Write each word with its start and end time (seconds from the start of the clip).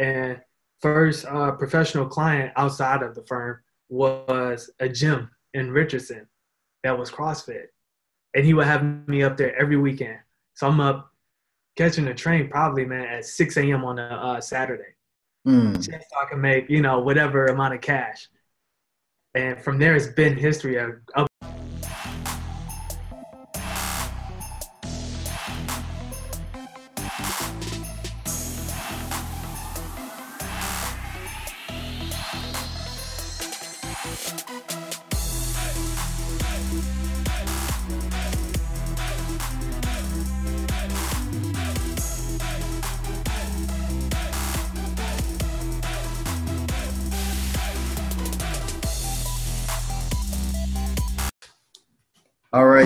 And 0.00 0.40
first 0.80 1.26
uh, 1.26 1.52
professional 1.52 2.06
client 2.06 2.52
outside 2.56 3.02
of 3.02 3.14
the 3.14 3.22
firm 3.22 3.60
was 3.90 4.70
a 4.80 4.88
gym 4.88 5.30
in 5.52 5.70
Richardson 5.70 6.26
that 6.82 6.98
was 6.98 7.10
CrossFit. 7.10 7.66
And 8.34 8.44
he 8.44 8.54
would 8.54 8.66
have 8.66 9.06
me 9.06 9.22
up 9.22 9.36
there 9.36 9.54
every 9.60 9.76
weekend. 9.76 10.18
So 10.54 10.68
I'm 10.68 10.80
up 10.80 11.12
catching 11.76 12.06
the 12.06 12.14
train 12.14 12.48
probably, 12.48 12.86
man, 12.86 13.06
at 13.06 13.26
6 13.26 13.56
a.m. 13.58 13.84
on 13.84 13.98
a 13.98 14.02
uh, 14.02 14.40
Saturday. 14.40 14.94
Mm. 15.46 15.74
Just 15.74 15.88
so 15.88 16.20
I 16.20 16.28
can 16.30 16.40
make, 16.40 16.70
you 16.70 16.80
know, 16.80 17.00
whatever 17.00 17.46
amount 17.46 17.74
of 17.74 17.80
cash. 17.82 18.28
And 19.34 19.62
from 19.62 19.78
there, 19.78 19.94
it's 19.94 20.06
been 20.06 20.36
history 20.36 20.76
of, 20.76 20.92
of 21.14 21.28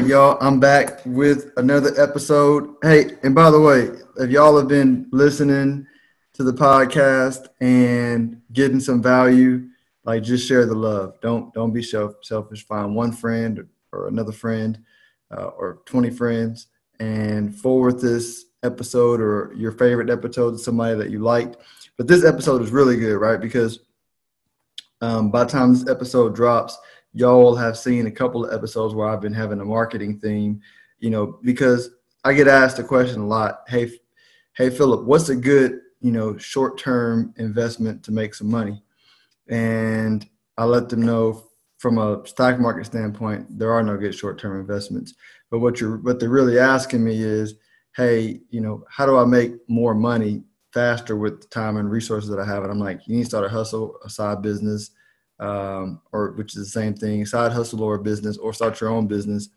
Y'all. 0.06 0.36
I'm 0.42 0.60
back 0.60 1.00
with 1.06 1.52
another 1.56 1.98
episode. 1.98 2.74
Hey, 2.82 3.12
and 3.22 3.34
by 3.34 3.50
the 3.50 3.58
way, 3.58 3.88
if 4.18 4.30
y'all 4.30 4.58
have 4.58 4.68
been 4.68 5.08
listening 5.12 5.86
to 6.34 6.44
the 6.44 6.52
podcast 6.52 7.46
and 7.62 8.42
getting 8.52 8.80
some 8.80 9.02
value, 9.02 9.66
like 10.04 10.22
just 10.22 10.46
share 10.46 10.66
the 10.66 10.74
love. 10.74 11.14
Don't 11.22 11.54
don't 11.54 11.72
be 11.72 11.82
self, 11.82 12.16
selfish. 12.22 12.66
Find 12.66 12.94
one 12.94 13.12
friend 13.12 13.66
or 13.92 14.08
another 14.08 14.32
friend 14.32 14.78
uh, 15.30 15.46
or 15.46 15.80
20 15.86 16.10
friends 16.10 16.66
and 17.00 17.56
forward 17.56 17.98
this 17.98 18.44
episode 18.62 19.22
or 19.22 19.54
your 19.56 19.72
favorite 19.72 20.10
episode 20.10 20.50
to 20.50 20.58
somebody 20.58 20.98
that 20.98 21.10
you 21.10 21.20
liked. 21.20 21.56
But 21.96 22.08
this 22.08 22.26
episode 22.26 22.60
is 22.60 22.70
really 22.70 22.98
good, 22.98 23.16
right? 23.16 23.40
Because 23.40 23.78
um, 25.00 25.30
by 25.30 25.44
the 25.44 25.50
time 25.50 25.72
this 25.72 25.88
episode 25.88 26.34
drops, 26.34 26.76
y'all 27.14 27.54
have 27.54 27.78
seen 27.78 28.06
a 28.06 28.10
couple 28.10 28.44
of 28.44 28.52
episodes 28.52 28.94
where 28.94 29.08
I've 29.08 29.20
been 29.20 29.32
having 29.32 29.60
a 29.60 29.64
marketing 29.64 30.18
theme, 30.18 30.60
you 30.98 31.10
know, 31.10 31.38
because 31.42 31.90
I 32.24 32.34
get 32.34 32.48
asked 32.48 32.78
a 32.78 32.84
question 32.84 33.20
a 33.22 33.26
lot. 33.26 33.60
Hey, 33.68 33.90
hey, 34.56 34.68
Philip, 34.68 35.04
what's 35.04 35.28
a 35.28 35.36
good, 35.36 35.80
you 36.00 36.10
know, 36.10 36.36
short-term 36.36 37.32
investment 37.38 38.02
to 38.04 38.12
make 38.12 38.34
some 38.34 38.50
money? 38.50 38.82
And 39.48 40.28
I 40.58 40.64
let 40.64 40.88
them 40.88 41.02
know 41.02 41.44
from 41.78 41.98
a 41.98 42.26
stock 42.26 42.58
market 42.58 42.86
standpoint, 42.86 43.46
there 43.58 43.72
are 43.72 43.82
no 43.82 43.96
good 43.96 44.14
short-term 44.14 44.58
investments. 44.58 45.14
But 45.50 45.60
what 45.60 45.80
you're, 45.80 45.98
what 45.98 46.18
they're 46.18 46.30
really 46.30 46.58
asking 46.58 47.04
me 47.04 47.22
is, 47.22 47.54
hey, 47.94 48.40
you 48.50 48.60
know, 48.60 48.84
how 48.88 49.06
do 49.06 49.18
I 49.18 49.24
make 49.24 49.52
more 49.68 49.94
money 49.94 50.42
faster 50.72 51.16
with 51.16 51.42
the 51.42 51.46
time 51.48 51.76
and 51.76 51.90
resources 51.90 52.28
that 52.30 52.40
I 52.40 52.44
have? 52.44 52.62
And 52.62 52.72
I'm 52.72 52.80
like, 52.80 53.06
you 53.06 53.16
need 53.16 53.22
to 53.22 53.28
start 53.28 53.44
a 53.44 53.50
hustle, 53.50 53.98
a 54.04 54.10
side 54.10 54.42
business, 54.42 54.90
um, 55.40 56.00
or 56.12 56.32
which 56.32 56.56
is 56.56 56.64
the 56.64 56.80
same 56.80 56.94
thing, 56.94 57.26
side 57.26 57.52
hustle 57.52 57.82
or 57.82 57.98
business, 57.98 58.36
or 58.36 58.52
start 58.52 58.80
your 58.80 58.90
own 58.90 59.06
business. 59.06 59.48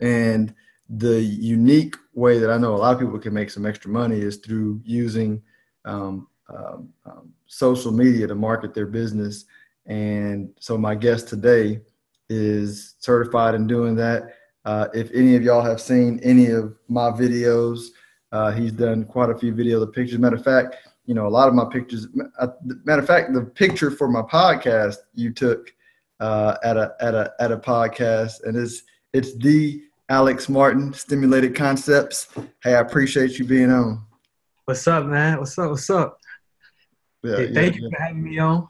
And 0.00 0.54
the 0.88 1.20
unique 1.22 1.96
way 2.12 2.38
that 2.38 2.50
I 2.50 2.58
know 2.58 2.74
a 2.74 2.76
lot 2.76 2.94
of 2.94 3.00
people 3.00 3.18
can 3.18 3.32
make 3.32 3.50
some 3.50 3.64
extra 3.64 3.90
money 3.90 4.20
is 4.20 4.36
through 4.36 4.80
using 4.84 5.42
um, 5.84 6.28
um, 6.48 6.88
um, 7.06 7.32
social 7.46 7.92
media 7.92 8.26
to 8.26 8.34
market 8.34 8.74
their 8.74 8.86
business. 8.86 9.44
And 9.86 10.50
so 10.60 10.76
my 10.76 10.94
guest 10.94 11.28
today 11.28 11.80
is 12.28 12.94
certified 12.98 13.54
in 13.54 13.66
doing 13.66 13.94
that. 13.96 14.34
Uh, 14.64 14.88
if 14.94 15.10
any 15.12 15.34
of 15.34 15.42
y'all 15.42 15.62
have 15.62 15.80
seen 15.80 16.20
any 16.22 16.50
of 16.50 16.76
my 16.88 17.10
videos, 17.10 17.86
uh, 18.30 18.50
he's 18.52 18.72
done 18.72 19.04
quite 19.04 19.30
a 19.30 19.36
few 19.36 19.52
videos 19.52 19.82
of 19.82 19.92
pictures. 19.92 20.18
Matter 20.18 20.36
of 20.36 20.44
fact, 20.44 20.76
you 21.06 21.14
know, 21.14 21.26
a 21.26 21.28
lot 21.28 21.48
of 21.48 21.54
my 21.54 21.64
pictures. 21.64 22.06
Uh, 22.38 22.48
matter 22.84 23.02
of 23.02 23.06
fact, 23.06 23.32
the 23.32 23.42
picture 23.42 23.90
for 23.90 24.08
my 24.08 24.22
podcast 24.22 24.96
you 25.14 25.32
took 25.32 25.72
uh, 26.20 26.56
at 26.62 26.76
a 26.76 26.94
at 27.00 27.14
a 27.14 27.32
at 27.40 27.52
a 27.52 27.56
podcast, 27.56 28.44
and 28.44 28.56
it's 28.56 28.82
it's 29.12 29.36
the 29.38 29.82
Alex 30.08 30.48
Martin 30.48 30.92
Stimulated 30.92 31.54
Concepts. 31.54 32.28
Hey, 32.62 32.74
I 32.74 32.80
appreciate 32.80 33.38
you 33.38 33.44
being 33.44 33.70
on. 33.70 34.04
What's 34.64 34.86
up, 34.86 35.06
man? 35.06 35.38
What's 35.38 35.58
up? 35.58 35.70
What's 35.70 35.90
up? 35.90 36.18
Yeah, 37.22 37.36
hey, 37.36 37.54
thank 37.54 37.74
yeah, 37.74 37.80
you 37.80 37.88
yeah. 37.90 37.96
for 37.96 38.02
having 38.02 38.22
me 38.22 38.38
on. 38.38 38.68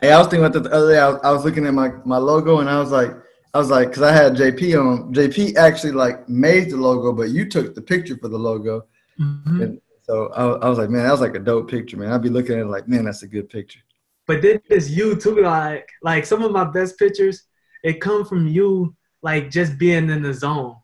Hey, 0.00 0.12
I 0.12 0.18
was 0.18 0.28
thinking 0.28 0.46
about 0.46 0.62
the 0.62 0.72
other 0.72 0.92
day. 0.92 0.98
I 0.98 1.08
was, 1.08 1.20
I 1.22 1.30
was 1.30 1.44
looking 1.44 1.66
at 1.66 1.74
my 1.74 1.90
my 2.04 2.18
logo, 2.18 2.58
and 2.58 2.68
I 2.68 2.80
was 2.80 2.90
like, 2.90 3.12
I 3.54 3.58
was 3.58 3.70
like, 3.70 3.88
because 3.88 4.02
I 4.02 4.12
had 4.12 4.34
JP 4.34 4.80
on. 4.80 5.14
JP 5.14 5.56
actually 5.56 5.92
like 5.92 6.28
made 6.28 6.70
the 6.70 6.76
logo, 6.76 7.12
but 7.12 7.30
you 7.30 7.48
took 7.48 7.74
the 7.76 7.82
picture 7.82 8.16
for 8.16 8.28
the 8.28 8.38
logo. 8.38 8.86
Mm-hmm. 9.20 9.62
And, 9.62 9.80
so 10.10 10.26
I, 10.32 10.66
I, 10.66 10.68
was 10.68 10.76
like, 10.76 10.90
man, 10.90 11.04
that 11.04 11.12
was 11.12 11.20
like 11.20 11.36
a 11.36 11.38
dope 11.38 11.70
picture, 11.70 11.96
man. 11.96 12.10
I'd 12.10 12.20
be 12.20 12.30
looking 12.30 12.56
at 12.56 12.62
it 12.62 12.66
like, 12.66 12.88
man, 12.88 13.04
that's 13.04 13.22
a 13.22 13.28
good 13.28 13.48
picture. 13.48 13.78
But 14.26 14.42
then 14.42 14.60
there's 14.68 14.90
you 14.90 15.14
too, 15.14 15.40
like 15.40 15.88
like 16.02 16.26
some 16.26 16.42
of 16.42 16.50
my 16.50 16.64
best 16.64 16.98
pictures, 16.98 17.44
it 17.84 18.00
come 18.00 18.24
from 18.24 18.48
you 18.48 18.96
like 19.22 19.50
just 19.50 19.78
being 19.78 20.10
in 20.10 20.20
the 20.20 20.34
zone. 20.34 20.74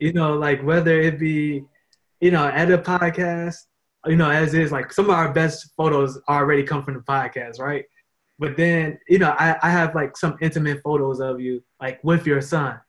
You 0.00 0.12
know, 0.12 0.34
like 0.34 0.60
whether 0.64 1.00
it 1.00 1.20
be, 1.20 1.62
you 2.20 2.32
know, 2.32 2.46
at 2.48 2.72
a 2.72 2.78
podcast, 2.78 3.58
you 4.06 4.16
know, 4.16 4.28
as 4.28 4.54
is, 4.54 4.72
like 4.72 4.92
some 4.92 5.04
of 5.04 5.12
our 5.12 5.32
best 5.32 5.70
photos 5.76 6.20
already 6.28 6.64
come 6.64 6.82
from 6.82 6.94
the 6.94 7.00
podcast, 7.00 7.60
right? 7.60 7.84
But 8.40 8.56
then, 8.56 8.98
you 9.08 9.20
know, 9.20 9.36
I, 9.38 9.56
I 9.62 9.70
have 9.70 9.94
like 9.94 10.16
some 10.16 10.36
intimate 10.40 10.80
photos 10.82 11.20
of 11.20 11.40
you, 11.40 11.62
like 11.80 12.02
with 12.02 12.26
your 12.26 12.40
son 12.40 12.80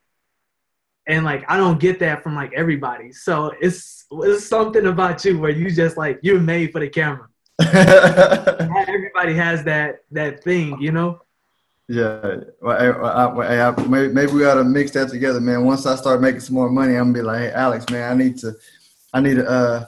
and 1.08 1.26
like 1.26 1.44
I 1.48 1.58
don't 1.58 1.80
get 1.80 2.00
that 2.00 2.24
from 2.24 2.36
like 2.36 2.52
everybody. 2.54 3.12
So 3.12 3.54
it's 3.62 4.06
it's 4.12 4.46
something 4.46 4.88
about 4.88 5.24
you 5.26 5.40
where 5.40 5.52
you 5.52 5.72
just 5.72 5.98
like 5.98 6.20
you're 6.22 6.40
made 6.40 6.72
for 6.72 6.80
the 6.80 6.90
camera. 6.90 7.28
Not 7.60 8.90
everybody 8.90 9.34
has 9.36 9.64
that 9.66 10.00
that 10.12 10.44
thing, 10.44 10.80
you 10.82 10.92
know. 10.92 11.20
Yeah, 11.88 12.38
well, 12.62 13.06
I, 13.06 13.28
I, 13.28 13.70
I, 13.70 13.88
maybe, 13.88 14.12
maybe 14.12 14.32
we 14.32 14.40
gotta 14.40 14.64
mix 14.64 14.90
that 14.92 15.10
together, 15.10 15.40
man. 15.40 15.66
Once 15.66 15.86
I 15.86 15.96
start 15.96 16.20
making 16.20 16.40
some 16.40 16.56
more 16.56 16.70
money, 16.70 16.96
I'm 16.96 17.12
gonna 17.12 17.14
be 17.14 17.22
like, 17.22 17.40
hey, 17.40 17.52
Alex, 17.52 17.88
man, 17.92 18.12
I 18.12 18.16
need 18.16 18.40
to, 18.40 18.54
I 19.14 19.22
need 19.22 19.36
to, 19.36 19.48
uh, 19.48 19.86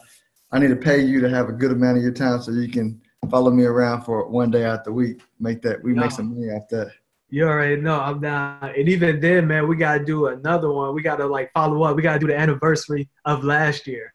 I 0.51 0.59
need 0.59 0.67
to 0.67 0.75
pay 0.75 1.01
you 1.01 1.19
to 1.22 1.29
have 1.29 1.50
a 1.50 1.53
good 1.53 1.72
amount 1.72 1.97
of 1.97 2.03
your 2.03 2.13
time 2.13 2.39
so 2.41 2.51
you 2.51 2.69
can 2.69 3.01
follow 3.31 3.50
me 3.50 3.66
around 3.66 4.03
for 4.03 4.27
one 4.27 4.51
day 4.51 4.63
out 4.63 4.85
the 4.85 4.94
week. 4.94 5.22
Make 5.39 5.63
that 5.63 5.83
we 5.83 5.94
no. 5.94 6.03
make 6.03 6.11
some 6.11 6.35
money 6.35 6.51
off 6.51 6.69
that. 6.69 6.91
You 7.29 7.45
already 7.47 7.81
know 7.81 7.99
I'm 7.99 8.21
down. 8.21 8.71
And 8.77 8.88
even 8.88 9.19
then, 9.19 9.47
man, 9.47 9.67
we 9.67 9.75
gotta 9.75 10.03
do 10.03 10.27
another 10.27 10.71
one. 10.71 10.95
We 10.95 11.01
gotta 11.01 11.25
like 11.25 11.51
follow 11.53 11.83
up. 11.83 11.95
We 11.95 12.01
gotta 12.01 12.19
do 12.19 12.27
the 12.27 12.38
anniversary 12.38 13.09
of 13.25 13.43
last 13.43 13.85
year. 13.85 14.13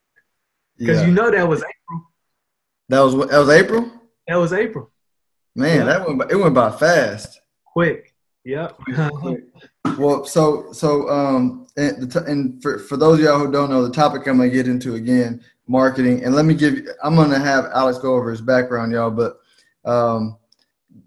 Because 0.78 1.00
yeah. 1.00 1.06
you 1.06 1.12
know 1.12 1.30
that 1.30 1.46
was 1.46 1.60
April. 1.62 2.10
That 2.88 3.00
was 3.00 3.14
that 3.14 3.38
was 3.38 3.48
April? 3.50 3.90
That 4.26 4.36
was 4.36 4.52
April. 4.52 4.90
Man, 5.54 5.86
that 5.86 6.06
went 6.06 6.18
by, 6.18 6.26
it 6.30 6.36
went 6.36 6.54
by 6.54 6.70
fast. 6.70 7.40
Quick. 7.66 8.14
Yep. 8.44 8.78
well, 9.98 10.24
so 10.24 10.72
so 10.72 11.08
um 11.08 11.66
and, 11.76 12.10
the, 12.10 12.24
and 12.24 12.62
for 12.62 12.78
for 12.78 12.96
those 12.96 13.18
of 13.18 13.24
y'all 13.24 13.38
who 13.38 13.52
don't 13.52 13.70
know, 13.70 13.86
the 13.86 13.92
topic 13.92 14.26
I'm 14.26 14.38
gonna 14.38 14.48
get 14.48 14.68
into 14.68 14.94
again, 14.94 15.44
marketing. 15.68 16.24
And 16.24 16.34
let 16.34 16.46
me 16.46 16.54
give 16.54 16.74
you 16.78 16.88
I'm 17.04 17.14
gonna 17.14 17.38
have 17.38 17.66
Alex 17.74 17.98
go 17.98 18.14
over 18.14 18.30
his 18.30 18.40
background, 18.40 18.92
y'all, 18.92 19.10
but 19.10 19.38
um 19.84 20.38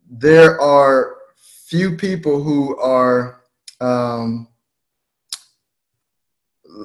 there 0.08 0.62
are 0.62 1.15
few 1.68 1.98
people 1.98 2.42
who 2.42 2.78
are 2.78 3.42
um, 3.82 4.48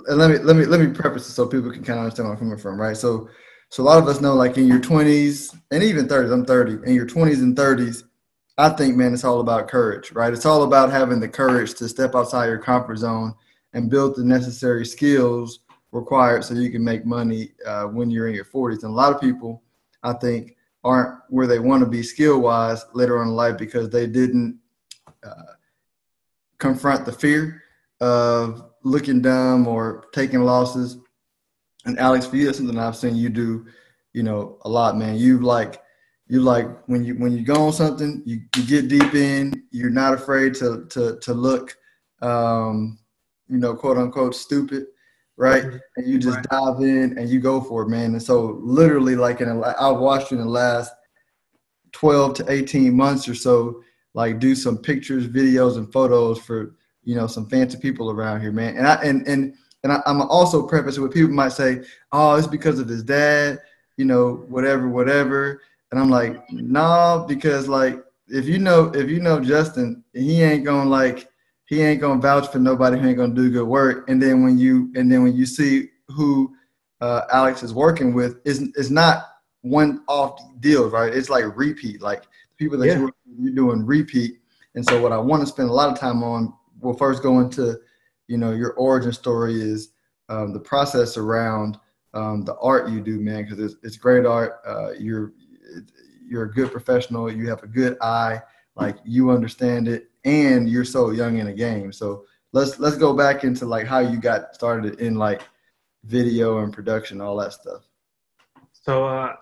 let 0.08 0.30
me 0.30 0.38
let 0.38 0.56
me 0.56 0.64
let 0.64 0.80
me 0.80 0.88
preface 0.88 1.28
it 1.28 1.32
so 1.32 1.46
people 1.46 1.70
can 1.70 1.84
kind 1.84 1.98
of 1.98 2.04
understand 2.04 2.28
where 2.28 2.34
I'm 2.34 2.40
coming 2.40 2.58
from, 2.58 2.80
right? 2.80 2.96
So 2.96 3.28
so 3.68 3.82
a 3.82 3.84
lot 3.84 3.98
of 3.98 4.08
us 4.08 4.20
know 4.20 4.34
like 4.34 4.56
in 4.58 4.66
your 4.66 4.80
20s 4.80 5.56
and 5.70 5.82
even 5.82 6.08
30s, 6.08 6.32
I'm 6.32 6.44
30, 6.44 6.88
in 6.88 6.94
your 6.94 7.06
20s 7.06 7.40
and 7.40 7.56
30s, 7.56 8.04
I 8.58 8.70
think 8.70 8.96
man, 8.96 9.14
it's 9.14 9.24
all 9.24 9.40
about 9.40 9.68
courage, 9.68 10.12
right? 10.12 10.32
It's 10.32 10.46
all 10.46 10.64
about 10.64 10.90
having 10.90 11.20
the 11.20 11.28
courage 11.28 11.74
to 11.74 11.88
step 11.88 12.14
outside 12.14 12.46
your 12.46 12.58
comfort 12.58 12.96
zone 12.96 13.34
and 13.72 13.90
build 13.90 14.16
the 14.16 14.24
necessary 14.24 14.84
skills 14.84 15.60
required 15.92 16.44
so 16.44 16.54
you 16.54 16.70
can 16.70 16.84
make 16.84 17.04
money 17.04 17.52
uh, 17.66 17.84
when 17.84 18.10
you're 18.10 18.28
in 18.28 18.34
your 18.34 18.44
40s. 18.44 18.82
And 18.82 18.92
a 18.92 18.96
lot 18.96 19.14
of 19.14 19.20
people, 19.20 19.62
I 20.02 20.14
think, 20.14 20.56
aren't 20.82 21.20
where 21.28 21.46
they 21.46 21.58
want 21.58 21.82
to 21.82 21.88
be 21.88 22.02
skill 22.02 22.40
wise 22.40 22.84
later 22.94 23.20
on 23.20 23.28
in 23.28 23.34
life 23.34 23.58
because 23.58 23.90
they 23.90 24.06
didn't 24.06 24.59
uh, 25.24 25.54
confront 26.58 27.04
the 27.04 27.12
fear 27.12 27.62
of 28.00 28.70
looking 28.82 29.20
dumb 29.20 29.66
or 29.66 30.04
taking 30.12 30.42
losses. 30.42 30.98
And 31.84 31.98
Alex, 31.98 32.26
for 32.26 32.36
you, 32.36 32.46
that's 32.46 32.58
something 32.58 32.78
I've 32.78 32.96
seen 32.96 33.16
you 33.16 33.28
do, 33.28 33.66
you 34.12 34.22
know, 34.22 34.58
a 34.62 34.68
lot, 34.68 34.96
man. 34.96 35.16
You 35.16 35.38
like, 35.40 35.82
you 36.26 36.40
like 36.40 36.66
when 36.86 37.04
you 37.04 37.14
when 37.14 37.32
you 37.32 37.42
go 37.42 37.66
on 37.66 37.72
something, 37.72 38.22
you, 38.24 38.40
you 38.56 38.64
get 38.64 38.88
deep 38.88 39.14
in. 39.14 39.64
You're 39.70 39.90
not 39.90 40.14
afraid 40.14 40.54
to 40.56 40.86
to 40.90 41.18
to 41.20 41.34
look, 41.34 41.76
um, 42.22 42.98
you 43.48 43.58
know, 43.58 43.74
quote 43.74 43.96
unquote, 43.96 44.34
stupid, 44.34 44.86
right? 45.36 45.64
Mm-hmm. 45.64 45.76
And 45.96 46.06
you 46.06 46.18
just 46.18 46.36
right. 46.36 46.46
dive 46.50 46.80
in 46.80 47.18
and 47.18 47.28
you 47.28 47.40
go 47.40 47.60
for 47.60 47.82
it, 47.82 47.88
man. 47.88 48.12
And 48.12 48.22
so, 48.22 48.60
literally, 48.62 49.16
like 49.16 49.40
in 49.40 49.48
a, 49.48 49.60
I've 49.80 49.98
watched 49.98 50.30
you 50.30 50.38
in 50.38 50.44
the 50.44 50.50
last 50.50 50.92
12 51.92 52.34
to 52.34 52.50
18 52.52 52.94
months 52.94 53.28
or 53.28 53.34
so, 53.34 53.82
like 54.14 54.38
do 54.38 54.54
some 54.54 54.78
pictures, 54.78 55.26
videos, 55.26 55.76
and 55.76 55.92
photos 55.92 56.38
for 56.38 56.74
you 57.04 57.14
know 57.14 57.26
some 57.26 57.46
fancy 57.48 57.78
people 57.78 58.10
around 58.10 58.40
here, 58.40 58.52
man. 58.52 58.76
And 58.76 58.86
I 58.86 58.94
and 59.02 59.26
and 59.26 59.54
and 59.82 59.92
I, 59.92 60.02
am 60.06 60.22
also 60.22 60.66
preface 60.66 60.98
with 60.98 61.12
people 61.12 61.30
might 61.30 61.52
say, 61.52 61.82
oh, 62.12 62.34
it's 62.34 62.46
because 62.46 62.78
of 62.78 62.88
his 62.88 63.02
dad, 63.02 63.60
you 63.96 64.04
know, 64.04 64.44
whatever, 64.48 64.88
whatever. 64.88 65.62
And 65.90 65.98
I'm 65.98 66.10
like, 66.10 66.38
nah, 66.52 67.24
because 67.26 67.68
like 67.68 68.02
if 68.28 68.46
you 68.46 68.58
know 68.58 68.86
if 68.94 69.08
you 69.08 69.20
know 69.20 69.40
Justin, 69.40 70.04
he 70.12 70.42
ain't 70.42 70.64
gonna 70.64 70.88
like 70.88 71.28
he 71.66 71.82
ain't 71.82 72.00
gonna 72.00 72.20
vouch 72.20 72.48
for 72.48 72.58
nobody 72.58 72.98
who 72.98 73.08
ain't 73.08 73.16
gonna 73.16 73.34
do 73.34 73.50
good 73.50 73.66
work. 73.66 74.08
And 74.08 74.20
then 74.22 74.42
when 74.42 74.58
you 74.58 74.92
and 74.96 75.10
then 75.10 75.22
when 75.22 75.34
you 75.34 75.46
see 75.46 75.88
who 76.08 76.54
uh, 77.00 77.22
Alex 77.32 77.62
is 77.62 77.72
working 77.72 78.12
with, 78.12 78.40
is 78.44 78.60
is 78.74 78.90
not 78.90 79.24
one 79.62 80.02
off 80.08 80.40
deals, 80.60 80.92
right? 80.92 81.12
It's 81.12 81.30
like 81.30 81.44
repeat, 81.56 82.02
like 82.02 82.24
people 82.60 82.78
that 82.78 82.86
yeah. 82.86 82.98
you're, 82.98 83.12
you're 83.40 83.54
doing 83.54 83.84
repeat. 83.84 84.38
And 84.76 84.84
so 84.84 85.00
what 85.02 85.12
I 85.12 85.18
want 85.18 85.40
to 85.40 85.46
spend 85.46 85.70
a 85.70 85.72
lot 85.72 85.90
of 85.90 85.98
time 85.98 86.22
on, 86.22 86.52
we'll 86.78 86.94
first 86.94 87.22
go 87.22 87.40
into, 87.40 87.80
you 88.28 88.36
know, 88.36 88.52
your 88.52 88.74
origin 88.74 89.12
story 89.12 89.60
is 89.60 89.92
um, 90.28 90.52
the 90.52 90.60
process 90.60 91.16
around 91.16 91.78
um, 92.12 92.44
the 92.44 92.56
art 92.56 92.90
you 92.90 93.00
do, 93.00 93.18
man, 93.18 93.42
because 93.42 93.58
it's, 93.58 93.74
it's 93.82 93.96
great 93.96 94.26
art. 94.26 94.60
Uh, 94.64 94.92
you're 94.92 95.32
you're 96.28 96.44
a 96.44 96.52
good 96.52 96.70
professional. 96.70 97.32
You 97.32 97.48
have 97.48 97.62
a 97.64 97.66
good 97.66 97.96
eye. 98.00 98.40
Like 98.76 98.96
you 99.04 99.30
understand 99.30 99.88
it, 99.88 100.10
and 100.24 100.68
you're 100.68 100.84
so 100.84 101.10
young 101.10 101.38
in 101.38 101.46
the 101.46 101.52
game. 101.52 101.92
So 101.92 102.24
let's 102.52 102.78
let's 102.78 102.96
go 102.96 103.14
back 103.14 103.42
into 103.42 103.64
like 103.66 103.86
how 103.86 103.98
you 104.00 104.20
got 104.20 104.54
started 104.54 105.00
in 105.00 105.16
like 105.16 105.42
video 106.04 106.58
and 106.58 106.72
production, 106.72 107.20
all 107.20 107.36
that 107.38 107.52
stuff. 107.52 107.82
So 108.72 109.06
uh, 109.06 109.36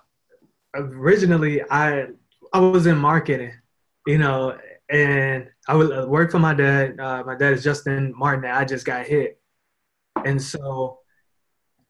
originally, 0.75 1.61
I 1.69 2.07
I 2.53 2.59
was 2.59 2.85
in 2.85 2.97
marketing, 2.97 3.53
you 4.07 4.17
know, 4.17 4.57
and 4.89 5.49
I 5.67 5.75
would 5.75 5.91
uh, 5.91 6.07
work 6.07 6.31
for 6.31 6.39
my 6.39 6.53
dad. 6.53 6.99
Uh, 6.99 7.23
my 7.25 7.35
dad 7.35 7.53
is 7.53 7.63
Justin 7.63 8.13
Martin. 8.15 8.49
I 8.49 8.65
just 8.65 8.85
got 8.85 9.05
hit, 9.05 9.39
and 10.25 10.41
so 10.41 10.99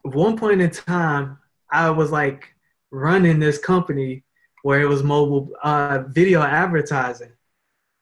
at 0.06 0.14
one 0.14 0.38
point 0.38 0.62
in 0.62 0.70
time, 0.70 1.38
I 1.72 1.90
was 1.90 2.12
like 2.12 2.54
running 2.92 3.40
this 3.40 3.58
company 3.58 4.24
where 4.64 4.82
it 4.82 4.88
was 4.88 5.04
mobile 5.04 5.50
uh, 5.64 6.04
video 6.08 6.42
advertising. 6.42 7.32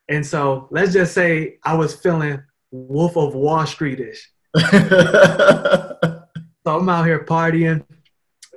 And 0.09 0.25
so 0.25 0.67
let's 0.71 0.93
just 0.93 1.13
say 1.13 1.57
I 1.63 1.75
was 1.75 1.95
feeling 1.95 2.41
Wolf 2.71 3.17
of 3.17 3.35
Wall 3.35 3.63
Streetish. 3.63 4.19
so 4.57 6.25
I'm 6.65 6.89
out 6.89 7.05
here 7.05 7.25
partying. 7.25 7.85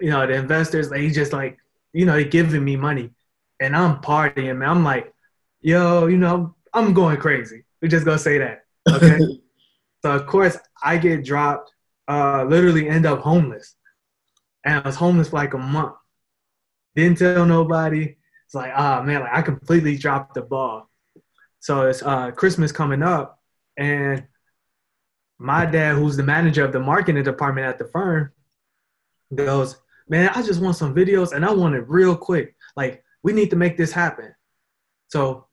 You 0.01 0.11
know, 0.11 0.27
the 0.27 0.35
investors, 0.35 0.89
they 0.89 1.11
just 1.11 1.33
like, 1.33 1.59
you 1.93 2.07
know, 2.07 2.15
they 2.15 2.25
giving 2.25 2.65
me 2.65 2.77
money. 2.77 3.11
And 3.61 3.77
I'm 3.77 4.01
partying, 4.01 4.59
man. 4.59 4.69
I'm 4.69 4.85
like, 4.85 5.13
yo, 5.61 6.07
you 6.07 6.17
know, 6.17 6.55
I'm 6.73 6.95
going 6.95 7.19
crazy. 7.19 7.65
We 7.83 7.89
just 7.89 8.05
gonna 8.05 8.19
say 8.19 8.39
that. 8.39 8.65
Okay. 8.89 9.19
so 10.03 10.13
of 10.13 10.27
course 10.27 10.57
I 10.83 10.97
get 10.97 11.25
dropped, 11.25 11.73
uh, 12.09 12.45
literally 12.45 12.89
end 12.89 13.07
up 13.07 13.21
homeless. 13.21 13.77
And 14.65 14.83
I 14.83 14.87
was 14.87 14.97
homeless 14.97 15.29
for 15.29 15.37
like 15.37 15.55
a 15.55 15.59
month. 15.59 15.95
Didn't 16.95 17.19
tell 17.19 17.47
nobody. 17.47 18.17
It's 18.47 18.55
like, 18.55 18.73
ah, 18.75 18.99
oh, 19.01 19.03
man, 19.05 19.21
like 19.21 19.33
I 19.33 19.43
completely 19.43 19.97
dropped 19.97 20.35
the 20.35 20.43
ball. 20.43 20.91
So 21.61 21.87
it's 21.87 22.03
uh, 22.03 22.31
Christmas 22.33 22.73
coming 22.73 23.03
up, 23.03 23.39
and 23.77 24.27
my 25.39 25.67
dad, 25.67 25.97
who's 25.97 26.17
the 26.17 26.23
manager 26.23 26.65
of 26.65 26.73
the 26.73 26.81
marketing 26.81 27.23
department 27.23 27.67
at 27.67 27.79
the 27.79 27.85
firm, 27.85 28.33
goes, 29.35 29.77
man, 30.09 30.31
I 30.35 30.43
just 30.43 30.61
want 30.61 30.77
some 30.77 30.95
videos, 30.95 31.33
and 31.33 31.45
I 31.45 31.53
want 31.53 31.75
it 31.75 31.89
real 31.89 32.17
quick. 32.17 32.57
Like, 32.77 33.05
we 33.23 33.33
need 33.33 33.51
to 33.51 33.57
make 33.57 33.77
this 33.77 33.93
happen. 33.93 34.35
So 35.09 35.47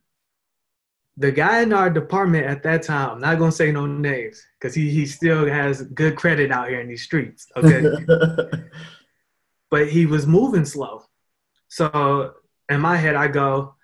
the 1.17 1.31
guy 1.31 1.61
in 1.61 1.73
our 1.73 1.89
department 1.89 2.45
at 2.45 2.63
that 2.63 2.83
time, 2.83 3.09
I'm 3.09 3.19
not 3.19 3.39
gonna 3.39 3.51
say 3.51 3.71
no 3.71 3.85
names 3.87 4.43
because 4.59 4.75
he, 4.75 4.89
he 4.89 5.05
still 5.05 5.47
has 5.47 5.81
good 5.81 6.15
credit 6.15 6.51
out 6.51 6.69
here 6.69 6.79
in 6.79 6.87
these 6.87 7.03
streets. 7.03 7.47
Okay. 7.55 7.83
but 9.71 9.89
he 9.89 10.05
was 10.05 10.27
moving 10.27 10.65
slow. 10.65 11.03
So 11.69 12.33
in 12.69 12.79
my 12.79 12.95
head, 12.95 13.15
I 13.15 13.27
go, 13.27 13.75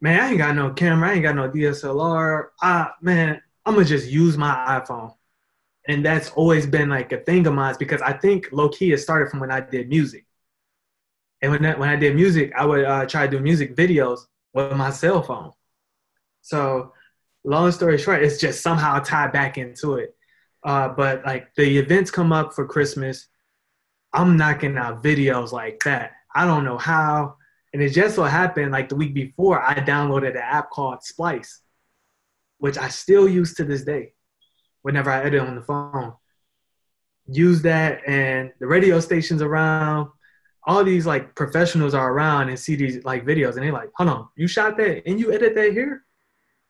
man, 0.00 0.20
I 0.20 0.28
ain't 0.30 0.38
got 0.38 0.56
no 0.56 0.70
camera, 0.70 1.10
I 1.10 1.12
ain't 1.14 1.22
got 1.22 1.36
no 1.36 1.50
DSLR. 1.50 2.46
Ah, 2.62 2.94
man, 3.02 3.40
I'm 3.66 3.74
gonna 3.74 3.84
just 3.84 4.08
use 4.08 4.38
my 4.38 4.80
iPhone. 4.80 5.14
And 5.86 6.04
that's 6.04 6.30
always 6.30 6.66
been 6.66 6.88
like 6.88 7.12
a 7.12 7.18
thing 7.18 7.46
of 7.46 7.54
mine 7.54 7.74
because 7.78 8.00
I 8.00 8.12
think 8.12 8.48
low 8.52 8.68
key 8.68 8.92
it 8.92 8.98
started 8.98 9.30
from 9.30 9.40
when 9.40 9.50
I 9.50 9.60
did 9.60 9.88
music. 9.88 10.26
And 11.42 11.52
when 11.52 11.62
that, 11.62 11.78
when 11.78 11.88
I 11.88 11.96
did 11.96 12.14
music, 12.14 12.52
I 12.56 12.66
would 12.66 12.84
uh, 12.84 13.06
try 13.06 13.26
to 13.26 13.30
do 13.30 13.42
music 13.42 13.74
videos 13.74 14.20
with 14.52 14.72
my 14.72 14.90
cell 14.90 15.22
phone. 15.22 15.52
So, 16.42 16.92
long 17.44 17.70
story 17.72 17.98
short, 17.98 18.22
it's 18.22 18.38
just 18.38 18.62
somehow 18.62 18.98
tied 18.98 19.32
back 19.32 19.58
into 19.58 19.94
it. 19.94 20.14
Uh, 20.62 20.88
but 20.88 21.24
like 21.24 21.54
the 21.54 21.78
events 21.78 22.10
come 22.10 22.32
up 22.32 22.52
for 22.52 22.66
Christmas, 22.66 23.28
I'm 24.12 24.36
knocking 24.36 24.76
out 24.76 25.02
videos 25.02 25.52
like 25.52 25.82
that. 25.84 26.12
I 26.34 26.44
don't 26.44 26.64
know 26.64 26.78
how. 26.78 27.36
And 27.72 27.80
it 27.82 27.90
just 27.90 28.16
so 28.16 28.24
happened, 28.24 28.72
like 28.72 28.88
the 28.88 28.96
week 28.96 29.14
before, 29.14 29.62
I 29.62 29.74
downloaded 29.74 30.30
an 30.30 30.38
app 30.38 30.70
called 30.70 31.02
Splice, 31.02 31.60
which 32.58 32.76
I 32.76 32.88
still 32.88 33.28
use 33.28 33.54
to 33.54 33.64
this 33.64 33.84
day 33.84 34.12
whenever 34.82 35.10
I 35.10 35.22
edit 35.22 35.40
on 35.40 35.54
the 35.54 35.62
phone. 35.62 36.14
Use 37.26 37.62
that, 37.62 38.02
and 38.08 38.50
the 38.58 38.66
radio 38.66 38.98
stations 38.98 39.40
around, 39.40 40.10
all 40.66 40.84
these 40.84 41.06
like 41.06 41.34
professionals 41.34 41.94
are 41.94 42.12
around 42.12 42.48
and 42.48 42.58
see 42.58 42.76
these 42.76 43.04
like 43.04 43.24
videos, 43.24 43.54
and 43.54 43.62
they're 43.62 43.72
like, 43.72 43.90
"Hold 43.96 44.10
on, 44.10 44.28
you 44.36 44.46
shot 44.46 44.76
that 44.78 45.02
and 45.06 45.18
you 45.18 45.32
edit 45.32 45.54
that 45.54 45.72
here?" 45.72 46.04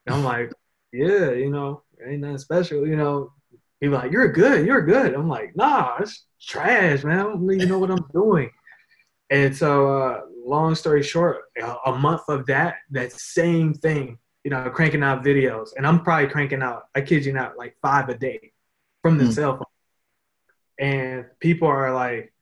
And 0.07 0.15
I'm 0.15 0.25
like, 0.25 0.53
"Yeah, 0.93 1.33
you 1.33 1.51
know, 1.51 1.83
ain't 2.07 2.21
nothing 2.21 2.39
special, 2.39 2.87
you 2.87 2.97
know." 2.97 3.33
People 3.81 3.99
like, 3.99 4.13
"You're 4.13 4.33
good, 4.33 4.67
you're 4.67 4.83
good." 4.83 5.15
I'm 5.15 5.29
like, 5.29 5.57
"Nah, 5.57 5.97
it's 6.01 6.27
trash, 6.41 7.03
man. 7.05 7.19
I 7.19 7.23
don't 7.23 7.53
even 7.53 7.69
know 7.69 7.79
what 7.79 7.91
I'm 7.91 8.07
doing." 8.13 8.51
And 9.31 9.57
so, 9.57 9.97
uh, 9.97 10.21
long 10.45 10.75
story 10.75 11.03
short, 11.03 11.45
a 11.87 11.93
month 11.93 12.23
of 12.29 12.47
that, 12.47 12.77
that 12.91 13.13
same 13.13 13.73
thing, 13.75 14.19
you 14.43 14.51
know, 14.51 14.69
cranking 14.71 15.05
out 15.05 15.25
videos. 15.25 15.69
And 15.77 15.87
I'm 15.87 16.03
probably 16.03 16.29
cranking 16.29 16.63
out, 16.63 16.85
I 16.95 17.01
kid 17.03 17.25
you 17.25 17.33
not, 17.33 17.57
like 17.57 17.77
five 17.81 18.09
a 18.09 18.19
day 18.19 18.53
from 19.03 19.19
the 19.19 19.25
mm. 19.25 19.33
cell 19.33 19.53
phone. 19.53 19.65
And 20.79 21.27
people 21.39 21.69
are 21.69 21.95
like, 21.95 22.33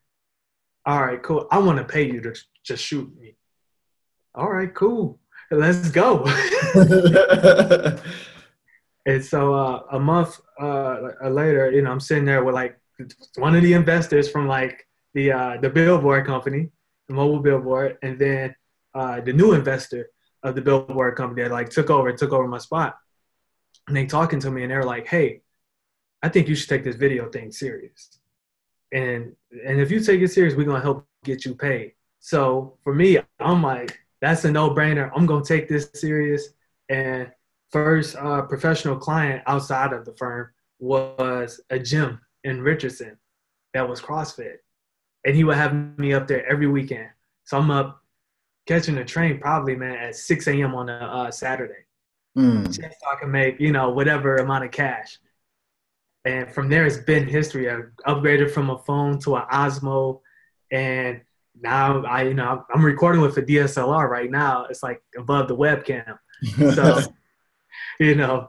all 0.89 1.05
right, 1.05 1.23
cool. 1.23 1.47
I 1.51 1.59
want 1.59 1.77
to 1.77 1.85
pay 1.85 2.11
you 2.11 2.23
to 2.23 2.35
just 2.65 2.83
shoot 2.83 3.15
me. 3.21 3.37
All 4.35 4.51
right, 4.51 4.75
cool. 4.75 5.21
Let's 5.51 5.91
go. 5.91 6.25
and 9.05 9.23
so 9.23 9.53
uh, 9.53 9.83
a 9.93 10.01
month 10.01 10.41
uh, 10.59 11.11
later, 11.29 11.71
you 11.71 11.83
know, 11.83 11.91
I'm 11.91 12.01
sitting 12.01 12.25
there 12.25 12.43
with 12.43 12.55
like 12.55 12.81
one 13.37 13.55
of 13.55 13.63
the 13.63 13.75
investors 13.75 14.31
from 14.31 14.49
like 14.49 14.87
the 15.13 15.31
uh, 15.31 15.59
the 15.61 15.69
billboard 15.69 16.25
company, 16.25 16.71
the 17.07 17.13
mobile 17.13 17.41
billboard, 17.41 17.99
and 18.03 18.19
then 18.19 18.55
uh, 18.95 19.21
the 19.21 19.35
new 19.35 19.53
investor 19.53 20.09
of 20.43 20.55
the 20.55 20.63
billboard 20.63 21.17
company 21.17 21.43
that 21.43 21.53
like 21.53 21.69
took 21.69 21.91
over, 21.91 22.11
took 22.15 22.33
over 22.33 22.49
my 22.49 22.57
spot. 22.57 22.97
And 23.89 23.95
they 23.95 24.07
talking 24.07 24.41
to 24.41 24.51
me 24.51 24.63
and 24.63 24.71
they're 24.71 24.85
like, 24.85 25.07
"Hey, 25.07 25.43
I 26.23 26.31
think 26.31 26.49
you 26.49 26.55
should 26.55 26.71
take 26.71 26.85
this 26.85 26.97
video 26.97 27.29
thing 27.29 27.53
serious. 27.53 28.18
And 28.93 29.35
and 29.67 29.81
if 29.81 29.91
you 29.91 30.01
take 30.01 30.21
it 30.21 30.29
serious, 30.29 30.55
we're 30.55 30.65
gonna 30.65 30.81
help 30.81 31.07
get 31.25 31.45
you 31.45 31.55
paid." 31.55 31.93
So 32.21 32.79
for 32.85 32.95
me, 32.95 33.19
I'm 33.39 33.63
like, 33.63 33.99
that's 34.21 34.45
a 34.45 34.51
no-brainer. 34.51 35.11
I'm 35.15 35.27
gonna 35.27 35.45
take 35.45 35.69
this 35.69 35.91
serious. 35.95 36.49
And 36.89 37.31
first 37.71 38.17
uh, 38.17 38.43
professional 38.43 38.97
client 38.97 39.43
outside 39.47 39.93
of 39.93 40.05
the 40.05 40.15
firm 40.15 40.51
was 40.79 41.61
a 41.71 41.79
gym 41.79 42.21
in 42.45 42.63
Richardson 42.63 43.19
that 43.75 43.89
was 43.89 44.01
CrossFit 44.01 44.59
and 45.25 45.37
he 45.37 45.45
would 45.45 45.57
have 45.57 45.99
me 45.99 46.13
up 46.13 46.27
there 46.27 46.47
every 46.47 46.67
weekend. 46.67 47.09
So 47.45 47.59
I'm 47.59 47.71
up 47.71 48.03
catching 48.67 48.99
a 48.99 49.05
train 49.05 49.39
probably, 49.39 49.77
man, 49.77 49.97
at 49.97 50.17
6 50.17 50.47
a.m. 50.49 50.75
on 50.75 50.89
a 50.89 50.93
uh, 50.93 51.31
Saturday. 51.31 51.85
Mm. 52.37 52.65
Just 52.67 52.79
so 52.79 53.11
I 53.11 53.17
can 53.19 53.31
make, 53.31 53.59
you 53.59 53.73
know, 53.73 53.91
whatever 53.91 54.37
amount 54.37 54.65
of 54.65 54.71
cash. 54.71 55.19
And 56.29 56.53
from 56.53 56.69
there, 56.69 56.85
it's 56.85 56.99
been 56.99 57.27
history. 57.27 57.71
I 57.71 57.81
upgraded 58.07 58.51
from 58.51 58.69
a 58.69 58.77
phone 58.77 59.19
to 59.21 59.37
an 59.37 59.45
Osmo, 59.51 60.21
and 60.71 61.23
now 61.59 62.05
I, 62.05 62.25
you 62.25 62.35
know, 62.35 62.67
I'm 62.73 62.85
recording 62.85 63.23
with 63.23 63.39
a 63.39 63.43
DSLR 63.43 64.07
right 64.07 64.31
now. 64.31 64.67
It's 64.69 64.83
like 64.83 65.03
above 65.17 65.49
the 65.49 65.57
webcam. 65.57 66.19
So, 66.75 67.01
you 67.99 68.15
know, 68.15 68.47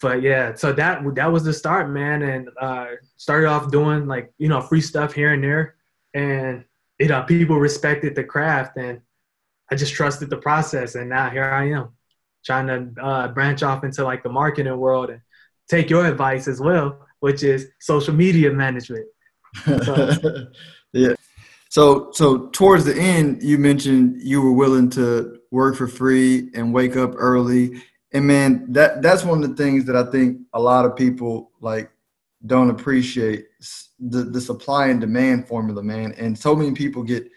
but 0.00 0.22
yeah, 0.22 0.56
so 0.56 0.72
that 0.72 1.02
that 1.14 1.30
was 1.30 1.44
the 1.44 1.52
start, 1.52 1.88
man, 1.88 2.22
and 2.22 2.48
uh, 2.60 2.86
started 3.16 3.46
off 3.46 3.70
doing 3.70 4.08
like 4.08 4.32
you 4.38 4.48
know 4.48 4.60
free 4.60 4.80
stuff 4.80 5.12
here 5.12 5.34
and 5.34 5.44
there. 5.44 5.76
And 6.14 6.64
you 6.98 7.06
know 7.06 7.22
people 7.22 7.60
respected 7.60 8.16
the 8.16 8.24
craft. 8.24 8.76
And 8.76 9.00
i 9.70 9.76
just 9.76 9.94
trusted 9.94 10.30
the 10.30 10.38
process. 10.38 10.96
And 10.96 11.10
now 11.10 11.30
here 11.30 11.44
i 11.44 11.68
am 11.68 11.90
trying 12.44 12.66
to 12.66 13.00
uh, 13.00 13.28
branch 13.28 13.62
off 13.62 13.84
into 13.84 14.02
like 14.02 14.24
the 14.24 14.28
marketing 14.28 14.76
world 14.76 15.10
and 15.10 15.20
take 15.70 15.88
your 15.88 16.06
advice 16.06 16.48
as 16.48 16.60
well 16.60 17.03
which 17.24 17.42
is 17.42 17.66
social 17.80 18.14
media 18.14 18.50
management 18.50 19.06
so. 19.64 20.10
yeah 20.92 21.14
so 21.70 22.10
so 22.12 22.48
towards 22.48 22.84
the 22.84 22.96
end 22.96 23.42
you 23.42 23.58
mentioned 23.58 24.20
you 24.22 24.40
were 24.40 24.52
willing 24.52 24.88
to 24.90 25.40
work 25.54 25.76
for 25.76 25.86
free 25.86 26.50
and 26.54 26.74
wake 26.74 26.96
up 26.96 27.14
early. 27.16 27.80
And 28.12 28.26
man, 28.26 28.66
that 28.72 29.00
that's 29.00 29.24
one 29.24 29.42
of 29.42 29.48
the 29.48 29.56
things 29.56 29.86
that 29.86 29.96
I 29.96 30.10
think 30.10 30.40
a 30.52 30.60
lot 30.60 30.84
of 30.84 30.96
people 30.96 31.52
like 31.60 31.90
don't 32.44 32.70
appreciate 32.70 33.46
the 33.98 34.24
the 34.24 34.40
supply 34.40 34.88
and 34.88 35.00
demand 35.00 35.48
formula, 35.48 35.82
man. 35.82 36.12
And 36.18 36.38
so 36.38 36.54
many 36.54 36.72
people 36.72 37.02
get 37.02 37.30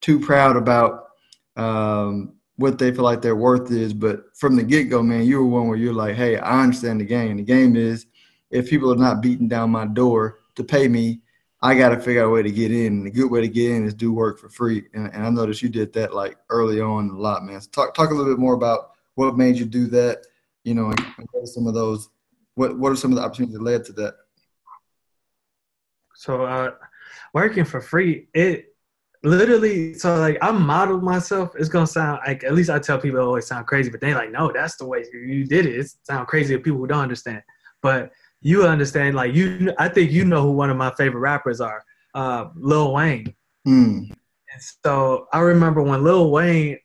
too 0.00 0.18
proud 0.18 0.56
about 0.56 1.08
um, 1.56 2.34
what 2.56 2.78
they 2.78 2.92
feel 2.92 3.04
like 3.04 3.22
their 3.22 3.36
worth 3.36 3.70
is. 3.70 3.92
But 3.92 4.24
from 4.36 4.56
the 4.56 4.62
get 4.62 4.84
go, 4.84 5.02
man, 5.02 5.24
you 5.24 5.38
were 5.38 5.46
one 5.46 5.68
where 5.68 5.78
you're 5.78 5.92
like, 5.92 6.16
hey, 6.16 6.38
I 6.38 6.62
understand 6.62 7.00
the 7.00 7.04
game. 7.04 7.36
The 7.36 7.42
game 7.42 7.76
is 7.76 8.06
if 8.50 8.70
people 8.70 8.92
are 8.92 8.96
not 8.96 9.22
beating 9.22 9.48
down 9.48 9.70
my 9.70 9.86
door 9.86 10.38
to 10.56 10.64
pay 10.64 10.88
me, 10.88 11.20
I 11.60 11.74
got 11.74 11.88
to 11.90 11.98
figure 11.98 12.22
out 12.22 12.28
a 12.28 12.30
way 12.30 12.42
to 12.42 12.50
get 12.50 12.70
in. 12.70 12.98
And 12.98 13.06
the 13.06 13.10
good 13.10 13.30
way 13.30 13.40
to 13.40 13.48
get 13.48 13.72
in 13.72 13.84
is 13.84 13.94
do 13.94 14.12
work 14.12 14.38
for 14.38 14.48
free. 14.48 14.84
And, 14.94 15.12
and 15.12 15.26
I 15.26 15.30
noticed 15.30 15.62
you 15.62 15.68
did 15.68 15.92
that 15.94 16.14
like 16.14 16.36
early 16.50 16.80
on 16.80 17.10
a 17.10 17.18
lot, 17.18 17.44
man. 17.44 17.60
So 17.60 17.68
talk 17.70 17.94
talk 17.94 18.10
a 18.10 18.14
little 18.14 18.32
bit 18.32 18.40
more 18.40 18.54
about 18.54 18.92
what 19.16 19.36
made 19.36 19.56
you 19.56 19.64
do 19.64 19.86
that. 19.88 20.24
You 20.64 20.74
know, 20.74 20.90
and 20.90 21.00
what 21.32 21.42
are 21.42 21.46
some 21.46 21.66
of 21.66 21.74
those? 21.74 22.10
What 22.54 22.78
what 22.78 22.92
are 22.92 22.96
some 22.96 23.10
of 23.12 23.16
the 23.16 23.24
opportunities 23.24 23.56
that 23.56 23.62
led 23.62 23.84
to 23.86 23.92
that? 23.94 24.14
So 26.14 26.44
uh, 26.44 26.72
working 27.32 27.64
for 27.64 27.80
free, 27.80 28.28
it 28.34 28.74
literally 29.24 29.94
so 29.94 30.16
like 30.16 30.38
I 30.42 30.52
modeled 30.52 31.02
myself. 31.02 31.54
It's 31.56 31.68
gonna 31.68 31.86
sound 31.86 32.20
like 32.26 32.44
at 32.44 32.54
least 32.54 32.70
I 32.70 32.78
tell 32.78 33.00
people 33.00 33.20
it 33.20 33.24
always 33.24 33.46
sound 33.46 33.66
crazy, 33.66 33.90
but 33.90 34.00
they 34.00 34.14
like 34.14 34.30
no, 34.30 34.52
that's 34.52 34.76
the 34.76 34.86
way 34.86 35.04
you 35.12 35.46
did 35.46 35.66
it. 35.66 35.76
It 35.76 35.90
sound 36.04 36.28
crazy 36.28 36.54
to 36.54 36.62
people 36.62 36.78
who 36.78 36.86
don't 36.86 37.02
understand, 37.02 37.42
but 37.82 38.12
you 38.40 38.66
understand. 38.66 39.16
Like 39.16 39.34
you, 39.34 39.72
I 39.78 39.88
think 39.88 40.10
you 40.10 40.24
know 40.24 40.42
who 40.42 40.52
one 40.52 40.70
of 40.70 40.76
my 40.76 40.92
favorite 40.96 41.20
rappers 41.20 41.60
are, 41.60 41.84
uh, 42.14 42.46
Lil 42.56 42.92
Wayne. 42.92 43.34
Mm. 43.66 44.10
And 44.10 44.62
so 44.84 45.26
I 45.32 45.40
remember 45.40 45.82
when 45.82 46.02
Lil 46.04 46.30
Wayne 46.30 46.78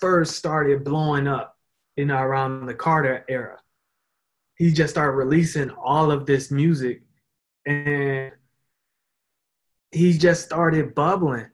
first 0.00 0.36
started 0.36 0.84
blowing 0.84 1.26
up, 1.26 1.56
you 1.96 2.06
know, 2.06 2.18
around 2.18 2.66
the 2.66 2.74
Carter 2.74 3.24
era. 3.28 3.58
He 4.56 4.72
just 4.72 4.92
started 4.92 5.16
releasing 5.16 5.70
all 5.70 6.10
of 6.10 6.26
this 6.26 6.50
music, 6.50 7.02
and 7.66 8.32
he 9.90 10.16
just 10.16 10.44
started 10.44 10.94
bubbling. 10.94 11.48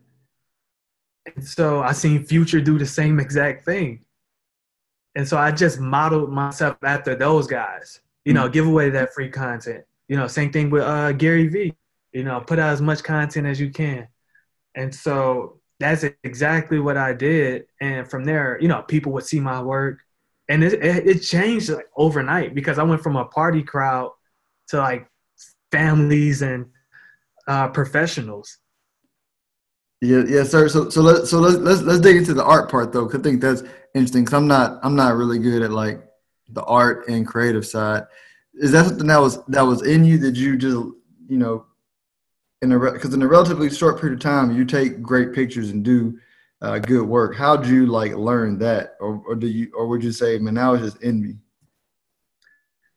And 1.34 1.46
so 1.46 1.82
I 1.82 1.92
seen 1.92 2.24
Future 2.24 2.60
do 2.60 2.78
the 2.78 2.86
same 2.86 3.18
exact 3.20 3.64
thing. 3.64 4.04
And 5.14 5.26
so 5.26 5.36
I 5.36 5.52
just 5.52 5.80
modeled 5.80 6.30
myself 6.30 6.76
after 6.82 7.14
those 7.14 7.46
guys. 7.46 8.00
You 8.28 8.34
know, 8.34 8.42
mm-hmm. 8.42 8.52
give 8.52 8.66
away 8.66 8.90
that 8.90 9.14
free 9.14 9.30
content. 9.30 9.84
You 10.06 10.16
know, 10.18 10.26
same 10.26 10.52
thing 10.52 10.68
with 10.68 10.82
uh, 10.82 11.12
Gary 11.12 11.48
Vee. 11.48 11.72
You 12.12 12.24
know, 12.24 12.40
put 12.40 12.58
out 12.58 12.74
as 12.74 12.82
much 12.82 13.02
content 13.02 13.46
as 13.46 13.58
you 13.58 13.70
can. 13.70 14.06
And 14.74 14.94
so 14.94 15.60
that's 15.80 16.04
exactly 16.24 16.78
what 16.78 16.98
I 16.98 17.14
did. 17.14 17.64
And 17.80 18.06
from 18.10 18.24
there, 18.24 18.58
you 18.60 18.68
know, 18.68 18.82
people 18.82 19.12
would 19.12 19.24
see 19.24 19.40
my 19.40 19.62
work. 19.62 20.00
And 20.50 20.62
it, 20.62 20.74
it, 20.74 21.06
it 21.06 21.18
changed 21.20 21.70
like 21.70 21.86
overnight 21.96 22.54
because 22.54 22.78
I 22.78 22.82
went 22.82 23.02
from 23.02 23.16
a 23.16 23.24
party 23.24 23.62
crowd 23.62 24.10
to 24.68 24.76
like 24.76 25.08
families 25.72 26.42
and 26.42 26.66
uh, 27.46 27.68
professionals. 27.68 28.58
Yeah, 30.02 30.24
yeah, 30.28 30.44
sir. 30.44 30.68
So, 30.68 30.90
so 30.90 31.00
let 31.00 31.26
so 31.26 31.38
let's 31.38 31.56
let's 31.56 31.80
let's 31.80 32.00
dig 32.00 32.16
into 32.16 32.34
the 32.34 32.44
art 32.44 32.70
part 32.70 32.92
though, 32.92 33.06
cause 33.06 33.20
I 33.20 33.22
think 33.22 33.40
that's 33.40 33.62
interesting. 33.94 34.26
Cause 34.26 34.34
I'm 34.34 34.46
not 34.46 34.78
I'm 34.82 34.94
not 34.94 35.16
really 35.16 35.38
good 35.38 35.62
at 35.62 35.72
like 35.72 36.07
the 36.50 36.64
art 36.64 37.08
and 37.08 37.26
creative 37.26 37.66
side. 37.66 38.04
Is 38.54 38.72
that 38.72 38.86
something 38.86 39.06
that 39.06 39.20
was 39.20 39.44
that 39.46 39.62
was 39.62 39.86
in 39.86 40.04
you? 40.04 40.18
Did 40.18 40.36
you 40.36 40.56
just 40.56 40.76
you 41.28 41.38
know 41.38 41.66
in 42.62 42.72
a 42.72 42.78
because 42.78 43.14
in 43.14 43.22
a 43.22 43.28
relatively 43.28 43.70
short 43.70 44.00
period 44.00 44.18
of 44.18 44.22
time 44.22 44.56
you 44.56 44.64
take 44.64 45.02
great 45.02 45.32
pictures 45.32 45.70
and 45.70 45.84
do 45.84 46.18
uh, 46.60 46.78
good 46.78 47.06
work. 47.06 47.36
How 47.36 47.56
did 47.56 47.70
you 47.70 47.86
like 47.86 48.14
learn 48.14 48.58
that, 48.58 48.96
or 49.00 49.22
or 49.26 49.34
do 49.34 49.46
you 49.46 49.70
or 49.76 49.86
would 49.86 50.02
you 50.02 50.12
say, 50.12 50.38
man, 50.38 50.54
now 50.54 50.74
it's 50.74 50.84
just 50.84 51.02
in 51.02 51.22
me? 51.22 51.36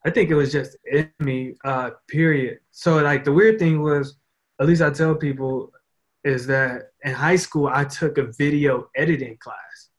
I 0.05 0.10
think 0.10 0.31
it 0.31 0.36
was 0.36 0.51
just 0.51 0.77
in 0.91 1.12
me. 1.20 1.55
Uh, 1.63 1.91
period. 2.08 2.60
So 2.72 2.98
like 2.98 3.24
the 3.24 3.31
weird 3.31 3.60
thing 3.60 3.81
was, 3.81 4.15
at 4.60 4.67
least 4.67 4.81
I 4.81 4.89
tell 4.89 5.13
people, 5.13 5.72
is 6.24 6.48
that 6.48 6.91
in 7.03 7.13
high 7.13 7.36
school, 7.36 7.67
I 7.67 7.86
took 7.86 8.17
a 8.17 8.31
video 8.38 8.89
editing 8.96 9.38
class. 9.38 9.89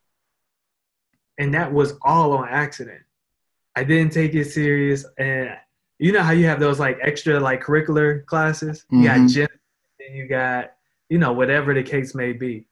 And 1.39 1.53
that 1.53 1.71
was 1.71 1.93
all 2.03 2.33
on 2.33 2.47
accident. 2.49 3.01
I 3.75 3.83
didn't 3.83 4.13
take 4.13 4.33
it 4.35 4.45
serious. 4.45 5.05
And 5.17 5.49
you 5.99 6.11
know 6.11 6.21
how 6.21 6.31
you 6.31 6.45
have 6.45 6.59
those 6.59 6.79
like 6.79 6.97
extra 7.01 7.39
like 7.39 7.63
curricular 7.63 8.25
classes? 8.25 8.85
Mm-hmm. 8.85 9.01
You 9.01 9.07
got 9.07 9.17
mm-hmm. 9.17 9.27
gym, 9.27 9.47
and 9.99 10.17
you 10.17 10.27
got, 10.27 10.71
you 11.09 11.17
know, 11.17 11.33
whatever 11.33 11.73
the 11.73 11.83
case 11.83 12.15
may 12.15 12.33
be. 12.33 12.65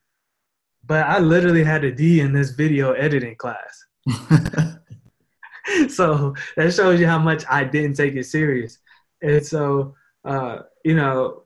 But 0.86 1.05
I 1.05 1.20
literally 1.20 1.63
had 1.63 1.84
a 1.84 1.91
D 1.91 2.22
in 2.22 2.34
this 2.34 2.51
video 2.51 2.93
editing 2.93 3.36
class. 3.36 3.86
so 5.89 6.36
that 6.58 6.74
shows 6.74 7.00
you 7.00 7.08
how 7.08 7.20
much 7.20 7.43
I 7.50 7.63
didn't 7.63 7.96
take 7.96 8.15
it 8.15 8.25
serious. 8.25 8.79
And 9.22 9.46
so, 9.46 9.96
uh, 10.25 10.60
you 10.84 10.96
know, 10.96 11.43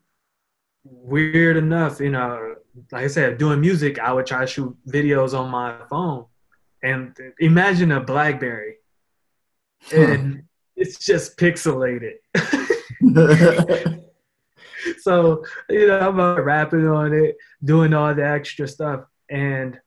weird 0.83 1.57
enough, 1.57 1.99
you 1.99 2.11
know, 2.11 2.55
like 2.91 3.03
I 3.05 3.07
said, 3.07 3.37
doing 3.37 3.59
music, 3.61 3.99
I 3.99 4.13
would 4.13 4.25
try 4.25 4.41
to 4.41 4.47
shoot 4.47 4.75
videos 4.87 5.37
on 5.37 5.49
my 5.49 5.75
phone. 5.89 6.25
And 6.83 7.17
imagine 7.39 7.91
a 7.91 7.99
Blackberry. 7.99 8.75
And 9.93 10.43
it's 10.75 10.97
just 10.99 11.37
pixelated. 11.37 12.15
so, 14.99 15.43
you 15.69 15.87
know, 15.87 15.99
I'm 15.99 16.19
uh, 16.19 16.41
rapping 16.41 16.87
on 16.87 17.13
it, 17.13 17.37
doing 17.63 17.93
all 17.93 18.13
the 18.13 18.25
extra 18.25 18.67
stuff. 18.67 19.05
And 19.29 19.79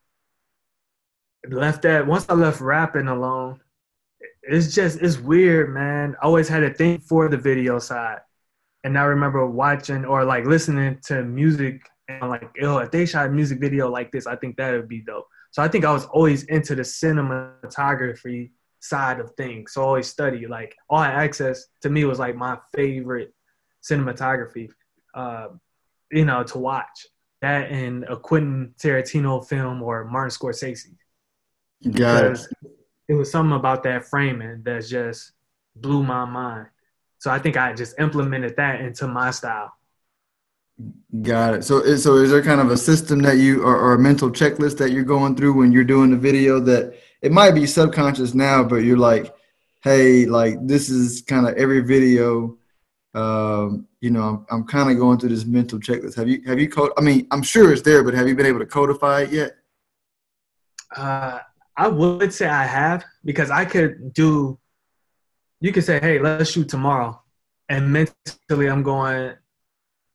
left 1.49 1.83
that 1.83 2.07
once 2.07 2.27
I 2.29 2.35
left 2.35 2.61
rapping 2.61 3.09
alone, 3.09 3.61
it's 4.43 4.75
just 4.75 5.01
it's 5.01 5.19
weird, 5.19 5.73
man. 5.73 6.17
I 6.21 6.27
always 6.27 6.49
had 6.49 6.63
a 6.63 6.73
thing 6.73 6.99
for 7.01 7.29
the 7.29 7.37
video 7.37 7.79
side. 7.79 8.19
And 8.85 8.99
I 8.99 9.03
remember 9.05 9.47
watching 9.47 10.05
or 10.05 10.25
like 10.25 10.47
listening 10.47 10.99
to 11.07 11.23
music 11.23 11.83
and 12.09 12.29
like, 12.31 12.49
oh, 12.63 12.79
if 12.79 12.91
they 12.91 13.05
shot 13.07 13.27
a 13.27 13.31
music 13.31 13.61
video 13.61 13.91
like 13.91 14.11
this, 14.11 14.27
I 14.27 14.37
think 14.37 14.57
that 14.57 14.73
would 14.73 14.89
be 14.89 15.01
dope. 15.01 15.27
So 15.51 15.63
I 15.63 15.69
think 15.69 15.85
I 15.85 15.93
was 15.93 16.07
always 16.07 16.45
into 16.45 16.75
the 16.75 16.83
cinematography 16.83 18.51
side 18.81 19.21
of 19.21 19.33
things. 19.37 19.73
So 19.73 19.83
I 19.83 19.85
always 19.85 20.09
study 20.09 20.47
like 20.47 20.75
all 20.89 21.01
access 21.01 21.67
to 21.83 21.91
me 21.91 22.05
was 22.05 22.19
like 22.19 22.37
my 22.37 22.59
favorite 22.75 23.35
cinematography, 23.83 24.71
uh, 25.15 25.49
you 26.11 26.25
know, 26.25 26.43
to 26.45 26.59
watch 26.59 27.07
that 27.41 27.71
in 27.71 28.05
a 28.09 28.17
Quentin 28.17 28.75
Tarantino 28.79 29.47
film 29.47 29.83
or 29.83 30.05
Martin 30.05 30.31
Scorsese. 30.31 30.97
Got 31.93 32.25
it. 32.25 32.41
It 33.09 33.15
was 33.15 33.31
something 33.31 33.57
about 33.57 33.85
that 33.85 34.05
framing 34.05 34.63
that 34.65 34.87
just 34.87 35.33
blew 35.77 36.03
my 36.03 36.25
mind. 36.25 36.67
So 37.19 37.31
I 37.31 37.39
think 37.39 37.57
I 37.57 37.73
just 37.73 37.99
implemented 37.99 38.57
that 38.57 38.81
into 38.81 39.07
my 39.07 39.31
style. 39.31 39.73
Got 41.23 41.55
it. 41.55 41.65
So, 41.65 41.97
so 41.97 42.17
is 42.17 42.31
there 42.31 42.43
kind 42.43 42.61
of 42.61 42.71
a 42.71 42.77
system 42.77 43.21
that 43.21 43.39
you, 43.39 43.63
or, 43.63 43.77
or, 43.77 43.95
a 43.95 43.99
mental 43.99 44.31
checklist 44.31 44.79
that 44.79 44.93
you're 44.93 45.03
going 45.03 45.35
through 45.35 45.55
when 45.55 45.73
you're 45.73 45.83
doing 45.83 46.11
the 46.11 46.17
video 46.17 46.61
that 46.61 46.97
it 47.23 47.33
might 47.33 47.53
be 47.53 47.67
subconscious 47.67 48.35
now, 48.35 48.63
but 48.63 48.77
you're 48.77 48.99
like, 48.99 49.35
hey, 49.83 50.27
like 50.27 50.55
this 50.67 50.89
is 50.89 51.23
kind 51.23 51.47
of 51.49 51.57
every 51.57 51.81
video. 51.81 52.57
Um, 53.15 53.87
you 54.01 54.11
know, 54.11 54.23
I'm, 54.23 54.47
I'm 54.51 54.65
kind 54.67 54.91
of 54.91 54.99
going 54.99 55.19
through 55.19 55.31
this 55.31 55.45
mental 55.45 55.79
checklist. 55.79 56.15
Have 56.17 56.29
you, 56.29 56.43
have 56.47 56.61
you 56.61 56.69
code? 56.69 56.93
I 56.97 57.01
mean, 57.01 57.27
I'm 57.31 57.43
sure 57.43 57.73
it's 57.73 57.83
there, 57.83 58.03
but 58.05 58.15
have 58.15 58.29
you 58.29 58.37
been 58.37 58.47
able 58.47 58.61
to 58.61 58.67
codify 58.67 59.23
it 59.23 59.33
yet? 59.33 59.57
Uh, 60.95 61.39
I 61.77 61.89
would 61.89 62.33
say 62.33 62.47
I 62.47 62.65
have 62.65 63.05
because 63.25 63.51
I 63.51 63.65
could 63.65 64.13
do 64.13 64.59
you 65.61 65.73
can 65.73 65.83
say, 65.83 66.01
hey, 66.01 66.19
let's 66.19 66.51
shoot 66.51 66.69
tomorrow. 66.69 67.21
And 67.69 67.93
mentally, 67.93 68.69
I'm 68.69 68.83
going, 68.83 69.35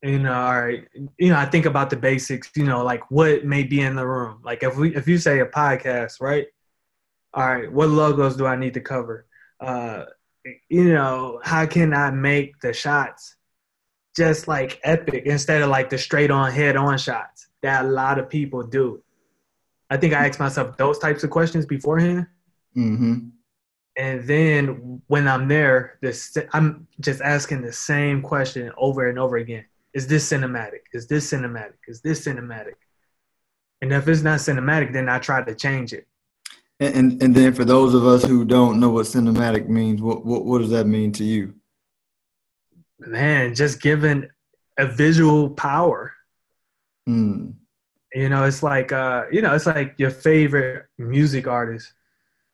you 0.02 0.20
know, 0.20 0.34
all 0.34 0.62
right, 0.62 0.88
you 1.18 1.30
know, 1.30 1.38
I 1.38 1.46
think 1.46 1.66
about 1.66 1.90
the 1.90 1.96
basics, 1.96 2.50
you 2.56 2.64
know, 2.64 2.84
like 2.84 3.10
what 3.12 3.46
may 3.46 3.64
be 3.64 3.82
in 3.82 3.96
the 3.96 4.08
room. 4.08 4.42
Like 4.44 4.64
if 4.64 4.76
we, 4.78 4.96
if 4.96 5.08
you 5.08 5.18
say 5.18 5.40
a 5.40 5.46
podcast, 5.46 6.22
right? 6.22 6.48
All 7.34 7.46
right, 7.46 7.72
what 7.72 7.90
logos 7.90 8.36
do 8.36 8.46
I 8.46 8.56
need 8.56 8.76
to 8.76 8.82
cover? 8.82 9.26
Uh, 9.60 10.06
you 10.70 10.94
know, 10.94 11.40
how 11.44 11.66
can 11.66 11.94
I 11.94 12.12
make 12.12 12.60
the 12.62 12.74
shots 12.74 13.36
just 14.16 14.48
like 14.48 14.80
epic 14.84 15.24
instead 15.26 15.62
of 15.62 15.70
like 15.70 15.90
the 15.90 15.98
straight 15.98 16.30
on 16.30 16.52
head 16.52 16.76
on 16.76 16.98
shots 16.98 17.48
that 17.62 17.86
a 17.86 17.88
lot 17.88 18.20
of 18.20 18.30
people 18.30 18.64
do? 18.64 19.02
I 19.90 19.98
think 19.98 20.14
I 20.14 20.28
ask 20.28 20.40
myself 20.40 20.78
those 20.78 21.00
types 21.00 21.24
of 21.24 21.30
questions 21.30 21.66
beforehand. 21.66 22.28
Mm-hmm 22.76 23.30
and 23.96 24.28
then 24.28 25.02
when 25.08 25.28
I'm 25.28 25.48
there, 25.48 25.98
this 26.02 26.36
I'm 26.52 26.88
just 27.00 27.22
asking 27.22 27.62
the 27.62 27.74
same 27.74 28.22
question 28.22 28.72
over 28.78 29.08
and 29.08 29.20
over 29.20 29.38
again. 29.38 29.66
Is 29.94 30.08
this 30.08 30.28
cinematic? 30.30 30.82
Is 30.94 31.08
this 31.08 31.32
cinematic? 31.32 31.76
Is 31.88 32.02
this 32.02 32.26
cinematic? 32.26 32.74
And 33.82 33.94
if 33.94 34.08
it's 34.08 34.24
not 34.24 34.40
cinematic, 34.40 34.94
then 34.94 35.10
I 35.10 35.20
try 35.20 35.44
to 35.44 35.54
change 35.54 35.94
it. 35.94 36.08
And, 36.80 37.22
and, 37.22 37.36
then 37.36 37.54
for 37.54 37.64
those 37.64 37.94
of 37.94 38.06
us 38.06 38.26
who 38.26 38.44
don't 38.44 38.80
know 38.80 38.90
what 38.90 39.06
cinematic 39.06 39.70
means, 39.70 40.02
what 40.02 40.26
what, 40.26 40.44
what 40.44 40.60
does 40.60 40.72
that 40.72 40.86
mean 40.86 41.12
to 41.14 41.24
you? 41.24 41.54
Man, 43.00 43.56
just 43.56 43.82
giving 43.82 44.28
a 44.78 44.88
visual 44.88 45.52
power. 45.52 46.14
Mm. 47.08 47.54
You 48.14 48.30
know, 48.30 48.44
it's 48.44 48.64
like 48.64 48.92
uh, 48.92 49.26
you 49.32 49.42
know, 49.42 49.54
it's 49.54 49.66
like 49.66 49.96
your 49.98 50.12
favorite 50.12 50.88
music 50.98 51.48
artist. 51.48 51.94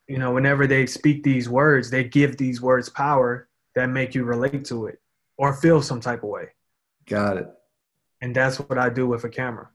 You 0.07 0.17
know, 0.17 0.31
whenever 0.31 0.67
they 0.67 0.85
speak 0.85 1.23
these 1.23 1.49
words, 1.49 1.89
they 1.89 2.03
give 2.03 2.37
these 2.37 2.61
words 2.61 2.89
power 2.89 3.47
that 3.75 3.87
make 3.87 4.13
you 4.15 4.23
relate 4.23 4.65
to 4.65 4.87
it 4.87 4.99
or 5.37 5.53
feel 5.53 5.81
some 5.81 6.01
type 6.01 6.23
of 6.23 6.29
way. 6.29 6.49
Got 7.05 7.37
it. 7.37 7.47
And 8.21 8.35
that's 8.35 8.57
what 8.57 8.77
I 8.77 8.89
do 8.89 9.07
with 9.07 9.23
a 9.23 9.29
camera. 9.29 9.69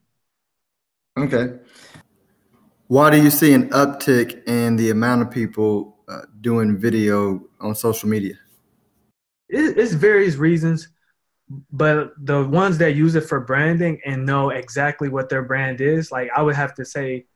Okay. 1.19 1.59
Why 2.87 3.11
do 3.11 3.23
you 3.23 3.31
see 3.31 3.53
an 3.55 3.71
uptick 3.71 4.47
in 4.47 4.77
the 4.77 4.91
amount 4.91 5.23
of 5.23 5.31
people 5.31 5.97
uh, 6.09 6.23
doing 6.41 6.77
video 6.77 7.43
on 7.61 7.75
social 7.75 8.09
media? 8.09 8.35
It, 9.49 9.79
it's 9.79 9.93
various 9.93 10.37
reasons 10.37 10.89
but 11.73 12.13
the 12.25 12.45
ones 12.45 12.79
that 12.79 12.95
use 12.95 13.15
it 13.15 13.23
for 13.23 13.41
branding 13.41 14.01
and 14.05 14.25
know 14.25 14.51
exactly 14.51 15.09
what 15.09 15.29
their 15.29 15.43
brand 15.43 15.81
is, 15.81 16.11
like 16.11 16.31
I 16.35 16.43
would 16.43 16.55
have 16.55 16.75
to 16.75 16.85
say, 16.85 17.27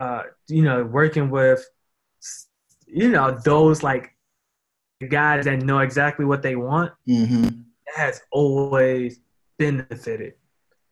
uh, 0.00 0.22
you 0.48 0.62
know, 0.62 0.84
working 0.84 1.30
with, 1.30 1.64
you 2.86 3.08
know, 3.08 3.38
those 3.44 3.82
like 3.82 4.14
guys 5.08 5.46
that 5.46 5.62
know 5.62 5.78
exactly 5.78 6.24
what 6.24 6.42
they 6.42 6.56
want, 6.56 6.92
mm-hmm. 7.08 7.48
has 7.94 8.20
always 8.30 9.20
benefited 9.58 10.34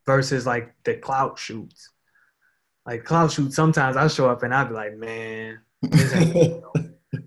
versus 0.07 0.47
like 0.47 0.75
the 0.85 0.95
clout 0.95 1.39
shoots. 1.39 1.91
Like 2.91 3.05
clout 3.05 3.31
shoots, 3.31 3.55
sometimes 3.55 3.97
I 3.97 4.09
show 4.09 4.29
up 4.29 4.43
and 4.43 4.53
I'd 4.53 4.69
be 4.69 4.75
like, 4.75 4.97
man, 4.97 5.61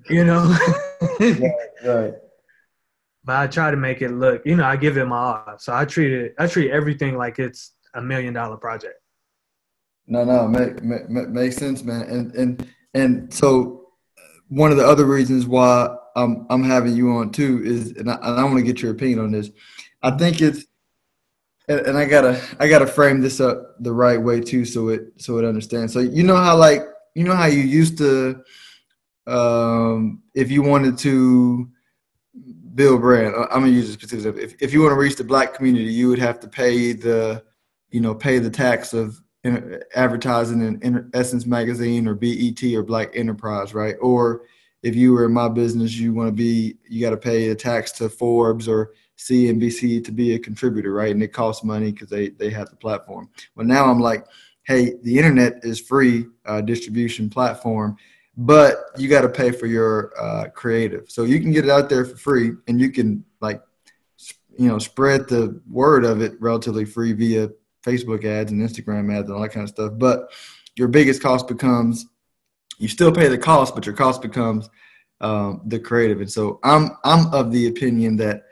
you 0.09 0.25
know, 0.25 0.57
right, 1.19 1.51
right 1.85 2.13
but 3.25 3.35
I 3.35 3.47
try 3.47 3.71
to 3.71 3.77
make 3.77 4.01
it 4.01 4.09
look, 4.09 4.41
you 4.45 4.55
know, 4.55 4.65
I 4.65 4.75
give 4.75 4.97
it 4.97 5.05
my 5.05 5.17
all. 5.17 5.55
So 5.57 5.73
I 5.73 5.85
treat 5.85 6.11
it, 6.11 6.35
I 6.37 6.47
treat 6.47 6.71
everything 6.71 7.17
like 7.17 7.39
it's 7.39 7.71
a 7.93 8.01
million 8.01 8.33
dollar 8.33 8.57
project. 8.57 8.95
No, 10.05 10.25
no, 10.25 10.47
make, 10.47 10.83
make, 10.83 11.29
makes 11.29 11.55
sense, 11.55 11.83
man. 11.83 12.01
And 12.01 12.35
and 12.35 12.67
and 12.93 13.33
so 13.33 13.87
one 14.49 14.71
of 14.71 14.77
the 14.77 14.85
other 14.85 15.05
reasons 15.05 15.45
why 15.45 15.95
I'm 16.15 16.45
I'm 16.49 16.63
having 16.63 16.95
you 16.95 17.11
on 17.13 17.31
too 17.31 17.61
is, 17.63 17.91
and 17.91 18.11
I, 18.11 18.15
and 18.15 18.39
I 18.39 18.43
want 18.43 18.57
to 18.57 18.63
get 18.63 18.81
your 18.81 18.91
opinion 18.91 19.19
on 19.19 19.31
this. 19.31 19.49
I 20.01 20.11
think 20.11 20.41
it's, 20.41 20.65
and, 21.67 21.79
and 21.81 21.97
I 21.97 22.05
gotta 22.05 22.41
I 22.59 22.67
gotta 22.67 22.87
frame 22.87 23.21
this 23.21 23.39
up 23.39 23.75
the 23.79 23.93
right 23.93 24.21
way 24.21 24.41
too, 24.41 24.65
so 24.65 24.89
it 24.89 25.13
so 25.17 25.37
it 25.37 25.45
understands. 25.45 25.93
So 25.93 25.99
you 25.99 26.23
know 26.23 26.35
how 26.35 26.57
like 26.57 26.81
you 27.15 27.23
know 27.23 27.35
how 27.35 27.45
you 27.45 27.61
used 27.61 27.97
to, 27.99 28.41
um, 29.27 30.21
if 30.33 30.51
you 30.51 30.61
wanted 30.61 30.97
to 30.99 31.69
build 32.75 33.01
Brand. 33.01 33.35
I'm 33.35 33.61
gonna 33.61 33.67
use 33.67 33.89
a 33.89 33.93
specific. 33.93 34.41
If 34.41 34.61
if 34.61 34.73
you 34.73 34.81
want 34.81 34.91
to 34.91 34.99
reach 34.99 35.15
the 35.15 35.23
black 35.23 35.53
community, 35.53 35.91
you 35.91 36.09
would 36.09 36.19
have 36.19 36.39
to 36.41 36.47
pay 36.47 36.93
the, 36.93 37.43
you 37.89 38.01
know, 38.01 38.15
pay 38.15 38.39
the 38.39 38.49
tax 38.49 38.93
of 38.93 39.19
advertising 39.95 40.79
in 40.81 41.09
Essence 41.13 41.45
Magazine 41.45 42.07
or 42.07 42.15
BET 42.15 42.63
or 42.63 42.83
Black 42.83 43.15
Enterprise, 43.15 43.73
right? 43.73 43.95
Or 44.01 44.43
if 44.83 44.95
you 44.95 45.13
were 45.13 45.25
in 45.25 45.33
my 45.33 45.49
business, 45.49 45.93
you 45.93 46.13
want 46.13 46.29
to 46.29 46.33
be, 46.33 46.77
you 46.89 47.01
got 47.01 47.11
to 47.11 47.17
pay 47.17 47.49
a 47.49 47.55
tax 47.55 47.91
to 47.93 48.09
Forbes 48.09 48.67
or 48.67 48.91
CNBC 49.29 50.03
to 50.05 50.11
be 50.11 50.35
a 50.35 50.39
contributor, 50.39 50.93
right? 50.93 51.11
And 51.11 51.23
it 51.23 51.33
costs 51.33 51.63
money 51.63 51.91
because 51.91 52.09
they 52.09 52.29
they 52.29 52.49
have 52.49 52.69
the 52.69 52.75
platform. 52.75 53.29
But 53.55 53.65
now 53.65 53.85
I'm 53.85 53.99
like, 53.99 54.25
hey, 54.63 54.93
the 55.03 55.17
internet 55.17 55.63
is 55.63 55.79
free 55.79 56.27
uh, 56.45 56.61
distribution 56.61 57.29
platform 57.29 57.97
but 58.35 58.85
you 58.97 59.07
got 59.07 59.21
to 59.21 59.29
pay 59.29 59.51
for 59.51 59.67
your 59.67 60.13
uh, 60.19 60.49
creative. 60.49 61.09
So 61.09 61.23
you 61.23 61.39
can 61.39 61.51
get 61.51 61.65
it 61.65 61.71
out 61.71 61.89
there 61.89 62.05
for 62.05 62.17
free, 62.17 62.51
and 62.67 62.79
you 62.79 62.91
can 62.91 63.23
like, 63.41 63.61
you 64.57 64.67
know, 64.67 64.79
spread 64.79 65.27
the 65.27 65.61
word 65.69 66.03
of 66.03 66.21
it 66.21 66.33
relatively 66.39 66.85
free 66.85 67.13
via 67.13 67.49
Facebook 67.83 68.25
ads 68.25 68.51
and 68.51 68.61
Instagram 68.61 69.13
ads 69.13 69.27
and 69.27 69.35
all 69.35 69.41
that 69.41 69.49
kind 69.49 69.63
of 69.63 69.69
stuff. 69.69 69.93
But 69.97 70.31
your 70.75 70.87
biggest 70.87 71.21
cost 71.21 71.47
becomes 71.47 72.07
you 72.79 72.87
still 72.87 73.11
pay 73.11 73.27
the 73.27 73.37
cost, 73.37 73.75
but 73.75 73.85
your 73.85 73.95
cost 73.95 74.21
becomes 74.21 74.67
um, 75.21 75.61
the 75.65 75.79
creative. 75.79 76.19
And 76.19 76.31
so 76.31 76.59
I'm 76.63 76.91
I'm 77.03 77.31
of 77.33 77.51
the 77.51 77.67
opinion 77.67 78.17
that 78.17 78.43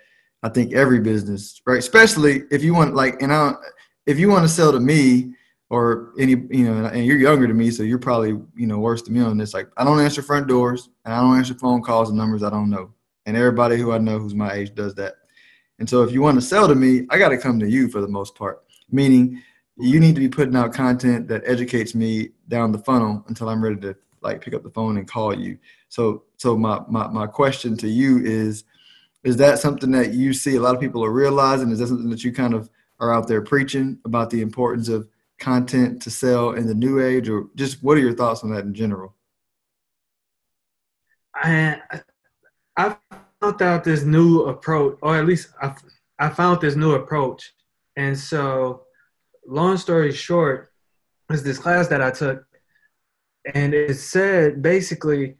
I 0.43 0.49
think 0.49 0.73
every 0.73 0.99
business, 0.99 1.61
right, 1.65 1.77
especially 1.77 2.43
if 2.51 2.63
you 2.63 2.73
want 2.73 2.95
like, 2.95 3.21
and 3.21 3.31
I, 3.31 3.53
if 4.05 4.17
you 4.17 4.29
want 4.29 4.43
to 4.43 4.49
sell 4.49 4.71
to 4.71 4.79
me 4.79 5.33
or 5.71 6.11
any 6.19 6.31
you 6.49 6.65
know 6.65 6.85
and 6.85 7.05
you're 7.05 7.17
younger 7.17 7.47
than 7.47 7.57
me 7.57 7.71
so 7.71 7.81
you're 7.81 7.97
probably 7.97 8.31
you 8.55 8.67
know 8.67 8.77
worse 8.77 9.01
than 9.01 9.13
me 9.13 9.21
on 9.21 9.37
this. 9.37 9.53
Like 9.53 9.69
i 9.77 9.83
don't 9.83 10.01
answer 10.01 10.21
front 10.21 10.47
doors 10.47 10.89
and 11.05 11.13
i 11.13 11.21
don't 11.21 11.37
answer 11.37 11.53
phone 11.53 11.81
calls 11.81 12.09
and 12.09 12.17
numbers 12.17 12.43
i 12.43 12.49
don't 12.49 12.69
know. 12.69 12.93
And 13.25 13.37
everybody 13.37 13.77
who 13.77 13.93
i 13.93 13.97
know 13.97 14.19
who's 14.19 14.35
my 14.35 14.51
age 14.51 14.75
does 14.75 14.93
that. 14.95 15.15
And 15.79 15.89
so 15.89 16.03
if 16.03 16.11
you 16.11 16.21
want 16.21 16.35
to 16.35 16.45
sell 16.45 16.67
to 16.67 16.75
me 16.75 17.07
i 17.09 17.17
got 17.17 17.29
to 17.29 17.37
come 17.37 17.57
to 17.59 17.69
you 17.69 17.87
for 17.87 18.01
the 18.01 18.07
most 18.07 18.35
part. 18.35 18.63
Meaning 18.91 19.41
you 19.77 20.01
need 20.01 20.13
to 20.15 20.21
be 20.21 20.27
putting 20.27 20.57
out 20.57 20.73
content 20.73 21.29
that 21.29 21.41
educates 21.45 21.95
me 21.95 22.31
down 22.49 22.73
the 22.73 22.79
funnel 22.79 23.23
until 23.29 23.47
i'm 23.47 23.63
ready 23.63 23.79
to 23.79 23.95
like 24.21 24.41
pick 24.41 24.53
up 24.53 24.63
the 24.63 24.69
phone 24.69 24.97
and 24.97 25.07
call 25.07 25.33
you. 25.33 25.57
So 25.87 26.23
so 26.35 26.57
my 26.57 26.81
my, 26.89 27.07
my 27.07 27.27
question 27.27 27.77
to 27.77 27.87
you 27.87 28.19
is 28.25 28.65
is 29.23 29.37
that 29.37 29.59
something 29.59 29.91
that 29.91 30.13
you 30.13 30.33
see 30.33 30.55
a 30.55 30.61
lot 30.61 30.75
of 30.75 30.81
people 30.81 31.03
are 31.03 31.11
realizing 31.11 31.71
is 31.71 31.79
that 31.79 31.87
something 31.87 32.09
that 32.09 32.23
you 32.23 32.31
kind 32.31 32.53
of 32.53 32.69
are 32.99 33.13
out 33.13 33.27
there 33.27 33.41
preaching 33.41 33.99
about 34.05 34.29
the 34.29 34.41
importance 34.41 34.87
of 34.87 35.07
content 35.39 36.01
to 36.03 36.09
sell 36.11 36.51
in 36.51 36.67
the 36.67 36.75
new 36.75 36.99
age, 36.99 37.27
or 37.27 37.47
just 37.55 37.83
what 37.83 37.97
are 37.97 38.01
your 38.01 38.13
thoughts 38.13 38.43
on 38.43 38.51
that 38.51 38.63
in 38.63 38.73
general? 38.73 39.15
I 41.35 41.81
I 42.77 42.95
found 43.39 43.61
out 43.61 43.83
this 43.83 44.03
new 44.03 44.43
approach, 44.43 44.97
or 45.01 45.17
at 45.17 45.25
least 45.25 45.49
I 45.61 45.73
I 46.19 46.29
found 46.29 46.61
this 46.61 46.75
new 46.75 46.93
approach, 46.93 47.53
and 47.95 48.17
so 48.17 48.83
long 49.47 49.77
story 49.77 50.11
short, 50.11 50.71
is 51.31 51.43
this 51.43 51.57
class 51.57 51.87
that 51.87 52.01
I 52.01 52.11
took, 52.11 52.45
and 53.53 53.73
it 53.73 53.95
said 53.95 54.61
basically, 54.61 55.37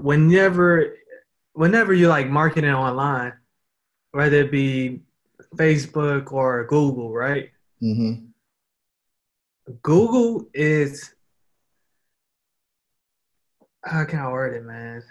whenever 0.00 0.96
whenever 1.54 1.94
you 1.94 2.08
like 2.08 2.28
marketing 2.28 2.70
online, 2.70 3.32
whether 4.10 4.36
it 4.42 4.50
be 4.50 5.00
Facebook 5.56 6.32
or 6.32 6.64
Google, 6.66 7.12
right? 7.12 7.50
Mm-hmm. 7.82 8.26
Google 9.82 10.46
is 10.52 11.14
how 13.84 14.04
can 14.04 14.18
I 14.18 14.30
word 14.30 14.54
it, 14.56 14.64
man? 14.64 15.02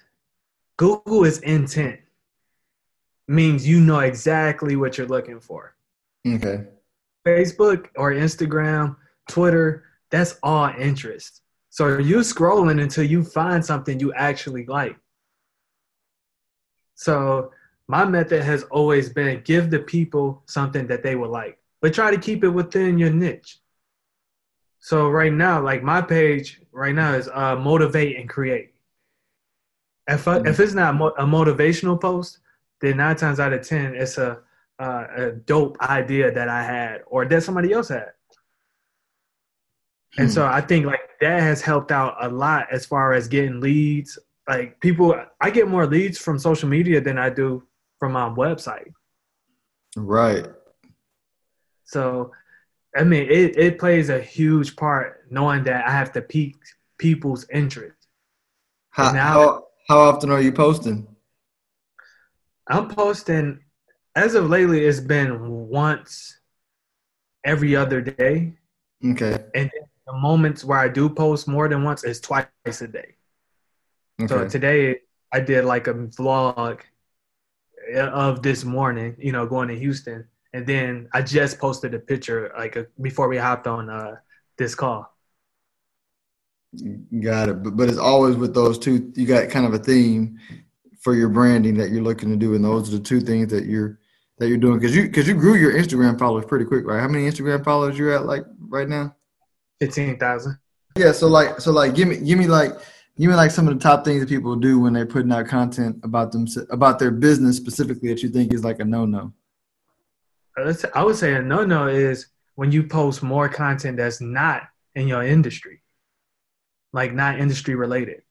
Google 0.77 1.25
is 1.25 1.39
intent. 1.39 1.99
Means 3.27 3.67
you 3.67 3.79
know 3.79 3.99
exactly 3.99 4.75
what 4.75 4.97
you're 4.97 5.07
looking 5.07 5.39
for. 5.39 5.75
Okay. 6.27 6.65
Facebook 7.25 7.87
or 7.95 8.11
Instagram, 8.11 8.95
Twitter, 9.29 9.85
that's 10.11 10.37
all 10.43 10.71
interest. 10.77 11.41
So 11.69 11.97
you're 11.99 12.21
scrolling 12.21 12.81
until 12.81 13.05
you 13.05 13.23
find 13.23 13.63
something 13.63 13.99
you 13.99 14.13
actually 14.13 14.65
like. 14.65 14.97
So 16.95 17.51
my 17.87 18.05
method 18.05 18.43
has 18.43 18.63
always 18.63 19.09
been 19.09 19.41
give 19.43 19.69
the 19.69 19.79
people 19.79 20.41
something 20.45 20.87
that 20.87 21.03
they 21.03 21.15
would 21.15 21.29
like, 21.29 21.57
but 21.81 21.93
try 21.93 22.11
to 22.11 22.17
keep 22.17 22.43
it 22.43 22.49
within 22.49 22.97
your 22.97 23.09
niche. 23.09 23.59
So 24.79 25.09
right 25.09 25.31
now, 25.31 25.61
like 25.61 25.81
my 25.83 26.01
page 26.01 26.61
right 26.71 26.93
now 26.93 27.13
is 27.13 27.29
uh, 27.33 27.55
motivate 27.55 28.17
and 28.17 28.27
create. 28.29 28.73
If 30.07 30.27
I, 30.27 30.39
mm-hmm. 30.39 30.47
if 30.47 30.59
it's 30.59 30.73
not 30.73 30.95
mo- 30.95 31.13
a 31.17 31.23
motivational 31.25 31.99
post, 31.99 32.39
then 32.81 32.97
nine 32.97 33.15
times 33.15 33.39
out 33.39 33.53
of 33.53 33.65
ten, 33.65 33.95
it's 33.95 34.17
a 34.17 34.39
uh, 34.79 35.05
a 35.15 35.31
dope 35.31 35.77
idea 35.81 36.31
that 36.31 36.49
I 36.49 36.63
had 36.63 37.01
or 37.07 37.25
that 37.25 37.43
somebody 37.43 37.71
else 37.71 37.89
had. 37.89 38.11
And 40.17 40.31
so 40.31 40.45
hmm. 40.45 40.53
I 40.53 40.61
think 40.61 40.85
like 40.85 40.99
that 41.21 41.41
has 41.41 41.61
helped 41.61 41.91
out 41.91 42.15
a 42.19 42.29
lot 42.29 42.67
as 42.71 42.85
far 42.85 43.13
as 43.13 43.27
getting 43.27 43.61
leads. 43.61 44.19
Like 44.47 44.79
people, 44.81 45.15
I 45.39 45.49
get 45.49 45.67
more 45.67 45.85
leads 45.85 46.17
from 46.17 46.37
social 46.37 46.67
media 46.67 46.99
than 46.99 47.17
I 47.17 47.29
do 47.29 47.63
from 47.99 48.13
my 48.13 48.29
website. 48.29 48.91
Right. 49.95 50.45
So 51.85 52.31
I 52.95 53.03
mean, 53.03 53.23
it, 53.29 53.57
it 53.57 53.79
plays 53.79 54.09
a 54.09 54.19
huge 54.19 54.75
part 54.75 55.25
knowing 55.31 55.63
that 55.63 55.87
I 55.87 55.91
have 55.91 56.11
to 56.13 56.21
pique 56.21 56.55
people's 56.97 57.45
interest. 57.51 57.97
How, 58.91 59.11
now, 59.11 59.33
how, 59.33 59.67
how 59.89 59.99
often 59.99 60.29
are 60.29 60.41
you 60.41 60.51
posting? 60.51 61.07
I'm 62.67 62.87
posting, 62.87 63.59
as 64.15 64.35
of 64.35 64.49
lately, 64.49 64.85
it's 64.85 64.99
been 64.99 65.49
once 65.49 66.37
every 67.43 67.75
other 67.75 67.99
day. 67.99 68.53
Okay. 69.03 69.43
And 69.55 69.71
the 70.05 70.13
moments 70.13 70.63
where 70.63 70.77
I 70.77 70.87
do 70.87 71.09
post 71.09 71.47
more 71.47 71.67
than 71.67 71.83
once 71.83 72.03
is 72.03 72.21
twice 72.21 72.47
a 72.65 72.87
day. 72.87 73.15
Okay. 74.21 74.27
So 74.27 74.47
today 74.47 74.99
I 75.31 75.39
did 75.39 75.65
like 75.65 75.87
a 75.87 75.93
vlog 75.93 76.81
of 77.95 78.41
this 78.41 78.63
morning, 78.63 79.15
you 79.17 79.31
know, 79.31 79.45
going 79.45 79.67
to 79.69 79.77
Houston 79.77 80.27
and 80.53 80.67
then 80.67 81.09
I 81.13 81.21
just 81.21 81.59
posted 81.59 81.93
a 81.93 81.99
picture 81.99 82.53
like 82.55 82.75
a, 82.75 82.85
before 83.01 83.27
we 83.27 83.37
hopped 83.37 83.67
on 83.67 83.89
uh, 83.89 84.15
this 84.57 84.75
call. 84.75 85.11
Got 87.21 87.49
it, 87.49 87.63
but, 87.63 87.75
but 87.75 87.89
it's 87.89 87.97
always 87.97 88.35
with 88.35 88.53
those 88.53 88.79
two. 88.79 89.11
You 89.15 89.25
got 89.25 89.49
kind 89.49 89.65
of 89.65 89.73
a 89.73 89.79
theme 89.79 90.39
for 91.01 91.15
your 91.15 91.29
branding 91.29 91.75
that 91.77 91.89
you're 91.89 92.03
looking 92.03 92.29
to 92.29 92.35
do, 92.35 92.55
and 92.55 92.63
those 92.63 92.89
are 92.89 92.97
the 92.97 93.03
two 93.03 93.19
things 93.19 93.49
that 93.49 93.65
you're 93.65 93.99
that 94.39 94.47
you're 94.47 94.57
doing 94.57 94.79
because 94.79 94.95
you 94.95 95.03
because 95.03 95.27
you 95.27 95.35
grew 95.35 95.55
your 95.55 95.73
Instagram 95.73 96.17
followers 96.17 96.45
pretty 96.45 96.65
quick, 96.65 96.85
right? 96.85 96.99
How 96.99 97.07
many 97.07 97.29
Instagram 97.29 97.63
followers 97.63 97.97
you're 97.97 98.13
at 98.13 98.25
like 98.25 98.43
right 98.59 98.89
now? 98.89 99.15
Fifteen 99.79 100.17
thousand. 100.17 100.57
Yeah, 100.97 101.11
so 101.11 101.27
like 101.27 101.59
so 101.59 101.71
like 101.71 101.93
give 101.93 102.07
me 102.07 102.17
give 102.17 102.39
me 102.39 102.47
like 102.47 102.71
me 103.17 103.27
like 103.27 103.51
some 103.51 103.67
of 103.67 103.73
the 103.73 103.79
top 103.79 104.03
things 104.03 104.21
that 104.21 104.29
people 104.29 104.55
do 104.55 104.79
when 104.79 104.93
they're 104.93 105.05
putting 105.05 105.31
out 105.31 105.47
content 105.47 105.99
about 106.03 106.31
them 106.31 106.47
about 106.69 106.99
their 106.99 107.11
business 107.11 107.57
specifically 107.57 108.09
that 108.09 108.23
you 108.23 108.29
think 108.29 108.53
is 108.53 108.63
like 108.63 108.79
a 108.79 108.85
no 108.85 109.05
no. 109.05 109.33
I 110.57 111.03
would 111.03 111.15
say 111.15 111.33
a 111.33 111.41
no 111.41 111.65
no 111.65 111.87
is 111.87 112.27
when 112.55 112.71
you 112.71 112.83
post 112.83 113.23
more 113.23 113.49
content 113.49 113.97
that's 113.97 114.21
not 114.21 114.63
in 114.95 115.07
your 115.07 115.23
industry, 115.23 115.81
like 116.91 117.13
not 117.13 117.39
industry 117.39 117.75
related. 117.75 118.21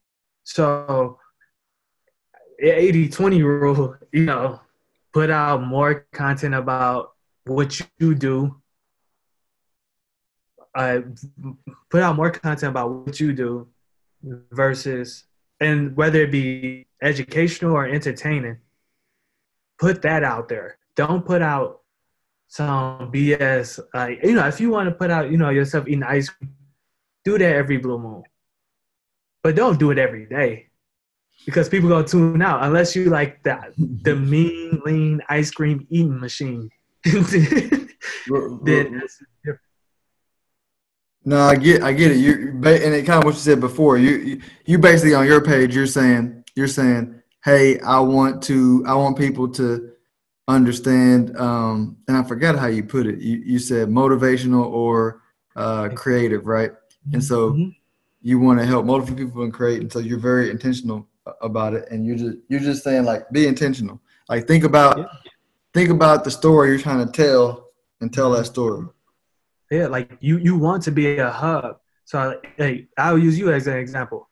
So 0.45 1.19
80 2.61 3.09
20 3.09 3.43
rule, 3.43 3.97
you 4.13 4.25
know, 4.25 4.61
put 5.13 5.31
out 5.31 5.63
more 5.63 6.07
content 6.13 6.55
about 6.55 7.13
what 7.45 7.81
you 7.99 8.15
do. 8.15 8.57
Uh, 10.75 11.01
put 11.91 12.03
out 12.03 12.17
more 12.17 12.31
content 12.31 12.71
about 12.71 12.91
what 12.91 13.21
you 13.21 13.33
do 13.33 13.69
versus, 14.51 15.25
and 15.61 15.97
whether 15.97 16.23
it 16.23 16.31
be 16.31 16.87
educational 17.03 17.73
or 17.73 17.87
entertaining, 17.87 18.59
put 19.79 20.03
that 20.03 20.25
out 20.25 20.49
there. 20.49 20.79
Don't 20.95 21.25
put 21.25 21.43
out 21.43 21.81
some 22.49 23.11
BS. 23.11 23.81
Like, 23.95 24.23
you 24.23 24.35
know, 24.35 24.47
if 24.47 24.61
you 24.61 24.71
want 24.71 24.89
to 24.89 24.95
put 24.95 25.11
out, 25.11 25.31
you 25.31 25.37
know, 25.37 25.51
yourself 25.51 25.89
eating 25.89 26.03
ice 26.03 26.29
cream, 26.29 26.55
do 27.25 27.39
that 27.39 27.55
every 27.55 27.79
blue 27.79 27.99
moon. 27.99 28.23
But 29.43 29.57
don't 29.57 29.79
do 29.79 29.91
it 29.91 29.99
every 29.99 30.27
day 30.27 30.69
because 31.45 31.69
people 31.69 31.89
gonna 31.89 32.07
tune 32.07 32.43
out 32.43 32.63
unless 32.63 32.95
you 32.95 33.07
like 33.07 33.43
that 33.43 33.73
the 33.77 34.15
mean 34.33 34.81
lean 34.85 35.21
ice 35.29 35.51
cream 35.51 35.87
eating 35.91 36.21
machine. 36.21 36.71
then 37.05 39.03
no, 41.25 41.41
I 41.41 41.55
get, 41.55 41.83
I 41.83 41.93
get 41.93 42.11
it. 42.11 42.17
You 42.17 42.51
and 42.51 42.95
it 42.95 43.07
kind 43.07 43.19
of 43.19 43.25
what 43.25 43.35
you 43.35 43.41
said 43.41 43.61
before. 43.61 43.99
You, 43.99 44.41
you, 44.65 44.79
basically 44.79 45.15
on 45.15 45.27
your 45.27 45.41
page, 45.41 45.75
you're 45.75 45.87
saying, 45.87 46.45
you're 46.55 46.69
saying, 46.69 47.23
hey, 47.45 47.79
I 47.81 48.01
want 48.01 48.43
to, 48.45 48.85
I 48.87 48.95
want 48.95 49.17
people 49.17 49.49
to 49.51 49.93
understand. 50.49 51.37
Um, 51.37 51.97
and 52.09 52.17
I 52.17 52.23
forgot 52.25 52.59
how 52.59 52.67
you 52.67 52.83
put 52.83 53.07
it. 53.07 53.21
You, 53.21 53.39
you 53.45 53.59
said 53.59 53.89
motivational 53.89 54.67
or 54.67 55.23
uh, 55.57 55.91
creative, 55.91 56.47
right? 56.47 56.73
And 57.13 57.23
so 57.23 57.51
mm-hmm. 57.51 57.71
you 58.21 58.39
want 58.39 58.61
to 58.61 58.67
help 58.67 58.87
multiple 58.87 59.17
people 59.17 59.43
and 59.43 59.53
create, 59.53 59.81
and 59.81 59.93
so 59.93 59.99
you're 59.99 60.19
very 60.19 60.51
intentional 60.51 61.09
about 61.41 61.75
it, 61.75 61.89
and 61.91 62.07
you're 62.07 62.17
just 62.17 62.37
you're 62.49 62.61
just 62.61 62.85
saying 62.85 63.05
like 63.05 63.29
be 63.31 63.47
intentional. 63.47 64.01
Like 64.29 64.47
think 64.47 64.65
about 64.65 64.99
yeah. 64.99 65.05
think 65.75 65.91
about 65.91 66.25
the 66.25 66.31
story 66.31 66.71
you're 66.71 66.79
trying 66.79 67.05
to 67.05 67.13
tell, 67.13 67.71
and 68.01 68.13
tell 68.13 68.31
that 68.33 68.47
story. 68.47 68.87
Yeah, 69.73 69.87
like 69.87 70.19
you 70.21 70.37
you 70.37 70.59
want 70.59 70.83
to 70.83 70.93
be 70.93 71.17
a 71.17 71.31
hub. 71.31 71.79
So 72.05 72.39
hey, 72.59 72.89
I'll 72.99 73.17
use 73.17 73.39
you 73.39 73.51
as 73.51 73.67
an 73.67 73.79
example. 73.79 74.29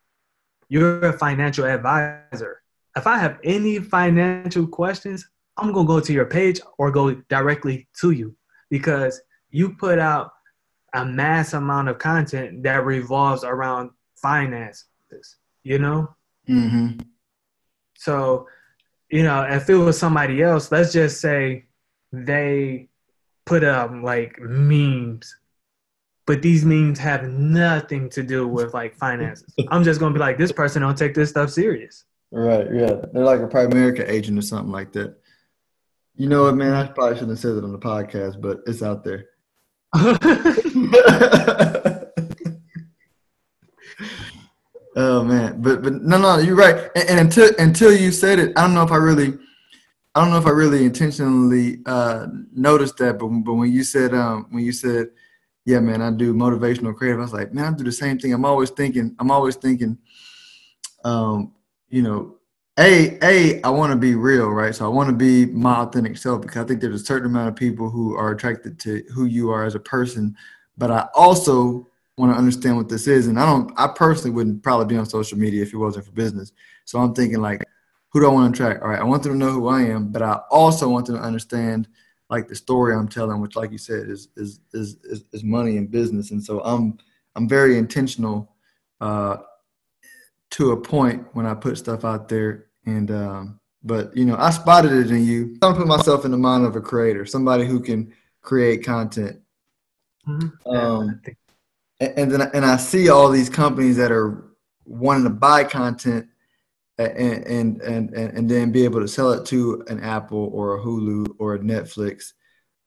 You're 0.69 1.01
a 1.01 1.13
financial 1.13 1.65
advisor. 1.65 2.61
If 2.95 3.07
I 3.07 3.17
have 3.17 3.39
any 3.43 3.79
financial 3.79 4.67
questions, 4.67 5.27
I'm 5.57 5.73
gonna 5.73 5.87
go 5.87 5.99
to 5.99 6.13
your 6.13 6.27
page 6.27 6.61
or 6.77 6.91
go 6.91 7.15
directly 7.27 7.87
to 8.01 8.11
you 8.11 8.35
because 8.69 9.19
you 9.49 9.73
put 9.73 9.97
out 9.97 10.31
a 10.93 11.03
mass 11.03 11.53
amount 11.53 11.89
of 11.89 11.97
content 11.97 12.61
that 12.61 12.85
revolves 12.85 13.43
around 13.43 13.89
finances, 14.17 15.37
you 15.63 15.79
know? 15.79 16.15
Mm-hmm. 16.47 16.99
So, 17.95 18.47
you 19.09 19.23
know, 19.23 19.41
if 19.41 19.67
it 19.71 19.75
was 19.75 19.97
somebody 19.97 20.43
else, 20.43 20.71
let's 20.71 20.93
just 20.93 21.19
say 21.19 21.65
they 22.11 22.90
put 23.51 23.63
up 23.65 23.91
like 24.01 24.39
memes, 24.39 25.35
but 26.25 26.41
these 26.41 26.63
memes 26.63 26.97
have 26.97 27.27
nothing 27.27 28.09
to 28.09 28.23
do 28.23 28.47
with 28.47 28.73
like 28.73 28.95
finances. 28.95 29.53
I'm 29.67 29.83
just 29.83 29.99
gonna 29.99 30.13
be 30.13 30.21
like, 30.21 30.37
this 30.37 30.53
person 30.53 30.81
don't 30.81 30.97
take 30.97 31.13
this 31.13 31.31
stuff 31.31 31.49
serious. 31.49 32.05
Right, 32.31 32.65
yeah. 32.73 32.93
They're 33.11 33.25
like 33.25 33.41
a 33.41 33.49
Primerica 33.49 34.07
agent 34.07 34.39
or 34.39 34.41
something 34.41 34.71
like 34.71 34.93
that. 34.93 35.17
You 36.15 36.29
know 36.29 36.43
what, 36.43 36.55
man? 36.55 36.71
I 36.71 36.87
probably 36.87 37.15
shouldn't 37.15 37.31
have 37.31 37.39
said 37.39 37.57
it 37.57 37.65
on 37.65 37.73
the 37.73 37.77
podcast, 37.77 38.39
but 38.39 38.61
it's 38.65 38.81
out 38.81 39.03
there. 39.03 39.25
oh 44.95 45.25
man, 45.25 45.61
but 45.61 45.81
but 45.81 46.01
no, 46.01 46.17
no, 46.17 46.37
you're 46.37 46.55
right. 46.55 46.89
And, 46.95 47.09
and, 47.09 47.19
until 47.19 47.49
until 47.59 47.91
you 47.91 48.13
said 48.13 48.39
it, 48.39 48.53
I 48.55 48.61
don't 48.61 48.73
know 48.73 48.83
if 48.83 48.93
I 48.93 48.95
really, 48.95 49.37
I 50.13 50.21
don't 50.21 50.31
know 50.31 50.37
if 50.37 50.45
I 50.45 50.51
really 50.51 50.83
intentionally 50.83 51.79
uh, 51.85 52.27
noticed 52.53 52.97
that. 52.97 53.17
But 53.17 53.27
but 53.27 53.53
when 53.53 53.71
you 53.71 53.83
said 53.83 54.13
um 54.13 54.47
when 54.49 54.63
you 54.63 54.71
said, 54.71 55.09
yeah, 55.65 55.79
man, 55.79 56.01
I 56.01 56.11
do 56.11 56.33
motivational 56.33 56.95
creative, 56.95 57.19
I 57.19 57.23
was 57.23 57.33
like, 57.33 57.53
man, 57.53 57.73
I 57.73 57.77
do 57.77 57.83
the 57.83 57.91
same 57.91 58.19
thing. 58.19 58.33
I'm 58.33 58.45
always 58.45 58.69
thinking. 58.69 59.15
I'm 59.19 59.31
always 59.31 59.55
thinking. 59.55 59.97
Um, 61.03 61.53
you 61.89 62.01
know, 62.01 62.37
a 62.77 63.17
a 63.23 63.61
I 63.63 63.69
want 63.69 63.91
to 63.91 63.97
be 63.97 64.15
real, 64.15 64.49
right? 64.49 64.75
So 64.75 64.85
I 64.85 64.89
want 64.89 65.09
to 65.09 65.15
be 65.15 65.45
my 65.45 65.77
authentic 65.77 66.17
self 66.17 66.41
because 66.41 66.63
I 66.63 66.67
think 66.67 66.81
there's 66.81 67.01
a 67.01 67.05
certain 67.05 67.29
amount 67.29 67.49
of 67.49 67.55
people 67.55 67.89
who 67.89 68.15
are 68.15 68.31
attracted 68.31 68.79
to 68.81 69.03
who 69.13 69.25
you 69.25 69.49
are 69.51 69.65
as 69.65 69.75
a 69.75 69.79
person. 69.79 70.35
But 70.77 70.91
I 70.91 71.07
also 71.13 71.87
want 72.17 72.33
to 72.33 72.37
understand 72.37 72.77
what 72.77 72.89
this 72.89 73.07
is, 73.07 73.27
and 73.27 73.39
I 73.39 73.45
don't. 73.45 73.71
I 73.77 73.87
personally 73.87 74.31
wouldn't 74.31 74.63
probably 74.63 74.87
be 74.87 74.97
on 74.97 75.05
social 75.05 75.37
media 75.37 75.63
if 75.63 75.73
it 75.73 75.77
wasn't 75.77 76.05
for 76.05 76.11
business. 76.11 76.51
So 76.85 76.99
I'm 76.99 77.13
thinking 77.13 77.39
like, 77.39 77.63
who 78.11 78.19
do 78.19 78.27
I 78.27 78.33
want 78.33 78.55
to 78.55 78.63
attract? 78.63 78.83
All 78.83 78.89
right, 78.89 78.99
I 78.99 79.03
want 79.03 79.23
them 79.23 79.33
to 79.33 79.37
know 79.37 79.51
who 79.51 79.67
I 79.67 79.81
am, 79.83 80.11
but 80.11 80.21
I 80.21 80.39
also 80.49 80.89
want 80.89 81.05
them 81.05 81.17
to 81.17 81.21
understand 81.21 81.87
like 82.29 82.47
the 82.47 82.55
story 82.55 82.95
I'm 82.95 83.07
telling, 83.07 83.41
which, 83.41 83.55
like 83.55 83.71
you 83.71 83.77
said, 83.77 84.09
is 84.09 84.29
is 84.37 84.59
is 84.73 84.97
is, 85.03 85.25
is 85.33 85.43
money 85.43 85.77
and 85.77 85.89
business. 85.91 86.31
And 86.31 86.43
so 86.43 86.61
I'm 86.61 86.97
I'm 87.35 87.47
very 87.47 87.77
intentional. 87.77 88.55
Uh, 88.99 89.37
to 90.51 90.71
a 90.71 90.77
point 90.77 91.25
when 91.33 91.45
I 91.45 91.53
put 91.53 91.77
stuff 91.77 92.05
out 92.05 92.29
there. 92.29 92.67
And 92.85 93.09
um, 93.09 93.59
but 93.83 94.15
you 94.15 94.25
know, 94.25 94.35
I 94.37 94.51
spotted 94.51 94.91
it 94.91 95.11
in 95.11 95.25
you. 95.25 95.57
I'm 95.61 95.75
put 95.75 95.87
myself 95.87 96.25
in 96.25 96.31
the 96.31 96.37
mind 96.37 96.65
of 96.65 96.75
a 96.75 96.81
creator, 96.81 97.25
somebody 97.25 97.65
who 97.65 97.79
can 97.79 98.13
create 98.41 98.83
content. 98.85 99.39
Mm-hmm. 100.27 100.69
Um, 100.69 101.21
and, 101.99 102.13
and 102.17 102.31
then 102.31 102.41
and 102.53 102.65
I 102.65 102.77
see 102.77 103.09
all 103.09 103.29
these 103.29 103.49
companies 103.49 103.97
that 103.97 104.11
are 104.11 104.51
wanting 104.85 105.23
to 105.23 105.29
buy 105.29 105.63
content 105.63 106.27
and, 106.97 107.45
and 107.45 107.81
and 107.81 108.13
and 108.13 108.49
then 108.49 108.71
be 108.71 108.83
able 108.83 108.99
to 108.99 109.07
sell 109.07 109.31
it 109.31 109.45
to 109.47 109.83
an 109.87 109.99
Apple 110.01 110.49
or 110.53 110.77
a 110.77 110.81
Hulu 110.81 111.35
or 111.39 111.55
a 111.55 111.59
Netflix, 111.59 112.33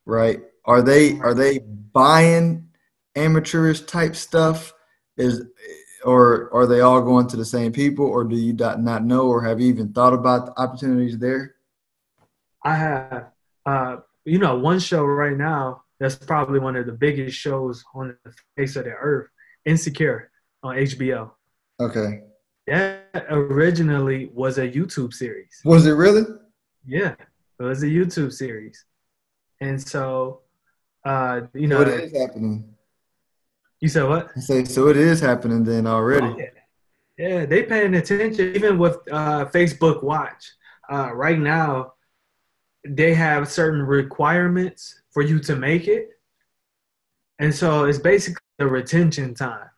right? 0.06 0.40
Are 0.64 0.82
they 0.82 1.18
are 1.18 1.34
they 1.34 1.58
buying 1.58 2.68
amateurish 3.16 3.82
type 3.82 4.16
stuff? 4.16 4.72
Is 5.16 5.44
or 6.04 6.52
are 6.54 6.66
they 6.66 6.80
all 6.80 7.00
going 7.00 7.26
to 7.28 7.36
the 7.36 7.44
same 7.44 7.72
people, 7.72 8.06
or 8.06 8.24
do 8.24 8.36
you 8.36 8.52
not 8.52 9.04
know, 9.04 9.26
or 9.26 9.42
have 9.42 9.60
you 9.60 9.68
even 9.68 9.92
thought 9.92 10.12
about 10.12 10.46
the 10.46 10.60
opportunities 10.60 11.18
there? 11.18 11.54
I 12.62 12.76
have. 12.76 13.26
Uh, 13.66 13.96
you 14.26 14.38
know, 14.38 14.58
one 14.58 14.78
show 14.78 15.04
right 15.04 15.36
now 15.36 15.84
that's 15.98 16.16
probably 16.16 16.58
one 16.58 16.76
of 16.76 16.86
the 16.86 16.92
biggest 16.92 17.36
shows 17.36 17.84
on 17.94 18.16
the 18.24 18.34
face 18.56 18.76
of 18.76 18.84
the 18.84 18.90
earth, 18.90 19.28
Insecure 19.64 20.30
on 20.62 20.76
HBO. 20.76 21.30
Okay. 21.80 22.20
That 22.66 23.26
originally 23.28 24.30
was 24.32 24.58
a 24.58 24.68
YouTube 24.68 25.12
series. 25.12 25.60
Was 25.64 25.86
it 25.86 25.92
really? 25.92 26.24
Yeah, 26.86 27.14
it 27.58 27.62
was 27.62 27.82
a 27.82 27.86
YouTube 27.86 28.32
series, 28.32 28.84
and 29.60 29.80
so, 29.80 30.40
uh, 31.04 31.42
you 31.52 31.66
know, 31.66 31.78
what 31.78 31.88
is 31.88 32.16
happening? 32.16 32.74
You 33.80 33.88
said 33.88 34.08
what? 34.08 34.30
I 34.34 34.40
say 34.40 34.64
so. 34.64 34.88
It 34.88 34.96
is 34.96 35.20
happening 35.20 35.62
then 35.62 35.86
already. 35.86 36.26
Oh, 36.26 36.36
yeah. 36.38 37.28
yeah, 37.28 37.46
they 37.46 37.64
paying 37.64 37.94
attention 37.94 38.56
even 38.56 38.78
with 38.78 38.96
uh, 39.10 39.44
Facebook 39.46 40.02
Watch. 40.02 40.52
Uh, 40.90 41.12
right 41.12 41.38
now, 41.38 41.92
they 42.86 43.12
have 43.12 43.48
certain 43.48 43.82
requirements 43.82 45.02
for 45.10 45.22
you 45.22 45.38
to 45.40 45.54
make 45.54 45.86
it, 45.86 46.08
and 47.38 47.54
so 47.54 47.84
it's 47.84 47.98
basically 47.98 48.40
the 48.58 48.66
retention 48.66 49.34
time. 49.34 49.68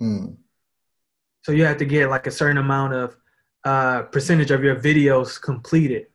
Mm. 0.00 0.36
So 1.42 1.52
you 1.52 1.64
have 1.64 1.78
to 1.78 1.84
get 1.84 2.10
like 2.10 2.26
a 2.26 2.30
certain 2.30 2.58
amount 2.58 2.94
of 2.94 3.16
uh, 3.64 4.02
percentage 4.02 4.50
of 4.50 4.62
your 4.62 4.76
videos 4.76 5.40
completed. 5.40 6.06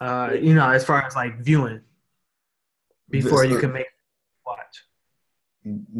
Uh, 0.00 0.32
you 0.40 0.54
know, 0.54 0.68
as 0.68 0.84
far 0.84 1.02
as 1.02 1.14
like 1.14 1.38
viewing 1.40 1.80
before 3.10 3.44
you 3.44 3.58
can 3.58 3.72
make 3.72 3.86
watch. 4.46 4.84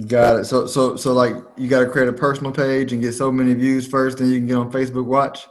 Got 0.06 0.40
it. 0.40 0.44
So 0.44 0.66
so 0.66 0.96
so 0.96 1.12
like 1.12 1.34
you 1.56 1.68
got 1.68 1.80
to 1.80 1.86
create 1.86 2.08
a 2.08 2.12
personal 2.12 2.52
page 2.52 2.92
and 2.92 3.00
get 3.00 3.12
so 3.12 3.32
many 3.32 3.54
views 3.54 3.86
first, 3.86 4.18
then 4.18 4.28
you 4.28 4.38
can 4.38 4.46
get 4.46 4.56
on 4.56 4.70
Facebook 4.70 5.06
Watch. 5.06 5.46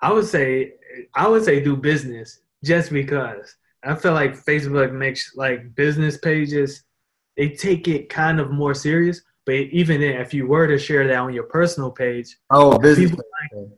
I 0.00 0.12
would 0.12 0.26
say 0.26 0.74
I 1.14 1.28
would 1.28 1.44
say 1.44 1.62
do 1.62 1.76
business 1.76 2.40
just 2.64 2.90
because 2.90 3.56
I 3.84 3.94
feel 3.94 4.14
like 4.14 4.34
Facebook 4.34 4.92
makes 4.92 5.34
like 5.36 5.74
business 5.74 6.16
pages 6.16 6.84
they 7.36 7.48
take 7.48 7.88
it 7.88 8.08
kind 8.08 8.40
of 8.40 8.50
more 8.50 8.74
serious. 8.74 9.22
But 9.44 9.54
even 9.54 10.00
then, 10.00 10.20
if 10.20 10.32
you 10.32 10.46
were 10.46 10.66
to 10.68 10.78
share 10.78 11.06
that 11.08 11.16
on 11.16 11.32
your 11.32 11.44
personal 11.44 11.90
page, 11.90 12.36
oh, 12.50 12.78
business. 12.78 13.10
Like, 13.10 13.68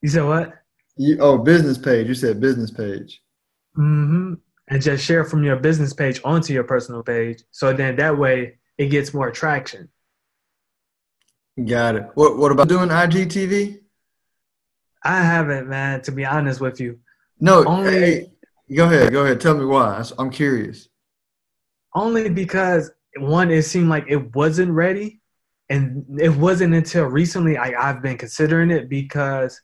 you 0.00 0.08
said 0.08 0.24
what? 0.24 0.54
You, 0.96 1.18
oh, 1.20 1.38
business 1.38 1.78
page. 1.78 2.08
You 2.08 2.14
said 2.14 2.40
business 2.40 2.70
page. 2.70 3.22
Mm-hmm 3.76 4.34
and 4.72 4.82
just 4.82 5.04
share 5.04 5.24
from 5.24 5.44
your 5.44 5.56
business 5.56 5.92
page 5.92 6.20
onto 6.24 6.54
your 6.54 6.64
personal 6.64 7.02
page. 7.02 7.42
So 7.50 7.74
then 7.74 7.96
that 7.96 8.16
way 8.16 8.58
it 8.78 8.86
gets 8.86 9.12
more 9.12 9.30
traction. 9.30 9.88
Got 11.62 11.96
it. 11.96 12.06
What 12.14 12.38
What 12.38 12.52
about 12.52 12.68
doing 12.68 12.88
IGTV? 12.88 13.80
I 15.04 15.22
haven't, 15.22 15.68
man. 15.68 16.00
To 16.02 16.12
be 16.12 16.24
honest 16.24 16.60
with 16.60 16.80
you, 16.80 17.00
no. 17.38 17.64
Only 17.64 17.92
hey, 17.92 18.30
go 18.74 18.86
ahead. 18.86 19.12
Go 19.12 19.24
ahead. 19.24 19.40
Tell 19.40 19.56
me 19.56 19.66
why. 19.66 20.02
I'm 20.18 20.30
curious. 20.30 20.88
Only 21.94 22.30
because 22.30 22.90
one, 23.18 23.50
it 23.50 23.62
seemed 23.62 23.88
like 23.88 24.04
it 24.08 24.34
wasn't 24.34 24.72
ready, 24.72 25.20
and 25.68 26.04
it 26.20 26.30
wasn't 26.30 26.74
until 26.74 27.04
recently 27.06 27.56
I, 27.56 27.90
I've 27.90 28.02
been 28.02 28.18
considering 28.18 28.70
it 28.70 28.88
because, 28.88 29.60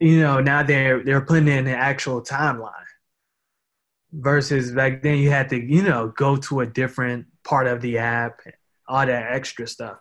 you 0.00 0.20
know, 0.20 0.40
now 0.40 0.62
they're 0.62 1.02
they're 1.04 1.20
putting 1.20 1.48
in 1.48 1.66
an 1.66 1.74
actual 1.74 2.22
timeline. 2.22 2.72
Versus 4.12 4.72
back 4.72 5.02
then, 5.02 5.18
you 5.18 5.30
had 5.30 5.48
to, 5.50 5.60
you 5.60 5.82
know, 5.82 6.08
go 6.16 6.36
to 6.36 6.60
a 6.60 6.66
different 6.66 7.26
part 7.44 7.66
of 7.66 7.80
the 7.82 7.98
app, 7.98 8.40
all 8.88 9.04
that 9.04 9.32
extra 9.32 9.66
stuff. 9.66 9.98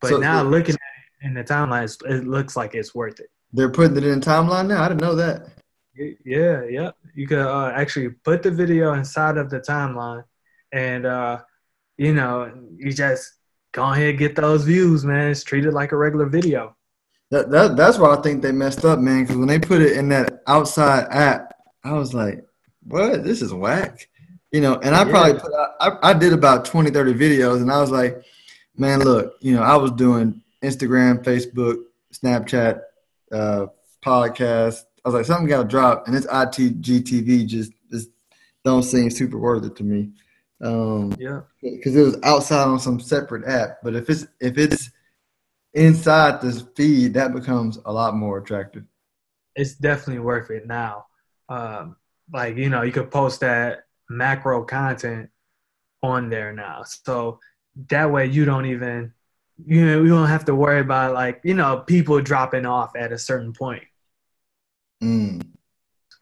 But 0.00 0.10
so, 0.10 0.18
now 0.18 0.42
looking 0.42 0.74
at 0.74 0.80
it 1.22 1.26
in 1.26 1.34
the 1.34 1.44
timeline, 1.44 1.84
it 2.06 2.26
looks 2.26 2.56
like 2.56 2.74
it's 2.74 2.94
worth 2.94 3.20
it. 3.20 3.28
They're 3.52 3.68
putting 3.68 3.96
it 3.96 4.04
in 4.04 4.20
timeline 4.20 4.68
now. 4.68 4.82
I 4.82 4.88
didn't 4.88 5.02
know 5.02 5.14
that. 5.16 5.48
Yeah, 6.24 6.64
yeah. 6.64 6.92
You 7.14 7.26
could 7.26 7.40
uh, 7.40 7.72
actually 7.74 8.10
put 8.10 8.42
the 8.42 8.50
video 8.50 8.94
inside 8.94 9.36
of 9.36 9.50
the 9.50 9.60
timeline, 9.60 10.24
and 10.72 11.04
uh, 11.04 11.40
you 11.96 12.14
know, 12.14 12.52
you 12.76 12.92
just 12.92 13.32
go 13.72 13.84
ahead 13.84 14.10
and 14.10 14.18
get 14.18 14.36
those 14.36 14.64
views, 14.64 15.04
man. 15.04 15.30
It's 15.30 15.44
treated 15.44 15.72
like 15.72 15.92
a 15.92 15.96
regular 15.96 16.26
video. 16.26 16.76
That, 17.30 17.50
that 17.50 17.76
that's 17.76 17.98
why 17.98 18.14
I 18.14 18.20
think 18.20 18.42
they 18.42 18.52
messed 18.52 18.84
up, 18.84 18.98
man. 18.98 19.22
Because 19.22 19.36
when 19.36 19.48
they 19.48 19.58
put 19.58 19.80
it 19.80 19.96
in 19.96 20.08
that 20.10 20.42
outside 20.46 21.06
app, 21.10 21.54
I 21.82 21.92
was 21.92 22.12
like, 22.12 22.44
"What? 22.82 23.24
This 23.24 23.40
is 23.40 23.54
whack." 23.54 24.08
You 24.52 24.60
know, 24.60 24.74
and 24.74 24.94
I 24.94 25.04
yeah. 25.04 25.10
probably 25.10 25.40
put 25.40 25.54
out, 25.54 25.70
I, 25.80 26.10
I 26.10 26.12
did 26.12 26.34
about 26.34 26.66
20, 26.66 26.90
30 26.90 27.14
videos, 27.14 27.62
and 27.62 27.72
I 27.72 27.80
was 27.80 27.90
like, 27.90 28.22
man, 28.76 29.00
look, 29.00 29.36
you 29.40 29.54
know, 29.54 29.62
I 29.62 29.76
was 29.76 29.92
doing 29.92 30.42
Instagram, 30.62 31.24
Facebook, 31.24 31.78
Snapchat, 32.12 32.82
uh, 33.32 33.66
podcast. 34.04 34.82
I 35.04 35.08
was 35.08 35.14
like, 35.14 35.24
something 35.24 35.46
got 35.46 35.62
to 35.62 35.68
drop, 35.68 36.06
and 36.06 36.14
this 36.14 36.26
IGTV 36.26 37.46
just 37.46 37.72
just 37.90 38.10
don't 38.62 38.82
seem 38.82 39.10
super 39.10 39.38
worth 39.38 39.64
it 39.64 39.74
to 39.76 39.84
me. 39.84 40.10
Um, 40.62 41.14
yeah, 41.18 41.40
because 41.60 41.96
it 41.96 42.02
was 42.02 42.16
outside 42.22 42.68
on 42.68 42.78
some 42.78 43.00
separate 43.00 43.46
app. 43.46 43.78
But 43.82 43.94
if 43.94 44.08
it's 44.08 44.26
if 44.40 44.56
it's 44.58 44.90
inside 45.74 46.40
this 46.40 46.64
feed, 46.76 47.14
that 47.14 47.34
becomes 47.34 47.78
a 47.84 47.92
lot 47.92 48.14
more 48.14 48.38
attractive. 48.38 48.84
It's 49.56 49.74
definitely 49.74 50.20
worth 50.20 50.50
it 50.50 50.66
now. 50.66 51.06
Um, 51.48 51.96
like 52.32 52.56
you 52.56 52.70
know, 52.70 52.82
you 52.82 52.92
could 52.92 53.10
post 53.10 53.40
that 53.40 53.86
macro 54.08 54.64
content 54.64 55.30
on 56.02 56.30
there 56.30 56.52
now, 56.52 56.84
so 56.84 57.40
that 57.88 58.10
way 58.10 58.26
you 58.26 58.44
don't 58.44 58.66
even 58.66 59.12
you 59.66 59.84
know 59.84 60.02
you 60.02 60.08
don't 60.08 60.28
have 60.28 60.44
to 60.44 60.54
worry 60.54 60.80
about 60.80 61.14
like 61.14 61.40
you 61.44 61.54
know 61.54 61.78
people 61.78 62.20
dropping 62.20 62.66
off 62.66 62.94
at 62.96 63.12
a 63.12 63.18
certain 63.18 63.52
point. 63.52 63.84
Mm. 65.02 65.44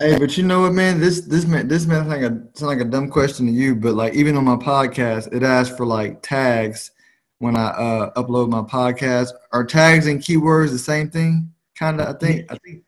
Hey, 0.02 0.18
but 0.18 0.38
you 0.38 0.44
know 0.44 0.62
what, 0.62 0.72
man? 0.72 0.98
This 0.98 1.20
this 1.20 1.44
man 1.44 1.68
this 1.68 1.84
man 1.84 2.08
like 2.08 2.22
a 2.22 2.30
sound 2.54 2.70
like 2.70 2.80
a 2.80 2.86
dumb 2.86 3.10
question 3.10 3.44
to 3.44 3.52
you, 3.52 3.76
but 3.76 3.92
like 3.92 4.14
even 4.14 4.34
on 4.34 4.46
my 4.46 4.56
podcast, 4.56 5.30
it 5.30 5.42
asks 5.42 5.76
for 5.76 5.84
like 5.84 6.22
tags 6.22 6.90
when 7.38 7.54
I 7.54 7.66
uh, 7.66 8.12
upload 8.14 8.48
my 8.48 8.62
podcast. 8.62 9.32
Are 9.52 9.62
tags 9.62 10.06
and 10.06 10.18
keywords 10.18 10.70
the 10.70 10.78
same 10.78 11.10
thing? 11.10 11.52
Kind 11.78 12.00
of, 12.00 12.08
I 12.08 12.18
think. 12.18 12.50
I 12.50 12.56
think. 12.64 12.82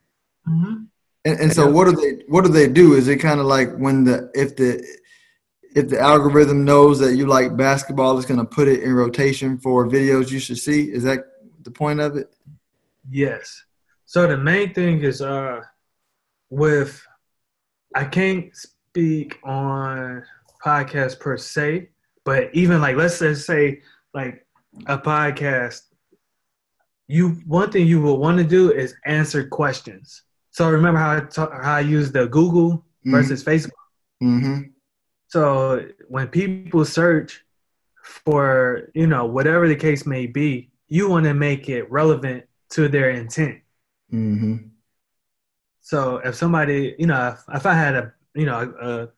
Mm-hmm. 0.49 0.85
And, 1.27 1.41
and 1.41 1.53
so, 1.53 1.71
what 1.71 1.85
do 1.85 1.93
they 1.93 2.25
what 2.29 2.47
do 2.47 2.51
they 2.51 2.67
do? 2.67 2.95
Is 2.95 3.09
it 3.09 3.19
kind 3.19 3.41
of 3.41 3.47
like 3.47 3.77
when 3.77 4.05
the 4.05 4.31
if 4.35 4.57
the 4.57 4.83
if 5.77 5.91
the 5.91 6.01
algorithm 6.01 6.65
knows 6.65 6.99
that 7.01 7.17
you 7.17 7.27
like 7.27 7.59
basketball, 7.59 8.17
it's 8.17 8.27
going 8.27 8.41
to 8.41 8.47
put 8.47 8.69
it 8.69 8.83
in 8.83 8.95
rotation 8.95 9.59
for 9.59 9.87
videos 9.87 10.31
you 10.31 10.39
should 10.39 10.59
see. 10.59 10.91
Is 10.91 11.03
that 11.03 11.27
the 11.63 11.71
point 11.71 12.01
of 12.01 12.17
it? 12.17 12.35
Yes. 13.11 13.65
So 14.07 14.27
the 14.27 14.39
main 14.39 14.73
thing 14.73 15.03
is 15.03 15.21
uh 15.21 15.61
with 16.53 17.03
I 17.95 18.05
can't 18.05 18.55
speak 18.55 19.39
on 19.43 20.23
podcast 20.63 21.19
per 21.19 21.39
se, 21.39 21.89
but 22.25 22.55
even 22.55 22.81
like 22.81 22.95
let's 22.95 23.19
just 23.19 23.47
say 23.47 23.81
like 24.13 24.47
a 24.87 24.99
podcast, 24.99 25.81
you 27.09 27.31
one 27.47 27.73
thing 27.73 27.87
you 27.87 28.03
will 28.03 28.19
want 28.19 28.37
to 28.37 28.45
do 28.45 28.71
is 28.71 28.95
answer 29.07 29.49
questions. 29.49 30.23
So 30.51 30.69
remember 30.69 31.01
how 31.01 31.17
I 31.17 31.21
talk, 31.21 31.53
how 31.53 31.77
I 31.77 31.81
use 31.81 32.13
the 32.13 32.27
Google 32.27 32.73
mm-hmm. 32.73 33.13
versus 33.13 33.43
Facebook. 33.43 33.71
Mm-hmm. 34.23 34.61
So 35.29 35.87
when 36.09 36.29
people 36.29 36.85
search 36.85 37.43
for, 38.03 38.91
you 38.95 39.07
know, 39.07 39.25
whatever 39.25 39.69
the 39.69 39.77
case 39.77 40.05
may 40.05 40.27
be, 40.27 40.71
you 40.89 41.09
want 41.09 41.25
to 41.25 41.33
make 41.33 41.71
it 41.71 41.91
relevant 41.91 42.45
to 42.73 42.89
their 42.89 43.09
intent. 43.09 43.61
Mm-hmm. 44.13 44.69
So 45.83 46.19
if 46.19 46.35
somebody, 46.35 46.95
you 46.99 47.07
know, 47.07 47.29
if, 47.29 47.57
if 47.57 47.67
I 47.67 47.75
had 47.75 47.95
a, 47.95 48.13
you 48.35 48.47
know, 48.47 48.73
a, 48.81 48.89
a 48.89 49.09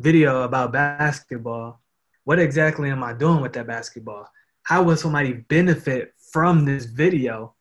video 0.00 0.42
about 0.42 0.72
basketball, 0.72 1.80
what 2.24 2.38
exactly 2.38 2.90
am 2.90 3.04
I 3.04 3.12
doing 3.12 3.40
with 3.40 3.52
that 3.52 3.66
basketball? 3.66 4.28
How 4.64 4.82
will 4.82 4.96
somebody 4.96 5.32
benefit 5.32 6.14
from 6.32 6.64
this 6.64 6.86
video? 6.86 7.54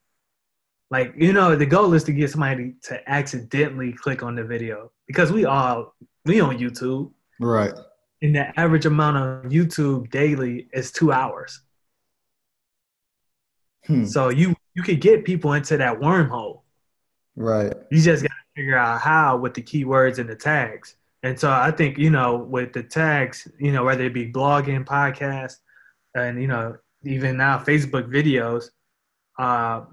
Like, 0.89 1.13
you 1.17 1.33
know, 1.33 1.55
the 1.55 1.65
goal 1.65 1.93
is 1.93 2.03
to 2.05 2.13
get 2.13 2.31
somebody 2.31 2.75
to 2.83 3.09
accidentally 3.09 3.93
click 3.93 4.23
on 4.23 4.35
the 4.35 4.43
video 4.43 4.91
because 5.07 5.31
we 5.31 5.45
all 5.45 5.93
we 6.25 6.39
on 6.39 6.57
YouTube. 6.57 7.11
Right 7.39 7.73
and 8.21 8.35
the 8.35 8.59
average 8.59 8.85
amount 8.85 9.17
of 9.17 9.51
YouTube 9.51 10.09
daily 10.09 10.67
is 10.73 10.91
two 10.91 11.11
hours. 11.11 11.61
Hmm. 13.85 14.05
So 14.05 14.29
you 14.29 14.55
you 14.73 14.83
could 14.83 14.99
get 14.99 15.25
people 15.25 15.53
into 15.53 15.77
that 15.77 15.99
wormhole. 15.99 16.61
Right. 17.35 17.73
You 17.91 18.01
just 18.01 18.23
got 18.23 18.31
figure 18.55 18.77
out 18.77 19.01
how 19.01 19.37
with 19.37 19.53
the 19.53 19.61
keywords 19.61 20.17
and 20.17 20.29
the 20.29 20.35
tags. 20.35 20.95
And 21.23 21.39
so 21.39 21.51
I 21.51 21.71
think 21.71 21.97
you 21.97 22.09
know 22.09 22.37
with 22.37 22.73
the 22.73 22.83
tags, 22.83 23.47
you 23.59 23.71
know 23.71 23.83
whether 23.83 24.03
it 24.03 24.13
be 24.13 24.31
blogging, 24.31 24.85
podcast, 24.85 25.55
and 26.13 26.41
you 26.41 26.47
know 26.47 26.77
even 27.03 27.37
now 27.37 27.57
Facebook 27.57 28.09
videos, 28.09 28.65
uh, 29.37 29.85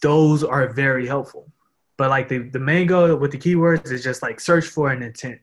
those 0.00 0.44
are 0.44 0.72
very 0.72 1.06
helpful. 1.06 1.50
But 1.96 2.10
like 2.10 2.28
the 2.28 2.38
the 2.50 2.58
main 2.58 2.86
goal 2.86 3.16
with 3.16 3.32
the 3.32 3.38
keywords 3.38 3.90
is 3.90 4.02
just 4.02 4.22
like 4.22 4.40
search 4.40 4.66
for 4.66 4.90
an 4.90 5.02
intent. 5.02 5.40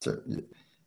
So, 0.00 0.20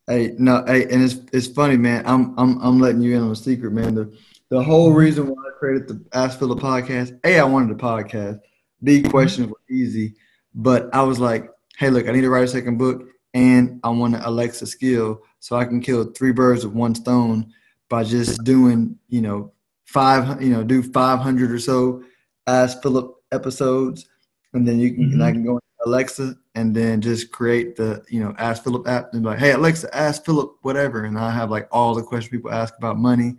Hey, 0.08 0.36
no, 0.38 0.64
hey, 0.68 0.84
and 0.84 1.04
it's 1.04 1.18
it's 1.34 1.48
funny, 1.48 1.78
man. 1.78 2.04
I'm 2.06 2.38
I'm 2.38 2.62
I'm 2.62 2.80
letting 2.80 3.02
you 3.02 3.16
in 3.18 3.24
on 3.24 3.32
a 3.32 3.36
secret, 3.36 3.72
man. 3.72 3.96
The 3.96 4.16
the 4.50 4.62
whole 4.62 4.92
reason 4.92 5.28
why 5.28 5.34
I 5.34 5.58
created 5.58 5.88
the 5.88 6.06
Ask 6.14 6.38
Philip 6.38 6.60
podcast, 6.60 7.20
A, 7.24 7.40
I 7.40 7.44
wanted 7.44 7.72
a 7.72 7.80
podcast. 7.80 8.40
B, 8.84 9.02
questions 9.02 9.48
were 9.48 9.58
easy. 9.68 10.16
But 10.56 10.90
I 10.94 11.04
was 11.04 11.20
like, 11.20 11.50
hey, 11.78 11.90
look, 11.90 12.08
I 12.08 12.12
need 12.12 12.22
to 12.22 12.30
write 12.30 12.46
a 12.46 12.48
second 12.48 12.78
book 12.78 13.04
and 13.34 13.80
I 13.84 13.90
want 13.90 14.16
an 14.16 14.22
Alexa 14.24 14.66
skill 14.66 15.22
so 15.40 15.58
I 15.58 15.66
can 15.66 15.82
kill 15.82 16.06
three 16.06 16.32
birds 16.32 16.66
with 16.66 16.74
one 16.74 16.96
stone 16.96 17.54
by 17.90 18.04
just 18.04 18.44
doing, 18.44 18.98
you 19.10 19.22
know, 19.22 19.52
five, 19.84 20.42
you 20.42 20.50
know, 20.50 20.64
do 20.64 20.82
500 20.82 21.52
or 21.52 21.60
so 21.60 22.04
Ask 22.48 22.82
Philip 22.82 23.14
episodes. 23.32 24.08
And 24.54 24.68
then 24.68 24.80
you 24.80 24.94
can, 24.94 25.04
mm-hmm. 25.04 25.14
and 25.14 25.24
I 25.24 25.32
can 25.32 25.44
go 25.44 25.60
Alexa 25.86 26.36
and 26.56 26.76
then 26.76 27.02
just 27.02 27.32
create 27.32 27.76
the 27.76 28.04
you 28.10 28.20
know 28.20 28.34
ask 28.38 28.64
Philip 28.64 28.88
app 28.88 29.14
and 29.14 29.22
be 29.22 29.30
like, 29.30 29.40
hey 29.40 29.52
Alexa, 29.52 29.96
ask 29.96 30.26
Philip 30.26 30.58
whatever, 30.62 31.04
and 31.04 31.18
I 31.18 31.30
have 31.32 31.52
like 31.52 31.68
all 31.72 31.94
the 31.94 32.02
questions 32.02 32.32
people 32.32 32.52
ask 32.52 32.74
about 32.78 32.98
money, 32.98 33.36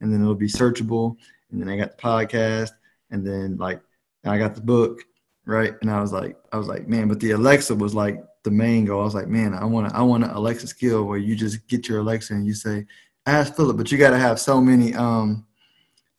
and 0.00 0.12
then 0.12 0.22
it'll 0.22 0.34
be 0.34 0.48
searchable, 0.48 1.16
and 1.50 1.60
then 1.60 1.68
I 1.68 1.76
got 1.76 1.96
the 1.96 2.02
podcast, 2.02 2.70
and 3.10 3.26
then 3.26 3.56
like 3.58 3.80
I 4.24 4.38
got 4.38 4.54
the 4.54 4.60
book, 4.60 5.02
right? 5.50 5.74
And 5.80 5.90
I 5.90 6.00
was 6.00 6.12
like, 6.12 6.36
I 6.52 6.56
was 6.56 6.68
like, 6.68 6.88
man, 6.88 7.08
but 7.08 7.20
the 7.20 7.32
Alexa 7.32 7.74
was 7.74 7.94
like 7.94 8.22
the 8.44 8.50
main 8.50 8.84
goal. 8.86 9.02
I 9.02 9.04
was 9.04 9.14
like, 9.14 9.28
man, 9.28 9.54
I 9.54 9.64
want 9.64 9.88
to, 9.88 9.96
I 9.96 10.02
want 10.02 10.24
an 10.24 10.30
Alexa 10.30 10.66
skill 10.68 11.04
where 11.04 11.18
you 11.18 11.36
just 11.36 11.66
get 11.68 11.88
your 11.88 12.00
Alexa 12.00 12.32
and 12.32 12.46
you 12.46 12.54
say, 12.54 12.86
ask 13.26 13.54
Philip, 13.54 13.76
but 13.76 13.92
you 13.92 13.98
got 13.98 14.10
to 14.10 14.18
have 14.18 14.40
so 14.40 14.60
many, 14.60 14.94
um, 14.94 15.46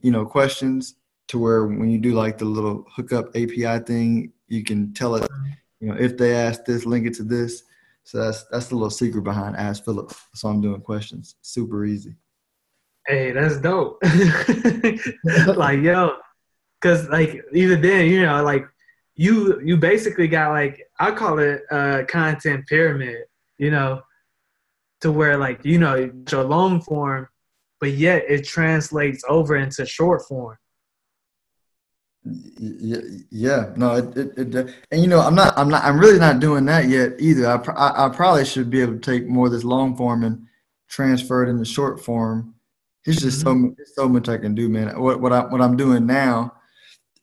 you 0.01 0.11
know, 0.11 0.25
questions 0.25 0.95
to 1.29 1.39
where 1.39 1.65
when 1.65 1.89
you 1.89 1.97
do 1.97 2.13
like 2.13 2.37
the 2.37 2.45
little 2.45 2.85
hookup 2.93 3.29
API 3.29 3.79
thing, 3.79 4.33
you 4.47 4.63
can 4.63 4.93
tell 4.93 5.15
it 5.15 5.29
you 5.81 5.87
know, 5.87 5.95
if 5.99 6.15
they 6.15 6.35
ask 6.35 6.63
this, 6.63 6.85
link 6.85 7.07
it 7.07 7.15
to 7.15 7.23
this. 7.23 7.63
So 8.03 8.19
that's 8.19 8.43
that's 8.45 8.67
the 8.67 8.75
little 8.75 8.89
secret 8.89 9.23
behind 9.23 9.57
Ask 9.57 9.83
Philip. 9.83 10.13
So 10.33 10.47
I'm 10.47 10.61
doing 10.61 10.81
questions. 10.81 11.35
Super 11.41 11.85
easy. 11.85 12.15
Hey, 13.07 13.31
that's 13.31 13.57
dope. 13.57 14.01
like 15.55 15.81
yo, 15.81 16.17
cause 16.81 17.07
like 17.09 17.43
even 17.51 17.81
then, 17.81 18.05
you 18.07 18.21
know, 18.21 18.43
like 18.43 18.65
you 19.21 19.61
you 19.63 19.77
basically 19.77 20.27
got 20.27 20.49
like 20.49 20.81
I 20.99 21.11
call 21.11 21.37
it 21.37 21.61
a 21.69 22.03
content 22.05 22.65
pyramid, 22.65 23.25
you 23.59 23.69
know, 23.69 24.01
to 25.01 25.11
where 25.11 25.37
like 25.37 25.63
you 25.63 25.77
know 25.77 26.11
your 26.31 26.43
long 26.43 26.81
form, 26.81 27.27
but 27.79 27.91
yet 27.91 28.23
it 28.27 28.45
translates 28.45 29.23
over 29.29 29.57
into 29.57 29.85
short 29.85 30.23
form. 30.27 30.57
Yeah, 32.23 33.73
no, 33.75 33.95
it, 33.95 34.17
it, 34.17 34.55
it, 34.55 34.75
and 34.91 35.01
you 35.01 35.07
know, 35.07 35.19
I'm 35.19 35.35
not, 35.35 35.53
I'm 35.57 35.69
not, 35.69 35.83
I'm 35.83 35.99
really 35.99 36.19
not 36.19 36.39
doing 36.39 36.65
that 36.65 36.87
yet 36.87 37.13
either. 37.19 37.47
I, 37.47 37.57
I, 37.73 38.05
I 38.05 38.09
probably 38.09 38.45
should 38.45 38.69
be 38.71 38.81
able 38.81 38.93
to 38.93 38.99
take 38.99 39.27
more 39.27 39.47
of 39.47 39.51
this 39.51 39.63
long 39.63 39.95
form 39.95 40.23
and 40.23 40.45
transfer 40.87 41.43
it 41.43 41.49
into 41.49 41.65
short 41.65 41.99
form. 41.99 42.53
It's 43.05 43.21
just 43.21 43.43
mm-hmm. 43.43 43.69
so, 43.77 44.03
so 44.03 44.09
much 44.09 44.29
I 44.29 44.37
can 44.37 44.53
do, 44.53 44.69
man. 44.69 44.99
What, 44.99 45.19
what 45.19 45.33
I, 45.33 45.45
what 45.45 45.61
I'm 45.61 45.75
doing 45.77 46.05
now 46.05 46.53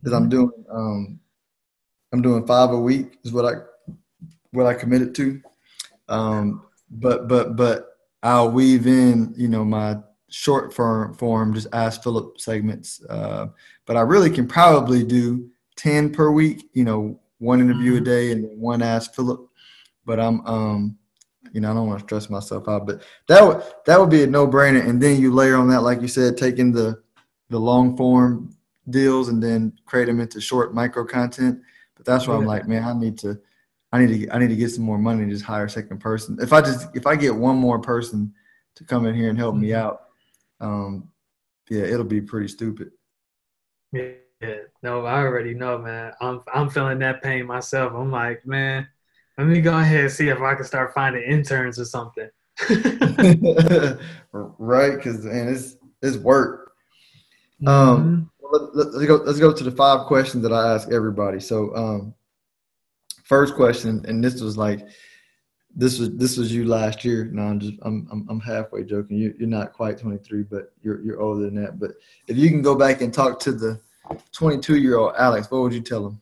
is 0.02 0.12
I'm 0.12 0.22
mm-hmm. 0.22 0.30
doing, 0.30 0.64
um, 0.72 1.20
I'm 2.12 2.22
doing 2.22 2.46
five 2.46 2.70
a 2.70 2.78
week 2.78 3.18
is 3.24 3.32
what 3.32 3.44
I, 3.44 3.58
what 4.52 4.66
I 4.66 4.74
committed 4.74 5.14
to. 5.16 5.42
Um, 6.08 6.62
but, 6.90 7.28
but, 7.28 7.56
but 7.56 7.98
I'll 8.22 8.50
weave 8.50 8.86
in, 8.86 9.34
you 9.36 9.48
know, 9.48 9.64
my 9.64 9.98
short 10.30 10.72
form, 10.72 11.14
form 11.14 11.54
just 11.54 11.68
ask 11.72 12.02
Philip 12.02 12.40
segments. 12.40 13.02
Uh, 13.08 13.48
but 13.86 13.96
I 13.96 14.00
really 14.00 14.30
can 14.30 14.46
probably 14.46 15.04
do 15.04 15.48
10 15.76 16.12
per 16.12 16.30
week, 16.30 16.68
you 16.72 16.84
know, 16.84 17.20
one 17.38 17.60
interview 17.60 17.92
mm-hmm. 17.92 18.02
a 18.02 18.04
day 18.04 18.32
and 18.32 18.44
one 18.58 18.82
ask 18.82 19.14
Philip. 19.14 19.48
But 20.04 20.18
I'm, 20.18 20.44
um, 20.46 20.98
you 21.52 21.60
know, 21.60 21.70
I 21.70 21.74
don't 21.74 21.86
want 21.86 22.00
to 22.00 22.04
stress 22.04 22.28
myself 22.28 22.68
out, 22.68 22.86
but 22.86 23.02
that 23.28 23.42
would, 23.42 23.62
that 23.86 23.98
would 23.98 24.10
be 24.10 24.22
a 24.22 24.26
no 24.26 24.46
brainer. 24.46 24.86
And 24.86 25.00
then 25.00 25.20
you 25.20 25.32
layer 25.32 25.56
on 25.56 25.68
that, 25.68 25.82
like 25.82 26.02
you 26.02 26.08
said, 26.08 26.36
taking 26.36 26.72
the, 26.72 27.00
the 27.48 27.58
long 27.58 27.96
form 27.96 28.54
deals 28.90 29.28
and 29.28 29.42
then 29.42 29.72
create 29.86 30.06
them 30.06 30.20
into 30.20 30.40
short 30.40 30.74
micro 30.74 31.04
content. 31.04 31.60
But 31.98 32.06
that's 32.06 32.26
why 32.26 32.36
I'm 32.36 32.46
like, 32.46 32.66
man, 32.66 32.84
I 32.84 32.94
need 32.94 33.18
to, 33.18 33.38
I 33.92 34.04
need 34.04 34.26
to, 34.26 34.34
I 34.34 34.38
need 34.38 34.48
to 34.48 34.56
get 34.56 34.70
some 34.70 34.84
more 34.84 34.98
money 34.98 35.22
and 35.22 35.30
just 35.30 35.44
hire 35.44 35.66
a 35.66 35.70
second 35.70 35.98
person. 35.98 36.38
If 36.40 36.54
I 36.54 36.62
just, 36.62 36.88
if 36.94 37.06
I 37.06 37.16
get 37.16 37.34
one 37.34 37.56
more 37.56 37.78
person 37.78 38.32
to 38.76 38.84
come 38.84 39.04
in 39.04 39.14
here 39.14 39.28
and 39.28 39.38
help 39.38 39.54
me 39.54 39.68
mm-hmm. 39.68 39.86
out, 39.86 40.02
um, 40.60 41.10
yeah, 41.68 41.82
it'll 41.82 42.04
be 42.04 42.20
pretty 42.20 42.48
stupid. 42.48 42.92
Yeah, 43.92 44.12
no, 44.82 45.04
I 45.04 45.20
already 45.20 45.54
know, 45.54 45.78
man. 45.78 46.12
I'm 46.20 46.42
I'm 46.52 46.70
feeling 46.70 47.00
that 47.00 47.22
pain 47.22 47.46
myself. 47.46 47.92
I'm 47.94 48.10
like, 48.10 48.46
man, 48.46 48.86
let 49.36 49.46
me 49.46 49.60
go 49.60 49.76
ahead 49.76 50.04
and 50.04 50.12
see 50.12 50.28
if 50.28 50.40
I 50.40 50.54
can 50.54 50.64
start 50.64 50.94
finding 50.94 51.24
interns 51.24 51.78
or 51.78 51.84
something. 51.84 52.28
right, 54.32 54.94
because 54.96 55.24
man, 55.24 55.48
it's 55.48 55.76
it's 56.02 56.16
work. 56.16 56.72
Um, 57.66 58.30
mm-hmm. 58.36 58.37
Let, 58.50 58.88
us 58.88 59.06
go. 59.06 59.16
Let's 59.16 59.38
go 59.38 59.52
to 59.52 59.64
the 59.64 59.70
five 59.70 60.06
questions 60.06 60.42
that 60.42 60.52
I 60.52 60.74
ask 60.74 60.90
everybody. 60.90 61.40
So, 61.40 61.74
um, 61.74 62.14
first 63.24 63.54
question, 63.54 64.04
and 64.08 64.22
this 64.22 64.40
was 64.40 64.56
like 64.56 64.80
this 65.74 65.98
was 65.98 66.16
this 66.16 66.36
was 66.36 66.52
you 66.52 66.64
last 66.64 67.04
year. 67.04 67.26
No, 67.26 67.42
I'm 67.42 67.60
just 67.60 67.74
I'm 67.82 68.08
I'm, 68.10 68.26
I'm 68.28 68.40
halfway 68.40 68.84
joking. 68.84 69.18
You, 69.18 69.34
you're 69.38 69.48
not 69.48 69.72
quite 69.72 69.98
23, 69.98 70.42
but 70.44 70.72
you're 70.82 71.00
you're 71.02 71.20
older 71.20 71.44
than 71.44 71.62
that. 71.62 71.78
But 71.78 71.92
if 72.26 72.36
you 72.36 72.48
can 72.48 72.62
go 72.62 72.74
back 72.74 73.00
and 73.00 73.12
talk 73.12 73.38
to 73.40 73.52
the 73.52 73.80
22 74.32 74.76
year 74.76 74.96
old 74.96 75.14
Alex, 75.18 75.50
what 75.50 75.62
would 75.62 75.74
you 75.74 75.80
tell 75.80 76.06
him? 76.06 76.20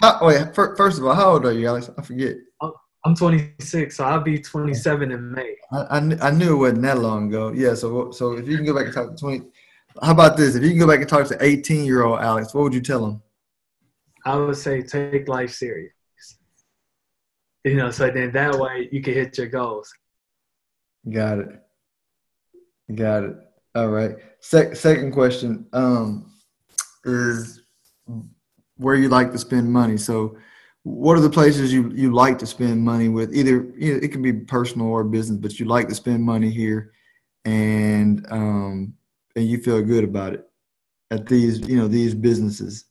How, 0.00 0.18
oh 0.20 0.30
yeah, 0.30 0.52
first 0.52 0.98
of 0.98 1.06
all, 1.06 1.14
how 1.14 1.32
old 1.32 1.46
are 1.46 1.52
you, 1.52 1.68
Alex? 1.68 1.90
I 1.96 2.02
forget. 2.02 2.36
I'm 3.06 3.14
26, 3.14 3.96
so 3.96 4.04
I'll 4.04 4.20
be 4.20 4.40
27 4.40 5.12
in 5.12 5.32
May. 5.32 5.54
I, 5.70 5.76
I, 5.78 5.98
I 6.22 6.30
knew 6.32 6.54
it 6.54 6.58
wasn't 6.58 6.82
that 6.82 6.98
long 6.98 7.28
ago. 7.28 7.52
Yeah, 7.54 7.74
so 7.74 8.10
so 8.10 8.32
if 8.32 8.48
you 8.48 8.56
can 8.56 8.66
go 8.66 8.74
back 8.74 8.86
and 8.86 8.94
talk 8.94 9.10
to 9.10 9.16
20, 9.16 9.42
how 10.02 10.12
about 10.12 10.36
this? 10.36 10.54
If 10.54 10.62
you 10.62 10.70
can 10.70 10.78
go 10.78 10.86
back 10.86 11.00
and 11.00 11.08
talk 11.08 11.26
to 11.28 11.36
18 11.40 11.84
year 11.84 12.04
old 12.04 12.20
Alex, 12.20 12.54
what 12.54 12.62
would 12.62 12.74
you 12.74 12.80
tell 12.80 13.04
him? 13.04 13.22
I 14.24 14.36
would 14.36 14.56
say 14.56 14.82
take 14.82 15.28
life 15.28 15.52
serious 15.52 15.92
you 17.66 17.74
know, 17.74 17.90
so 17.90 18.08
then 18.08 18.30
that 18.32 18.54
way 18.54 18.88
you 18.92 19.02
can 19.02 19.12
hit 19.12 19.36
your 19.36 19.48
goals. 19.48 19.92
Got 21.10 21.40
it. 21.40 21.48
Got 22.94 23.24
it. 23.24 23.36
All 23.74 23.88
right. 23.88 24.14
Se- 24.38 24.74
second 24.74 25.10
question 25.10 25.66
um, 25.72 26.32
is 27.04 27.62
where 28.76 28.94
you 28.94 29.08
like 29.08 29.32
to 29.32 29.38
spend 29.38 29.70
money. 29.70 29.96
So, 29.96 30.38
what 30.84 31.18
are 31.18 31.20
the 31.20 31.28
places 31.28 31.72
you, 31.72 31.90
you 31.92 32.12
like 32.12 32.38
to 32.38 32.46
spend 32.46 32.80
money 32.80 33.08
with? 33.08 33.34
Either 33.34 33.66
you 33.76 33.94
know, 33.94 34.00
it 34.00 34.12
can 34.12 34.22
be 34.22 34.32
personal 34.32 34.86
or 34.86 35.02
business, 35.02 35.38
but 35.38 35.58
you 35.58 35.66
like 35.66 35.88
to 35.88 35.94
spend 35.96 36.22
money 36.22 36.50
here, 36.50 36.92
and 37.44 38.24
um, 38.30 38.94
and 39.36 39.46
you 39.46 39.58
feel 39.58 39.82
good 39.82 40.04
about 40.04 40.32
it 40.32 40.46
at 41.10 41.26
these 41.26 41.60
you 41.68 41.76
know 41.76 41.86
these 41.86 42.14
businesses. 42.14 42.86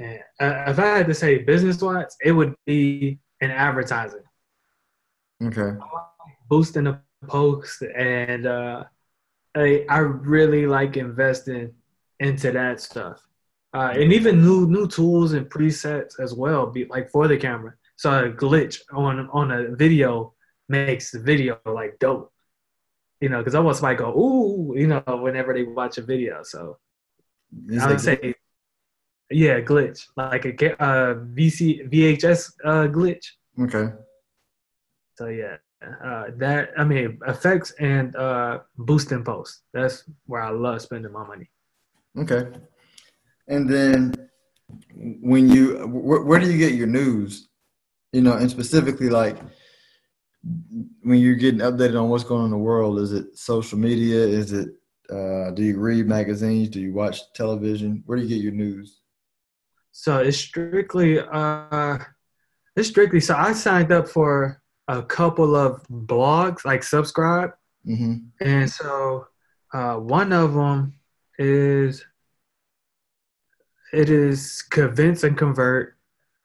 And 0.00 0.20
uh, 0.40 0.64
if 0.68 0.78
I 0.78 0.98
had 0.98 1.06
to 1.08 1.14
say 1.14 1.38
business 1.38 1.82
wise, 1.82 2.16
it 2.24 2.32
would 2.32 2.54
be 2.64 3.18
in 3.40 3.50
advertising. 3.50 4.22
Okay. 5.42 5.76
Boosting 6.48 6.84
the 6.84 7.00
post, 7.26 7.82
and 7.82 8.46
uh, 8.46 8.84
I 9.54 9.84
I 9.88 9.98
really 9.98 10.66
like 10.66 10.96
investing 10.96 11.74
into 12.20 12.52
that 12.52 12.80
stuff, 12.80 13.20
uh, 13.74 13.92
and 13.94 14.12
even 14.12 14.40
new 14.40 14.68
new 14.68 14.86
tools 14.86 15.32
and 15.32 15.50
presets 15.50 16.20
as 16.20 16.32
well. 16.34 16.66
Be 16.66 16.86
like 16.86 17.10
for 17.10 17.28
the 17.28 17.36
camera, 17.36 17.74
so 17.96 18.26
a 18.26 18.30
glitch 18.30 18.80
on 18.92 19.28
on 19.32 19.50
a 19.50 19.74
video 19.74 20.34
makes 20.68 21.10
the 21.10 21.18
video 21.18 21.58
like 21.66 21.98
dope. 21.98 22.32
You 23.20 23.28
know, 23.28 23.38
because 23.38 23.54
I 23.54 23.60
want 23.60 23.76
somebody 23.76 23.96
go 23.96 24.12
ooh, 24.12 24.74
you 24.76 24.86
know, 24.86 25.02
whenever 25.06 25.52
they 25.52 25.64
watch 25.64 25.98
a 25.98 26.02
video. 26.02 26.42
So 26.42 26.78
I 27.80 27.88
would 27.88 28.00
say 28.00 28.34
yeah, 29.30 29.60
glitch 29.60 30.06
like 30.16 30.44
a 30.46 30.82
uh, 30.82 31.14
VC 31.36 31.90
VHS 31.90 32.52
uh, 32.64 32.88
glitch. 32.88 33.26
Okay. 33.60 33.92
So 35.16 35.26
yeah, 35.26 35.56
uh, 36.04 36.26
that 36.36 36.70
I 36.78 36.84
mean 36.84 37.18
effects 37.26 37.72
and 37.78 38.14
uh, 38.16 38.60
boosting 38.76 39.24
posts. 39.24 39.62
That's 39.72 40.04
where 40.26 40.42
I 40.42 40.50
love 40.50 40.80
spending 40.82 41.12
my 41.12 41.26
money. 41.26 41.50
Okay. 42.16 42.48
And 43.48 43.68
then 43.68 44.14
when 44.96 45.48
you 45.48 45.86
where, 45.86 46.22
where 46.22 46.40
do 46.40 46.50
you 46.50 46.58
get 46.58 46.74
your 46.74 46.86
news? 46.86 47.48
You 48.12 48.22
know, 48.22 48.34
and 48.34 48.50
specifically 48.50 49.10
like 49.10 49.36
when 51.02 51.18
you're 51.18 51.34
getting 51.34 51.60
updated 51.60 52.00
on 52.00 52.08
what's 52.08 52.24
going 52.24 52.40
on 52.40 52.46
in 52.46 52.50
the 52.50 52.58
world, 52.58 52.98
is 52.98 53.12
it 53.12 53.36
social 53.36 53.78
media? 53.78 54.18
Is 54.18 54.52
it 54.52 54.68
uh, 55.10 55.50
do 55.52 55.62
you 55.62 55.78
read 55.78 56.06
magazines? 56.06 56.68
Do 56.68 56.80
you 56.80 56.92
watch 56.92 57.32
television? 57.32 58.02
Where 58.04 58.18
do 58.18 58.24
you 58.24 58.28
get 58.28 58.42
your 58.42 58.52
news? 58.52 59.00
So 59.92 60.18
it's 60.18 60.36
strictly 60.36 61.18
uh 61.20 61.98
it's 62.76 62.88
strictly 62.88 63.20
so 63.20 63.34
I 63.34 63.52
signed 63.52 63.90
up 63.90 64.08
for 64.08 64.62
a 64.86 65.02
couple 65.02 65.56
of 65.56 65.82
blogs, 65.88 66.64
like 66.64 66.82
subscribe. 66.82 67.50
Mm-hmm. 67.86 68.16
And 68.40 68.70
so 68.70 69.26
uh 69.72 69.96
one 69.96 70.32
of 70.32 70.54
them 70.54 70.94
is 71.38 72.04
it 73.92 74.10
is 74.10 74.62
convince 74.62 75.24
and 75.24 75.36
convert 75.36 75.96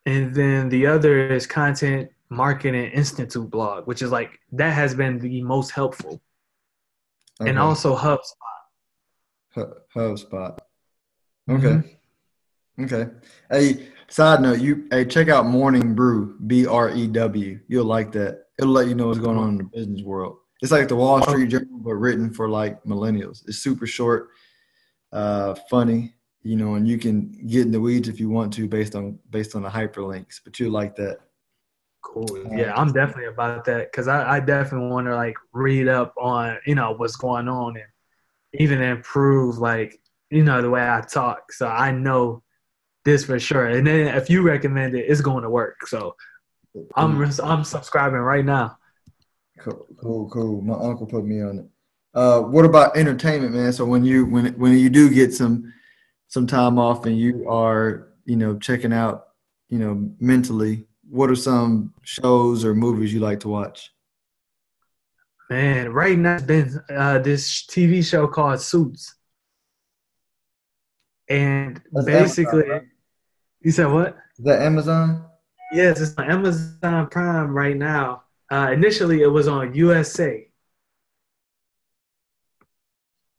and 0.06 0.34
then 0.34 0.68
the 0.68 0.86
other 0.86 1.30
is 1.30 1.46
content 1.46 2.10
marketing 2.30 2.90
institute 2.92 3.50
blog 3.50 3.86
which 3.86 4.02
is 4.02 4.10
like 4.10 4.38
that 4.52 4.72
has 4.72 4.94
been 4.94 5.18
the 5.18 5.42
most 5.42 5.70
helpful 5.70 6.20
okay. 7.40 7.50
and 7.50 7.58
also 7.58 7.96
hubspot 7.96 8.28
H- 9.56 9.64
hubspot 9.94 10.58
okay 11.48 11.66
mm-hmm. 11.66 11.88
Okay. 12.80 13.06
Hey, 13.50 13.88
side 14.08 14.40
note, 14.42 14.60
you 14.60 14.86
hey 14.90 15.04
check 15.04 15.28
out 15.28 15.46
Morning 15.46 15.94
Brew, 15.94 16.36
B 16.46 16.66
R 16.66 16.90
E 16.90 17.06
W. 17.06 17.60
You'll 17.68 17.84
like 17.84 18.10
that. 18.12 18.46
It'll 18.58 18.72
let 18.72 18.88
you 18.88 18.94
know 18.94 19.08
what's 19.08 19.20
going 19.20 19.38
on 19.38 19.50
in 19.50 19.58
the 19.58 19.64
business 19.64 20.02
world. 20.02 20.38
It's 20.60 20.72
like 20.72 20.88
the 20.88 20.96
Wall 20.96 21.22
Street 21.22 21.50
Journal, 21.50 21.78
but 21.78 21.94
written 21.94 22.32
for 22.32 22.48
like 22.48 22.82
millennials. 22.84 23.46
It's 23.46 23.58
super 23.58 23.86
short, 23.86 24.30
uh, 25.12 25.54
funny, 25.70 26.14
you 26.42 26.56
know, 26.56 26.74
and 26.74 26.88
you 26.88 26.98
can 26.98 27.30
get 27.46 27.62
in 27.62 27.70
the 27.70 27.80
weeds 27.80 28.08
if 28.08 28.18
you 28.18 28.28
want 28.28 28.52
to 28.54 28.66
based 28.66 28.96
on 28.96 29.18
based 29.30 29.54
on 29.54 29.62
the 29.62 29.68
hyperlinks. 29.68 30.40
But 30.44 30.58
you 30.58 30.70
like 30.70 30.96
that. 30.96 31.18
Cool. 32.04 32.28
Yeah, 32.52 32.74
I'm 32.74 32.92
definitely 32.92 33.26
about 33.26 33.64
that 33.64 33.90
because 33.90 34.08
I, 34.08 34.36
I 34.36 34.40
definitely 34.40 34.88
want 34.88 35.06
to 35.06 35.16
like 35.16 35.36
read 35.52 35.88
up 35.88 36.14
on 36.16 36.58
you 36.66 36.74
know 36.74 36.94
what's 36.96 37.16
going 37.16 37.48
on 37.48 37.76
and 37.76 37.86
even 38.60 38.80
improve 38.82 39.58
like 39.58 39.98
you 40.30 40.44
know 40.44 40.62
the 40.62 40.70
way 40.70 40.82
I 40.82 41.00
talk, 41.00 41.50
so 41.50 41.66
I 41.66 41.90
know 41.90 42.42
this 43.04 43.24
for 43.24 43.40
sure. 43.40 43.66
And 43.66 43.86
then 43.86 44.14
if 44.14 44.30
you 44.30 44.42
recommend 44.42 44.94
it, 44.94 45.06
it's 45.08 45.20
going 45.20 45.42
to 45.42 45.50
work. 45.50 45.86
So 45.86 46.14
I'm 46.94 47.16
mm. 47.16 47.44
I'm 47.44 47.64
subscribing 47.64 48.20
right 48.20 48.44
now. 48.44 48.76
Cool, 49.58 49.86
cool, 50.00 50.30
cool. 50.30 50.60
My 50.60 50.74
uncle 50.74 51.06
put 51.06 51.24
me 51.24 51.42
on 51.42 51.58
it. 51.58 51.66
Uh, 52.14 52.40
what 52.42 52.64
about 52.64 52.96
entertainment, 52.96 53.54
man? 53.54 53.72
So 53.72 53.84
when 53.84 54.04
you 54.04 54.26
when 54.26 54.52
when 54.54 54.76
you 54.76 54.90
do 54.90 55.10
get 55.10 55.32
some 55.32 55.72
some 56.28 56.46
time 56.46 56.78
off 56.78 57.06
and 57.06 57.18
you 57.18 57.48
are 57.48 58.08
you 58.24 58.36
know 58.36 58.58
checking 58.58 58.92
out 58.92 59.28
you 59.68 59.78
know 59.78 60.10
mentally, 60.20 60.86
what 61.14 61.30
are 61.30 61.36
some 61.36 61.94
shows 62.02 62.64
or 62.64 62.74
movies 62.74 63.14
you 63.14 63.20
like 63.20 63.38
to 63.38 63.48
watch? 63.48 63.92
Man, 65.48 65.92
right 65.92 66.18
now 66.18 66.34
it's 66.34 66.42
been 66.42 66.80
uh, 66.90 67.20
this 67.20 67.62
TV 67.66 68.04
show 68.04 68.26
called 68.26 68.60
Suits, 68.60 69.14
and 71.28 71.80
That's 71.92 72.06
basically. 72.06 72.64
Amazon, 72.64 72.90
you 73.60 73.70
said 73.70 73.92
what? 73.92 74.16
Is 74.38 74.44
that 74.44 74.62
Amazon? 74.62 75.24
Yes, 75.72 76.00
it's 76.00 76.18
on 76.18 76.30
Amazon 76.30 77.06
Prime 77.08 77.54
right 77.54 77.76
now. 77.76 78.24
Uh, 78.50 78.70
initially, 78.72 79.22
it 79.22 79.28
was 79.28 79.46
on 79.46 79.72
USA, 79.72 80.48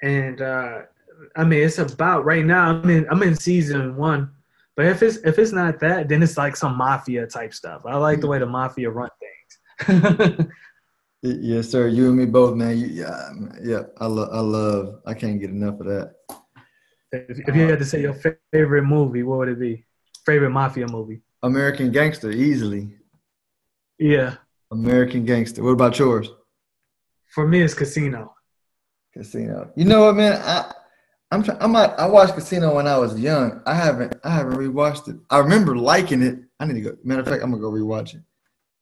and 0.01 0.41
uh, 0.41 0.83
I 1.35 1.43
mean, 1.43 1.61
it's 1.61 1.77
about 1.77 2.23
right 2.23 2.45
now. 2.45 2.69
I'm 2.69 2.89
in 2.89 3.05
I'm 3.09 3.21
in 3.21 3.35
season 3.35 3.97
one, 3.97 4.31
but 4.75 4.85
if 4.85 5.01
it's 5.01 5.17
if 5.17 5.39
it's 5.39 5.51
not 5.51 5.79
that, 5.79 6.09
then 6.09 6.21
it's 6.21 6.37
like 6.37 6.55
some 6.55 6.77
mafia 6.77 7.25
type 7.27 7.53
stuff. 7.53 7.83
I 7.85 7.95
like 7.97 8.19
the 8.19 8.27
mm. 8.27 8.31
way 8.31 8.39
the 8.39 8.45
mafia 8.45 8.89
run 8.89 9.09
things. 9.19 10.47
yes, 11.21 11.69
sir. 11.69 11.87
You 11.87 12.09
and 12.09 12.17
me 12.17 12.25
both, 12.25 12.55
man. 12.55 12.77
You, 12.77 12.87
yeah, 12.87 13.29
yeah. 13.63 13.83
I 13.99 14.07
love. 14.07 14.29
I 14.31 14.39
love. 14.39 15.01
I 15.05 15.13
can't 15.13 15.39
get 15.39 15.49
enough 15.49 15.79
of 15.79 15.85
that. 15.87 16.15
If, 17.11 17.39
if 17.47 17.55
you 17.55 17.67
had 17.69 17.79
to 17.79 17.85
say 17.85 18.01
your 18.01 18.15
favorite 18.51 18.83
movie, 18.83 19.23
what 19.23 19.39
would 19.39 19.49
it 19.49 19.59
be? 19.59 19.85
Favorite 20.25 20.49
mafia 20.49 20.87
movie? 20.87 21.21
American 21.43 21.91
Gangster, 21.91 22.31
easily. 22.31 22.95
Yeah. 23.97 24.35
American 24.71 25.25
Gangster. 25.25 25.63
What 25.63 25.71
about 25.71 25.97
yours? 25.97 26.29
For 27.29 27.47
me, 27.47 27.61
it's 27.61 27.73
Casino. 27.73 28.33
Casino. 29.13 29.71
You 29.75 29.85
know 29.85 30.05
what, 30.05 30.15
man? 30.15 30.41
I 30.43 30.73
I'm 31.35 31.43
try- 31.43 31.57
I 31.59 31.67
might 31.67 31.89
I 31.99 32.07
watched 32.07 32.33
Casino 32.33 32.75
when 32.75 32.87
I 32.87 32.97
was 32.97 33.19
young. 33.19 33.61
I 33.65 33.75
haven't 33.75 34.15
I 34.23 34.29
haven't 34.29 34.55
rewatched 34.55 35.09
it. 35.09 35.17
I 35.29 35.39
remember 35.39 35.75
liking 35.75 36.23
it. 36.23 36.39
I 36.61 36.65
need 36.65 36.75
to 36.75 36.81
go. 36.81 36.97
Matter 37.03 37.21
of 37.21 37.27
fact, 37.27 37.43
I'm 37.43 37.51
gonna 37.51 37.61
go 37.61 37.71
rewatch 37.71 38.15
it. 38.15 38.21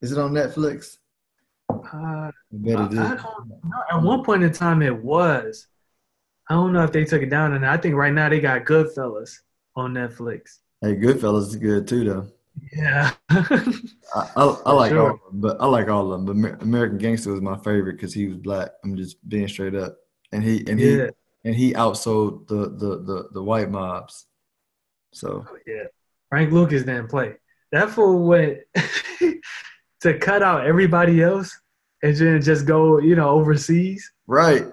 Is 0.02 0.12
it 0.12 0.20
on 0.20 0.34
Netflix? 0.34 0.98
Uh, 1.72 1.80
I 1.94 2.32
bet 2.52 2.80
it 2.80 2.94
is. 2.94 3.00
I 3.00 3.16
don't 3.16 3.48
know. 3.48 3.84
At 3.92 4.04
one 4.04 4.24
point 4.24 4.44
in 4.44 4.54
time, 4.54 4.84
it 4.84 4.96
was. 4.96 5.66
I 6.48 6.54
don't 6.54 6.74
know 6.74 6.84
if 6.84 6.92
they 6.92 7.06
took 7.06 7.24
it 7.24 7.32
down, 7.32 7.54
and 7.54 7.66
I 7.66 7.76
think 7.78 7.96
right 7.96 8.14
now 8.14 8.30
they 8.30 8.40
got 8.40 8.66
Goodfellas 8.66 9.40
on 9.76 9.94
Netflix. 9.94 10.60
Hey, 10.82 10.96
Goodfellas 10.96 11.48
is 11.48 11.56
good 11.56 11.88
too, 11.88 12.04
though. 12.04 12.28
Yeah, 12.72 13.14
I, 13.30 13.72
I, 14.16 14.58
I, 14.66 14.72
like 14.74 14.92
sure. 14.92 15.02
all 15.02 15.16
of 15.16 15.20
them, 15.22 15.42
but 15.42 15.58
I 15.60 15.66
like 15.66 15.88
all 15.88 16.14
of 16.14 16.24
them. 16.24 16.42
But 16.42 16.62
American 16.62 17.00
Gangster 17.00 17.32
was 17.32 17.42
my 17.42 17.58
favorite 17.58 17.94
because 17.94 18.14
he 18.14 18.28
was 18.28 18.38
black. 18.38 18.70
I'm 18.84 18.96
just 18.96 19.28
being 19.28 19.48
straight 19.48 19.74
up, 19.74 19.98
and 20.32 20.44
he 20.44 20.64
and 20.68 20.80
yeah. 20.80 21.08
And 21.44 21.56
he 21.56 21.74
outsold 21.74 22.48
the 22.48 22.70
the 22.70 23.04
the, 23.04 23.30
the 23.34 23.44
white 23.44 23.70
mobs. 23.70 24.26
So 25.14 25.46
oh, 25.48 25.58
yeah, 25.68 25.84
Frank 26.30 26.52
Lucas 26.52 26.84
didn't 26.84 27.10
play. 27.10 27.36
That 27.72 27.90
fool 27.90 28.28
went 28.28 28.60
to 30.02 30.18
cut 30.20 30.44
out 30.44 30.66
everybody 30.66 31.24
else 31.24 31.60
and 32.04 32.16
then 32.16 32.42
just 32.42 32.66
go, 32.66 33.00
you 33.00 33.16
know, 33.16 33.30
overseas. 33.30 34.12
Right. 34.28 34.66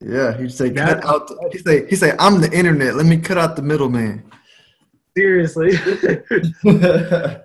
Yeah, 0.00 0.36
he'd 0.36 0.52
say 0.52 0.70
cut 0.70 1.04
out. 1.04 1.28
The, 1.28 1.48
he 1.52 1.58
say 1.58 1.88
he 1.88 1.96
say 1.96 2.14
I'm 2.18 2.40
the 2.40 2.52
internet. 2.52 2.94
Let 2.94 3.06
me 3.06 3.18
cut 3.18 3.38
out 3.38 3.56
the 3.56 3.62
middleman. 3.62 4.30
Seriously. 5.16 5.72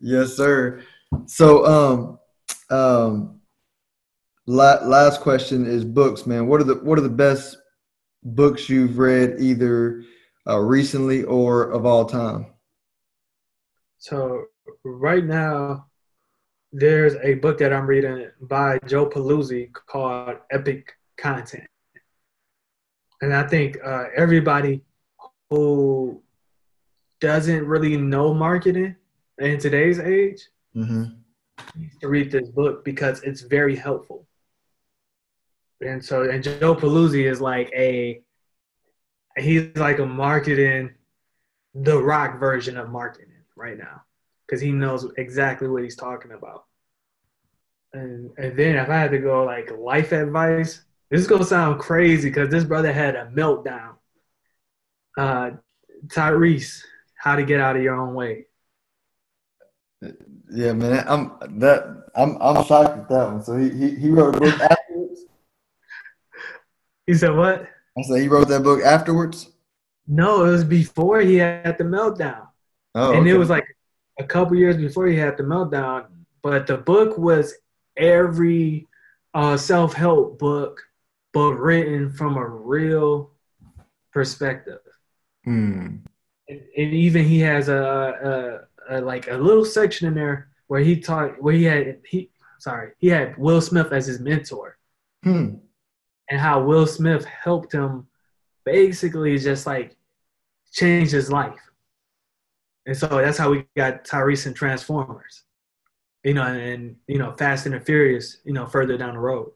yes, 0.00 0.34
sir. 0.34 0.82
So, 1.26 1.66
um, 1.66 2.18
um, 2.74 3.40
la- 4.46 4.82
last 4.82 5.20
question 5.20 5.66
is 5.66 5.84
books, 5.84 6.26
man. 6.26 6.46
What 6.46 6.62
are 6.62 6.64
the 6.64 6.76
what 6.76 6.98
are 6.98 7.02
the 7.02 7.10
best 7.10 7.58
books 8.22 8.68
you've 8.68 8.98
read 8.98 9.36
either 9.38 10.04
uh, 10.48 10.58
recently 10.58 11.24
or 11.24 11.70
of 11.70 11.86
all 11.86 12.04
time? 12.04 12.46
So 13.98 14.44
right 14.84 15.24
now, 15.24 15.86
there's 16.72 17.14
a 17.22 17.34
book 17.34 17.58
that 17.58 17.72
I'm 17.72 17.86
reading 17.86 18.28
by 18.40 18.78
Joe 18.86 19.08
Pulizzi 19.08 19.72
called 19.72 20.36
Epic 20.50 20.92
Content, 21.16 21.66
and 23.20 23.34
I 23.34 23.46
think 23.46 23.76
uh, 23.84 24.04
everybody 24.16 24.82
who 25.50 26.22
doesn't 27.20 27.66
really 27.66 27.96
know 27.96 28.32
marketing 28.32 28.96
in 29.38 29.58
today's 29.58 29.98
age 29.98 30.48
mm-hmm. 30.74 31.04
to 32.00 32.08
read 32.08 32.30
this 32.30 32.48
book 32.48 32.84
because 32.84 33.22
it's 33.22 33.42
very 33.42 33.76
helpful. 33.76 34.26
And 35.80 36.04
so, 36.04 36.28
and 36.28 36.42
Joe 36.42 36.74
Pulizzi 36.74 37.30
is 37.30 37.40
like 37.40 37.70
a, 37.74 38.22
he's 39.38 39.74
like 39.76 39.98
a 39.98 40.06
marketing, 40.06 40.90
the 41.74 42.02
rock 42.02 42.38
version 42.38 42.76
of 42.76 42.90
marketing 42.90 43.32
right 43.56 43.78
now 43.78 44.02
because 44.46 44.60
he 44.60 44.72
knows 44.72 45.10
exactly 45.16 45.68
what 45.68 45.82
he's 45.82 45.96
talking 45.96 46.32
about. 46.32 46.64
And 47.92 48.30
and 48.36 48.56
then 48.56 48.76
if 48.76 48.88
I 48.88 48.96
had 48.96 49.10
to 49.12 49.18
go 49.18 49.44
like 49.44 49.70
life 49.76 50.12
advice, 50.12 50.82
this 51.10 51.20
is 51.20 51.26
gonna 51.26 51.44
sound 51.44 51.80
crazy 51.80 52.28
because 52.28 52.50
this 52.50 52.64
brother 52.64 52.92
had 52.92 53.16
a 53.16 53.26
meltdown. 53.26 53.94
Uh, 55.16 55.52
Tyrese 56.06 56.82
how 57.16 57.36
to 57.36 57.42
get 57.42 57.60
out 57.60 57.76
of 57.76 57.82
your 57.82 57.94
own 57.94 58.14
way. 58.14 58.46
Yeah, 60.50 60.72
man, 60.72 61.04
I'm 61.06 61.58
that 61.58 62.04
I'm 62.14 62.38
I'm 62.40 62.64
shocked 62.64 62.98
at 62.98 63.08
that 63.08 63.32
one. 63.32 63.44
So 63.44 63.56
he 63.56 63.70
he, 63.70 63.94
he 63.96 64.08
wrote 64.08 64.36
a 64.36 64.40
book 64.40 64.60
He 67.10 67.16
said 67.16 67.34
what? 67.34 67.68
I 67.98 68.02
said 68.02 68.20
he 68.20 68.28
wrote 68.28 68.48
that 68.48 68.62
book 68.62 68.82
afterwards. 68.82 69.50
No, 70.06 70.44
it 70.44 70.50
was 70.50 70.64
before 70.64 71.20
he 71.20 71.36
had 71.36 71.76
the 71.78 71.84
meltdown. 71.84 72.46
Oh, 72.94 73.12
and 73.12 73.20
okay. 73.20 73.30
it 73.30 73.38
was 73.38 73.50
like 73.50 73.64
a 74.18 74.24
couple 74.24 74.56
years 74.56 74.76
before 74.76 75.06
he 75.06 75.16
had 75.16 75.36
the 75.36 75.42
meltdown. 75.42 76.06
But 76.42 76.66
the 76.66 76.76
book 76.76 77.18
was 77.18 77.54
every 77.96 78.88
uh, 79.34 79.56
self 79.56 79.92
help 79.92 80.38
book, 80.38 80.80
but 81.32 81.54
written 81.54 82.10
from 82.10 82.36
a 82.36 82.46
real 82.46 83.32
perspective. 84.12 84.80
Hmm 85.44 85.96
and, 86.50 86.94
even 86.94 87.24
he 87.24 87.40
has 87.40 87.68
a, 87.68 88.66
a, 88.88 88.98
a, 88.98 89.00
like 89.00 89.28
a 89.30 89.36
little 89.36 89.64
section 89.64 90.08
in 90.08 90.14
there 90.14 90.48
where 90.66 90.80
he 90.80 91.00
taught 91.00 91.40
where 91.42 91.54
he 91.54 91.64
had 91.64 92.00
he 92.06 92.30
sorry 92.58 92.92
he 92.98 93.08
had 93.08 93.36
Will 93.36 93.60
Smith 93.60 93.92
as 93.92 94.06
his 94.06 94.20
mentor, 94.20 94.78
hmm. 95.22 95.54
And 96.30 96.40
how 96.40 96.62
Will 96.62 96.86
Smith 96.86 97.24
helped 97.24 97.72
him 97.72 98.06
basically 98.64 99.38
just 99.38 99.66
like 99.66 99.96
change 100.72 101.10
his 101.10 101.30
life, 101.30 101.60
and 102.86 102.96
so 102.96 103.06
that's 103.08 103.38
how 103.38 103.50
we 103.50 103.66
got 103.76 104.04
Tyrese 104.04 104.46
and 104.46 104.56
Transformers, 104.56 105.44
you 106.24 106.34
know, 106.34 106.44
and, 106.44 106.60
and 106.60 106.96
you 107.06 107.18
know 107.18 107.32
Fast 107.32 107.66
and 107.66 107.74
the 107.74 107.80
Furious, 107.80 108.38
you 108.44 108.52
know, 108.52 108.66
further 108.66 108.96
down 108.96 109.14
the 109.14 109.20
road 109.20 109.50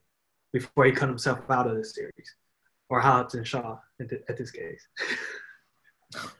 before 0.53 0.85
he 0.85 0.93
cut 0.93 1.09
himself 1.09 1.41
out 1.51 1.67
of 1.67 1.77
the 1.77 1.85
series, 1.85 2.35
or 2.89 3.01
Hobbs 3.01 3.35
and 3.35 3.47
Shaw 3.47 3.79
at 4.01 4.37
this 4.37 4.51
case. 4.51 4.87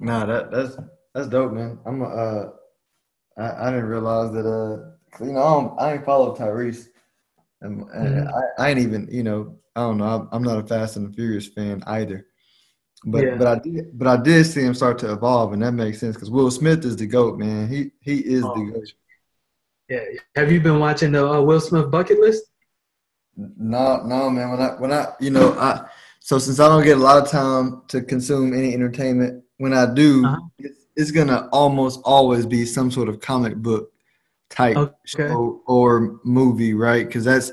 Nah, 0.00 0.26
that 0.26 0.50
that's 0.50 0.76
that's 1.14 1.28
dope, 1.28 1.52
man. 1.52 1.78
I'm 1.84 2.02
uh, 2.02 2.50
I, 3.36 3.68
I 3.68 3.70
didn't 3.70 3.86
realize 3.86 4.32
that 4.32 4.46
uh, 4.46 5.24
you 5.24 5.32
know, 5.32 5.42
I, 5.42 5.50
don't, 5.50 5.80
I 5.80 5.92
ain't 5.94 6.04
follow 6.04 6.36
Tyrese, 6.36 6.88
and, 7.60 7.86
mm-hmm. 7.86 8.28
I, 8.58 8.66
I 8.66 8.70
ain't 8.70 8.78
even 8.78 9.08
you 9.10 9.22
know, 9.22 9.56
I 9.74 9.80
don't 9.80 9.98
know. 9.98 10.04
I'm, 10.04 10.28
I'm 10.32 10.42
not 10.42 10.58
a 10.58 10.66
Fast 10.66 10.96
and 10.96 11.08
the 11.08 11.14
Furious 11.14 11.48
fan 11.48 11.82
either, 11.86 12.26
but 13.04 13.24
yeah. 13.24 13.36
but 13.36 13.46
I 13.46 13.58
did 13.58 13.98
but 13.98 14.08
I 14.08 14.16
did 14.16 14.44
see 14.44 14.62
him 14.62 14.74
start 14.74 14.98
to 14.98 15.12
evolve, 15.12 15.52
and 15.52 15.62
that 15.62 15.72
makes 15.72 15.98
sense 15.98 16.16
because 16.16 16.30
Will 16.30 16.50
Smith 16.50 16.84
is 16.84 16.96
the 16.96 17.06
goat, 17.06 17.38
man. 17.38 17.68
He 17.68 17.90
he 18.00 18.18
is 18.18 18.44
oh, 18.44 18.54
the 18.54 18.72
goat. 18.72 18.92
Yeah. 19.88 20.04
Have 20.36 20.52
you 20.52 20.60
been 20.60 20.78
watching 20.78 21.12
the 21.12 21.26
uh, 21.26 21.40
Will 21.40 21.60
Smith 21.60 21.90
bucket 21.90 22.20
list? 22.20 22.44
No, 23.36 24.02
no, 24.04 24.28
man. 24.30 24.50
When 24.50 24.60
I 24.60 24.68
when 24.78 24.92
I 24.92 25.12
you 25.20 25.30
know 25.30 25.52
I 25.58 25.86
so 26.20 26.38
since 26.38 26.60
I 26.60 26.68
don't 26.68 26.84
get 26.84 26.98
a 26.98 27.00
lot 27.00 27.22
of 27.22 27.30
time 27.30 27.82
to 27.88 28.02
consume 28.02 28.52
any 28.52 28.74
entertainment 28.74 29.44
when 29.56 29.72
I 29.72 29.92
do, 29.92 30.26
uh-huh. 30.26 30.36
it's, 30.58 30.86
it's, 30.94 31.10
gonna 31.10 31.48
almost 31.52 32.00
always 32.04 32.44
be 32.44 32.66
some 32.66 32.90
sort 32.90 33.08
of 33.08 33.20
comic 33.20 33.56
book 33.56 33.90
type 34.50 34.76
okay. 34.76 34.94
show 35.04 35.62
or 35.66 36.20
movie, 36.24 36.74
right? 36.74 37.06
Because 37.06 37.24
that's 37.24 37.52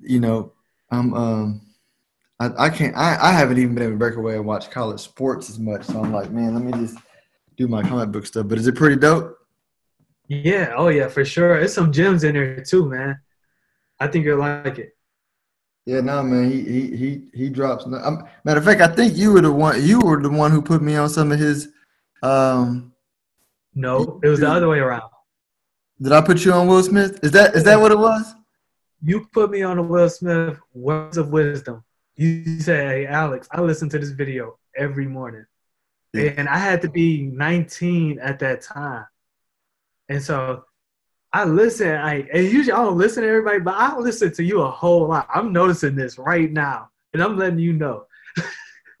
you 0.00 0.20
know, 0.20 0.52
I'm 0.90 1.14
um, 1.14 1.60
I, 2.40 2.66
I 2.66 2.70
can't 2.70 2.96
I, 2.96 3.18
I 3.20 3.32
haven't 3.32 3.58
even 3.58 3.74
been 3.74 3.84
able 3.84 3.92
to 3.92 3.98
break 3.98 4.16
away 4.16 4.36
and 4.36 4.46
watch 4.46 4.70
college 4.70 5.00
sports 5.00 5.50
as 5.50 5.58
much. 5.58 5.84
So 5.84 6.02
I'm 6.02 6.12
like, 6.12 6.30
man, 6.30 6.54
let 6.54 6.64
me 6.64 6.72
just 6.72 6.98
do 7.56 7.68
my 7.68 7.82
comic 7.82 8.10
book 8.10 8.26
stuff. 8.26 8.48
But 8.48 8.58
is 8.58 8.66
it 8.66 8.74
pretty 8.74 8.96
dope? 8.96 9.38
Yeah, 10.28 10.72
oh 10.76 10.88
yeah, 10.88 11.08
for 11.08 11.24
sure. 11.24 11.58
There's 11.58 11.74
some 11.74 11.92
gems 11.92 12.24
in 12.24 12.34
there 12.34 12.62
too, 12.62 12.88
man. 12.88 13.20
I 14.00 14.06
think 14.06 14.24
you'll 14.24 14.38
like 14.38 14.78
it. 14.78 14.96
Yeah, 15.84 16.00
no, 16.00 16.22
man. 16.22 16.50
He 16.50 16.62
he 16.62 16.96
he 16.96 17.22
he 17.34 17.50
drops. 17.50 17.86
No, 17.86 17.98
um, 17.98 18.24
matter 18.44 18.58
of 18.58 18.64
fact, 18.64 18.80
I 18.80 18.88
think 18.88 19.16
you 19.16 19.32
were 19.32 19.40
the 19.40 19.52
one. 19.52 19.84
You 19.84 20.00
were 20.00 20.22
the 20.22 20.30
one 20.30 20.50
who 20.50 20.62
put 20.62 20.80
me 20.80 20.96
on 20.96 21.08
some 21.08 21.32
of 21.32 21.38
his. 21.38 21.68
Um, 22.22 22.92
no, 23.74 24.20
it 24.22 24.28
was 24.28 24.40
the 24.40 24.48
other 24.48 24.68
way 24.68 24.78
around. 24.78 25.11
Did 26.00 26.12
I 26.12 26.20
put 26.20 26.44
you 26.44 26.52
on 26.52 26.66
Will 26.66 26.82
Smith? 26.82 27.20
Is 27.22 27.32
that 27.32 27.54
is 27.54 27.64
that 27.64 27.80
what 27.80 27.92
it 27.92 27.98
was? 27.98 28.34
You 29.04 29.26
put 29.32 29.50
me 29.50 29.62
on 29.62 29.78
a 29.78 29.82
Will 29.82 30.08
Smith 30.08 30.58
words 30.74 31.18
of 31.18 31.30
wisdom. 31.30 31.84
You 32.16 32.60
say, 32.60 32.86
"Hey, 32.86 33.06
Alex, 33.06 33.48
I 33.50 33.60
listen 33.60 33.88
to 33.90 33.98
this 33.98 34.10
video 34.10 34.58
every 34.76 35.06
morning," 35.06 35.44
yeah. 36.12 36.32
and 36.36 36.48
I 36.48 36.58
had 36.58 36.82
to 36.82 36.90
be 36.90 37.22
19 37.22 38.18
at 38.20 38.38
that 38.40 38.62
time, 38.62 39.06
and 40.08 40.22
so 40.22 40.64
I 41.32 41.44
listen, 41.44 41.88
I 41.88 42.26
and 42.32 42.44
usually 42.44 42.72
I 42.72 42.82
don't 42.82 42.98
listen 42.98 43.22
to 43.22 43.28
everybody, 43.28 43.60
but 43.60 43.74
I 43.74 43.96
listen 43.96 44.32
to 44.34 44.44
you 44.44 44.60
a 44.60 44.70
whole 44.70 45.08
lot. 45.08 45.28
I'm 45.34 45.52
noticing 45.52 45.96
this 45.96 46.18
right 46.18 46.50
now, 46.52 46.90
and 47.14 47.22
I'm 47.22 47.38
letting 47.38 47.58
you 47.58 47.72
know. 47.72 48.04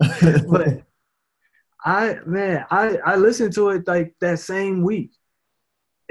but 0.48 0.82
I 1.84 2.18
man, 2.24 2.64
I 2.70 2.96
I 3.04 3.16
listened 3.16 3.52
to 3.54 3.70
it 3.70 3.86
like 3.86 4.14
that 4.20 4.38
same 4.38 4.82
week, 4.82 5.12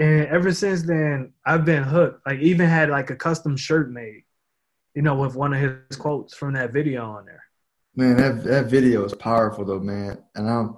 and 0.02 0.28
ever 0.28 0.52
since 0.52 0.82
then 0.82 1.32
I've 1.46 1.64
been 1.64 1.84
hooked. 1.84 2.26
Like 2.26 2.40
even 2.40 2.68
had 2.68 2.90
like 2.90 3.10
a 3.12 3.16
custom 3.16 3.56
shirt 3.56 3.92
made, 3.92 4.24
you 4.96 5.02
know, 5.02 5.16
with 5.16 5.36
one 5.36 5.54
of 5.54 5.62
his 5.62 5.98
quotes 5.98 6.34
from 6.34 6.54
that 6.54 6.74
video 6.74 7.06
on 7.06 7.26
there. 7.26 7.44
Man, 7.96 8.18
that 8.18 8.44
that 8.46 8.66
video 8.66 9.06
is 9.06 9.14
powerful 9.14 9.64
though, 9.64 9.80
man. 9.80 10.18
And 10.36 10.50
I'm, 10.50 10.78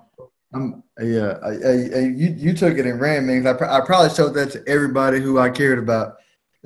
I'm, 0.53 0.83
yeah, 1.01 1.37
I, 1.43 1.49
I, 1.49 1.71
I, 1.95 1.99
you 2.21 2.35
you 2.37 2.53
took 2.53 2.77
it 2.77 2.85
and 2.85 2.99
ran, 2.99 3.25
man. 3.25 3.47
I, 3.47 3.51
I 3.51 3.81
probably 3.85 4.13
showed 4.13 4.33
that 4.33 4.51
to 4.51 4.63
everybody 4.67 5.19
who 5.19 5.39
I 5.39 5.49
cared 5.49 5.79
about, 5.79 6.17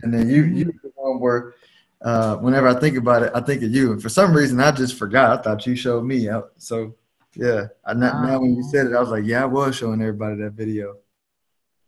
and 0.02 0.14
then 0.14 0.30
you 0.30 0.44
you 0.44 0.66
the 0.66 0.92
one 0.96 1.20
where, 1.20 1.54
uh, 2.02 2.38
whenever 2.38 2.68
I 2.68 2.80
think 2.80 2.98
about 2.98 3.24
it, 3.24 3.32
I 3.36 3.42
think 3.42 3.62
of 3.64 3.72
you. 3.72 3.92
And 3.92 4.02
for 4.02 4.10
some 4.10 4.34
reason, 4.34 4.60
I 4.60 4.72
just 4.72 4.98
forgot. 4.98 5.40
I 5.40 5.42
thought 5.42 5.68
you 5.68 5.76
showed 5.76 6.04
me 6.06 6.28
out. 6.28 6.52
So 6.58 6.96
yeah, 7.36 7.68
I, 7.86 7.94
now, 7.94 8.26
now 8.26 8.40
when 8.40 8.56
you 8.56 8.64
said 8.64 8.88
it, 8.88 8.94
I 8.94 9.00
was 9.00 9.10
like, 9.10 9.26
yeah, 9.26 9.44
I 9.44 9.46
was 9.46 9.76
showing 9.76 10.02
everybody 10.02 10.42
that 10.42 10.54
video. 10.54 10.98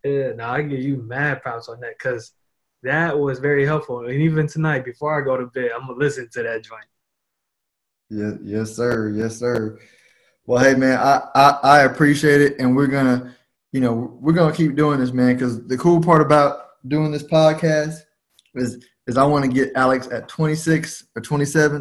Yeah, 0.04 0.32
now 0.32 0.52
I 0.52 0.62
give 0.62 0.80
you 0.80 0.96
mad 0.96 1.42
props 1.42 1.68
on 1.68 1.80
that 1.80 1.98
because 1.98 2.32
that 2.82 3.18
was 3.18 3.38
very 3.38 3.66
helpful. 3.66 4.06
And 4.06 4.14
even 4.14 4.46
tonight, 4.46 4.84
before 4.84 5.20
I 5.20 5.24
go 5.24 5.36
to 5.36 5.46
bed, 5.46 5.70
I'm 5.74 5.86
gonna 5.86 5.98
listen 5.98 6.28
to 6.32 6.42
that 6.42 6.64
joint. 6.64 6.84
Yeah, 8.08 8.32
yes, 8.42 8.74
sir. 8.74 9.10
Yes, 9.10 9.36
sir. 9.36 9.78
Well, 10.46 10.62
hey, 10.62 10.74
man, 10.74 10.98
I, 10.98 11.22
I, 11.34 11.58
I 11.62 11.82
appreciate 11.82 12.40
it, 12.40 12.58
and 12.58 12.74
we're 12.74 12.86
gonna, 12.86 13.36
you 13.72 13.80
know, 13.80 14.18
we're 14.20 14.32
gonna 14.32 14.54
keep 14.54 14.74
doing 14.74 14.98
this, 14.98 15.12
man. 15.12 15.34
Because 15.34 15.66
the 15.66 15.76
cool 15.76 16.00
part 16.00 16.22
about 16.22 16.66
doing 16.88 17.12
this 17.12 17.22
podcast 17.22 17.98
is 18.54 18.84
is 19.06 19.16
I 19.16 19.24
want 19.24 19.44
to 19.44 19.50
get 19.50 19.72
Alex 19.74 20.08
at 20.10 20.28
26 20.28 21.04
or 21.16 21.22
27, 21.22 21.76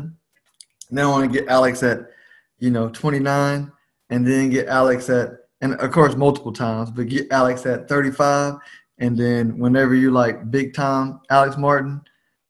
and 0.90 0.98
then 0.98 1.06
I 1.06 1.10
want 1.10 1.32
to 1.32 1.40
get 1.40 1.48
Alex 1.48 1.84
at, 1.84 2.10
you 2.58 2.72
know, 2.72 2.90
29, 2.90 3.72
and 4.10 4.28
then 4.28 4.50
get 4.50 4.68
Alex 4.68 5.10
at, 5.10 5.32
and 5.62 5.74
of 5.76 5.92
course 5.92 6.16
multiple 6.16 6.54
times, 6.54 6.92
but 6.92 7.08
get 7.08 7.32
Alex 7.32 7.66
at 7.66 7.88
35, 7.88 8.56
and 8.98 9.18
then 9.18 9.58
whenever 9.58 9.96
you 9.96 10.12
like 10.12 10.52
big 10.52 10.74
time 10.74 11.20
Alex 11.30 11.58
Martin, 11.58 12.02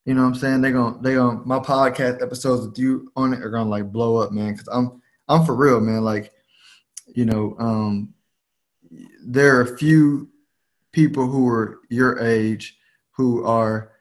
you 0.05 0.13
know 0.13 0.21
what 0.21 0.29
I'm 0.29 0.35
saying? 0.35 0.61
They're 0.61 0.71
gonna 0.71 0.97
they 1.01 1.15
gonna 1.15 1.41
my 1.45 1.59
podcast 1.59 2.21
episodes 2.21 2.67
with 2.67 2.79
you 2.79 3.11
on 3.15 3.33
it 3.33 3.43
are 3.43 3.49
gonna 3.49 3.69
like 3.69 3.91
blow 3.91 4.17
up, 4.17 4.31
man. 4.31 4.55
Cause 4.55 4.67
I'm 4.71 5.01
I'm 5.27 5.45
for 5.45 5.55
real, 5.55 5.79
man. 5.79 6.03
Like, 6.03 6.33
you 7.07 7.25
know, 7.25 7.55
um, 7.59 8.13
there 9.23 9.57
are 9.57 9.61
a 9.61 9.77
few 9.77 10.29
people 10.91 11.27
who 11.27 11.47
are 11.47 11.79
your 11.89 12.19
age 12.19 12.77
who 13.11 13.45
are, 13.45 13.91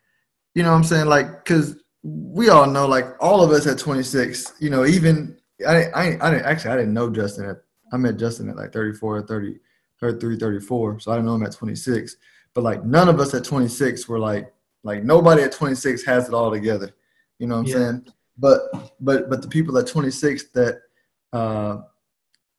you 0.55 0.63
know 0.63 0.71
what 0.71 0.77
I'm 0.77 0.85
saying? 0.85 1.07
Like, 1.07 1.45
cause 1.45 1.77
we 2.03 2.49
all 2.49 2.67
know, 2.67 2.87
like 2.87 3.07
all 3.21 3.43
of 3.43 3.51
us 3.51 3.67
at 3.67 3.79
26, 3.79 4.55
you 4.61 4.71
know, 4.71 4.87
even 4.87 5.37
I, 5.67 5.85
I, 5.87 6.19
I 6.21 6.31
didn't 6.31 6.47
actually, 6.47 6.71
I 6.71 6.77
didn't 6.77 6.95
know 6.95 7.11
Justin 7.11 7.51
at, 7.51 7.57
I 7.93 7.97
met 7.97 8.16
Justin 8.16 8.49
at 8.49 8.57
like 8.57 8.72
34, 8.72 9.22
30, 9.22 9.59
33, 10.01 10.36
34. 10.36 11.01
So 11.01 11.12
I 11.12 11.16
didn't 11.16 11.26
know 11.26 11.34
him 11.34 11.45
at 11.45 11.53
26, 11.53 12.16
but 12.55 12.64
like 12.64 12.84
none 12.84 13.09
of 13.09 13.20
us 13.20 13.34
at 13.34 13.45
26 13.45 14.09
were 14.09 14.18
like, 14.18 14.53
like 14.84 15.05
nobody 15.05 15.43
at 15.43 15.53
26 15.53 16.05
has 16.05 16.28
it 16.28 16.34
all 16.34 16.51
together. 16.51 16.95
You 17.39 17.47
know 17.47 17.57
what 17.57 17.61
I'm 17.61 17.66
yeah. 17.66 17.74
saying? 17.74 18.07
But 18.39 18.61
but 19.01 19.28
but 19.28 19.43
the 19.43 19.49
people 19.49 19.76
at 19.78 19.86
26 19.86 20.51
that 20.51 20.80
uh, 21.32 21.78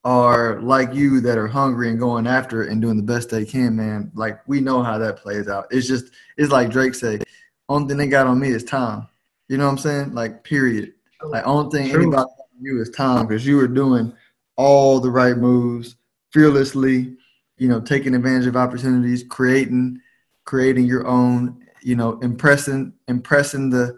are 0.04 0.62
like 0.62 0.94
you 0.94 1.22
that 1.22 1.38
are 1.38 1.48
hungry 1.48 1.90
and 1.90 2.00
going 2.00 2.28
after 2.28 2.64
it 2.64 2.72
and 2.72 2.82
doing 2.82 2.98
the 2.98 3.04
best 3.04 3.30
they 3.30 3.46
can, 3.46 3.76
man. 3.76 4.12
Like 4.14 4.46
we 4.48 4.60
know 4.62 4.84
how 4.84 4.98
that 4.98 5.18
plays 5.18 5.48
out. 5.48 5.68
It's 5.72 5.88
just 5.88 6.12
it's 6.38 6.52
like 6.52 6.70
Drake 6.70 6.96
said, 6.96 7.24
only 7.68 7.88
thing 7.88 7.98
they 7.98 8.08
got 8.08 8.28
on 8.28 8.40
me 8.40 8.50
is 8.50 8.64
time. 8.64 9.08
You 9.48 9.58
know 9.58 9.66
what 9.66 9.72
I'm 9.72 9.78
saying? 9.78 10.14
Like 10.14 10.44
period. 10.44 10.94
Like 11.24 11.46
only 11.46 11.70
thing 11.72 11.90
True. 11.90 12.04
anybody 12.04 12.22
on 12.22 12.62
you 12.62 12.82
is 12.82 12.90
time 12.90 13.28
because 13.28 13.46
you 13.46 13.58
were 13.58 13.68
doing 13.68 14.14
all 14.60 15.00
the 15.00 15.10
right 15.10 15.38
moves 15.38 15.96
fearlessly. 16.32 17.16
You 17.58 17.68
know, 17.68 17.82
taking 17.82 18.16
advantage 18.16 18.48
of 18.48 18.56
opportunities, 18.56 19.24
creating 19.24 20.00
creating 20.46 20.86
your 20.86 21.08
own 21.08 21.60
you 21.82 21.96
know, 21.96 22.20
impressing 22.20 22.94
impressing 23.08 23.70
the 23.70 23.98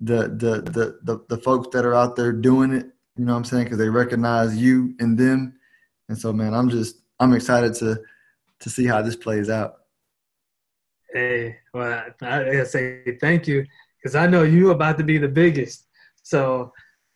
the 0.00 0.28
the 0.28 0.62
the 0.70 0.98
the, 1.02 1.24
the 1.28 1.38
folks 1.38 1.68
that 1.72 1.84
are 1.84 1.94
out 1.94 2.16
there 2.16 2.32
doing 2.32 2.72
it. 2.72 2.86
You 3.16 3.24
know 3.24 3.32
what 3.32 3.38
I'm 3.38 3.44
saying? 3.44 3.64
Because 3.64 3.78
they 3.78 3.88
recognize 3.88 4.56
you 4.56 4.94
and 4.98 5.18
them. 5.18 5.54
And 6.08 6.18
so, 6.18 6.32
man, 6.32 6.54
I'm 6.54 6.68
just 6.68 6.96
I'm 7.20 7.32
excited 7.34 7.74
to 7.74 8.00
to 8.60 8.70
see 8.70 8.86
how 8.86 9.02
this 9.02 9.16
plays 9.16 9.50
out. 9.50 9.78
Hey, 11.12 11.56
well, 11.74 12.04
I 12.22 12.44
gotta 12.44 12.66
say 12.66 13.18
thank 13.20 13.46
you 13.46 13.66
because 13.98 14.14
I 14.14 14.26
know 14.26 14.42
you 14.42 14.70
about 14.70 14.98
to 14.98 15.04
be 15.04 15.18
the 15.18 15.28
biggest. 15.28 15.86
So, 16.22 16.72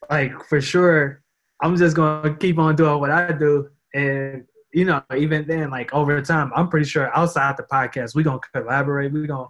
like 0.09 0.33
for 0.45 0.61
sure, 0.61 1.23
I'm 1.61 1.75
just 1.75 1.95
gonna 1.95 2.35
keep 2.35 2.59
on 2.59 2.75
doing 2.75 2.99
what 2.99 3.11
I 3.11 3.31
do, 3.31 3.69
and 3.93 4.45
you 4.73 4.85
know, 4.85 5.01
even 5.15 5.47
then, 5.47 5.71
like 5.71 5.93
over 5.93 6.21
time, 6.21 6.51
I'm 6.55 6.69
pretty 6.69 6.85
sure 6.87 7.15
outside 7.15 7.57
the 7.57 7.63
podcast, 7.63 8.13
we 8.15 8.23
gonna 8.23 8.39
collaborate. 8.53 9.11
We 9.11 9.25
gonna 9.25 9.47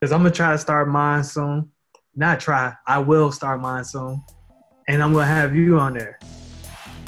because 0.00 0.12
I'm 0.12 0.20
gonna 0.20 0.30
try 0.30 0.52
to 0.52 0.58
start 0.58 0.88
mine 0.88 1.24
soon. 1.24 1.70
Not 2.14 2.40
try, 2.40 2.74
I 2.86 2.98
will 2.98 3.32
start 3.32 3.60
mine 3.60 3.84
soon, 3.84 4.22
and 4.88 5.02
I'm 5.02 5.12
gonna 5.12 5.26
have 5.26 5.54
you 5.54 5.78
on 5.78 5.94
there. 5.94 6.18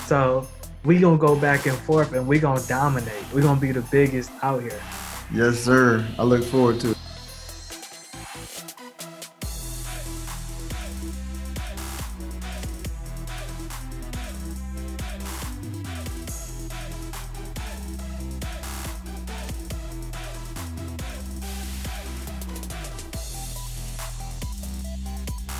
So 0.06 0.46
we 0.84 0.98
gonna 0.98 1.18
go 1.18 1.38
back 1.38 1.66
and 1.66 1.76
forth, 1.78 2.12
and 2.12 2.26
we 2.26 2.38
gonna 2.38 2.62
dominate. 2.66 3.30
We 3.34 3.42
gonna 3.42 3.60
be 3.60 3.72
the 3.72 3.82
biggest 3.82 4.30
out 4.42 4.62
here. 4.62 4.80
Yes, 5.32 5.58
sir. 5.58 6.06
I 6.18 6.22
look 6.22 6.44
forward 6.44 6.80
to 6.80 6.92
it. 6.92 7.01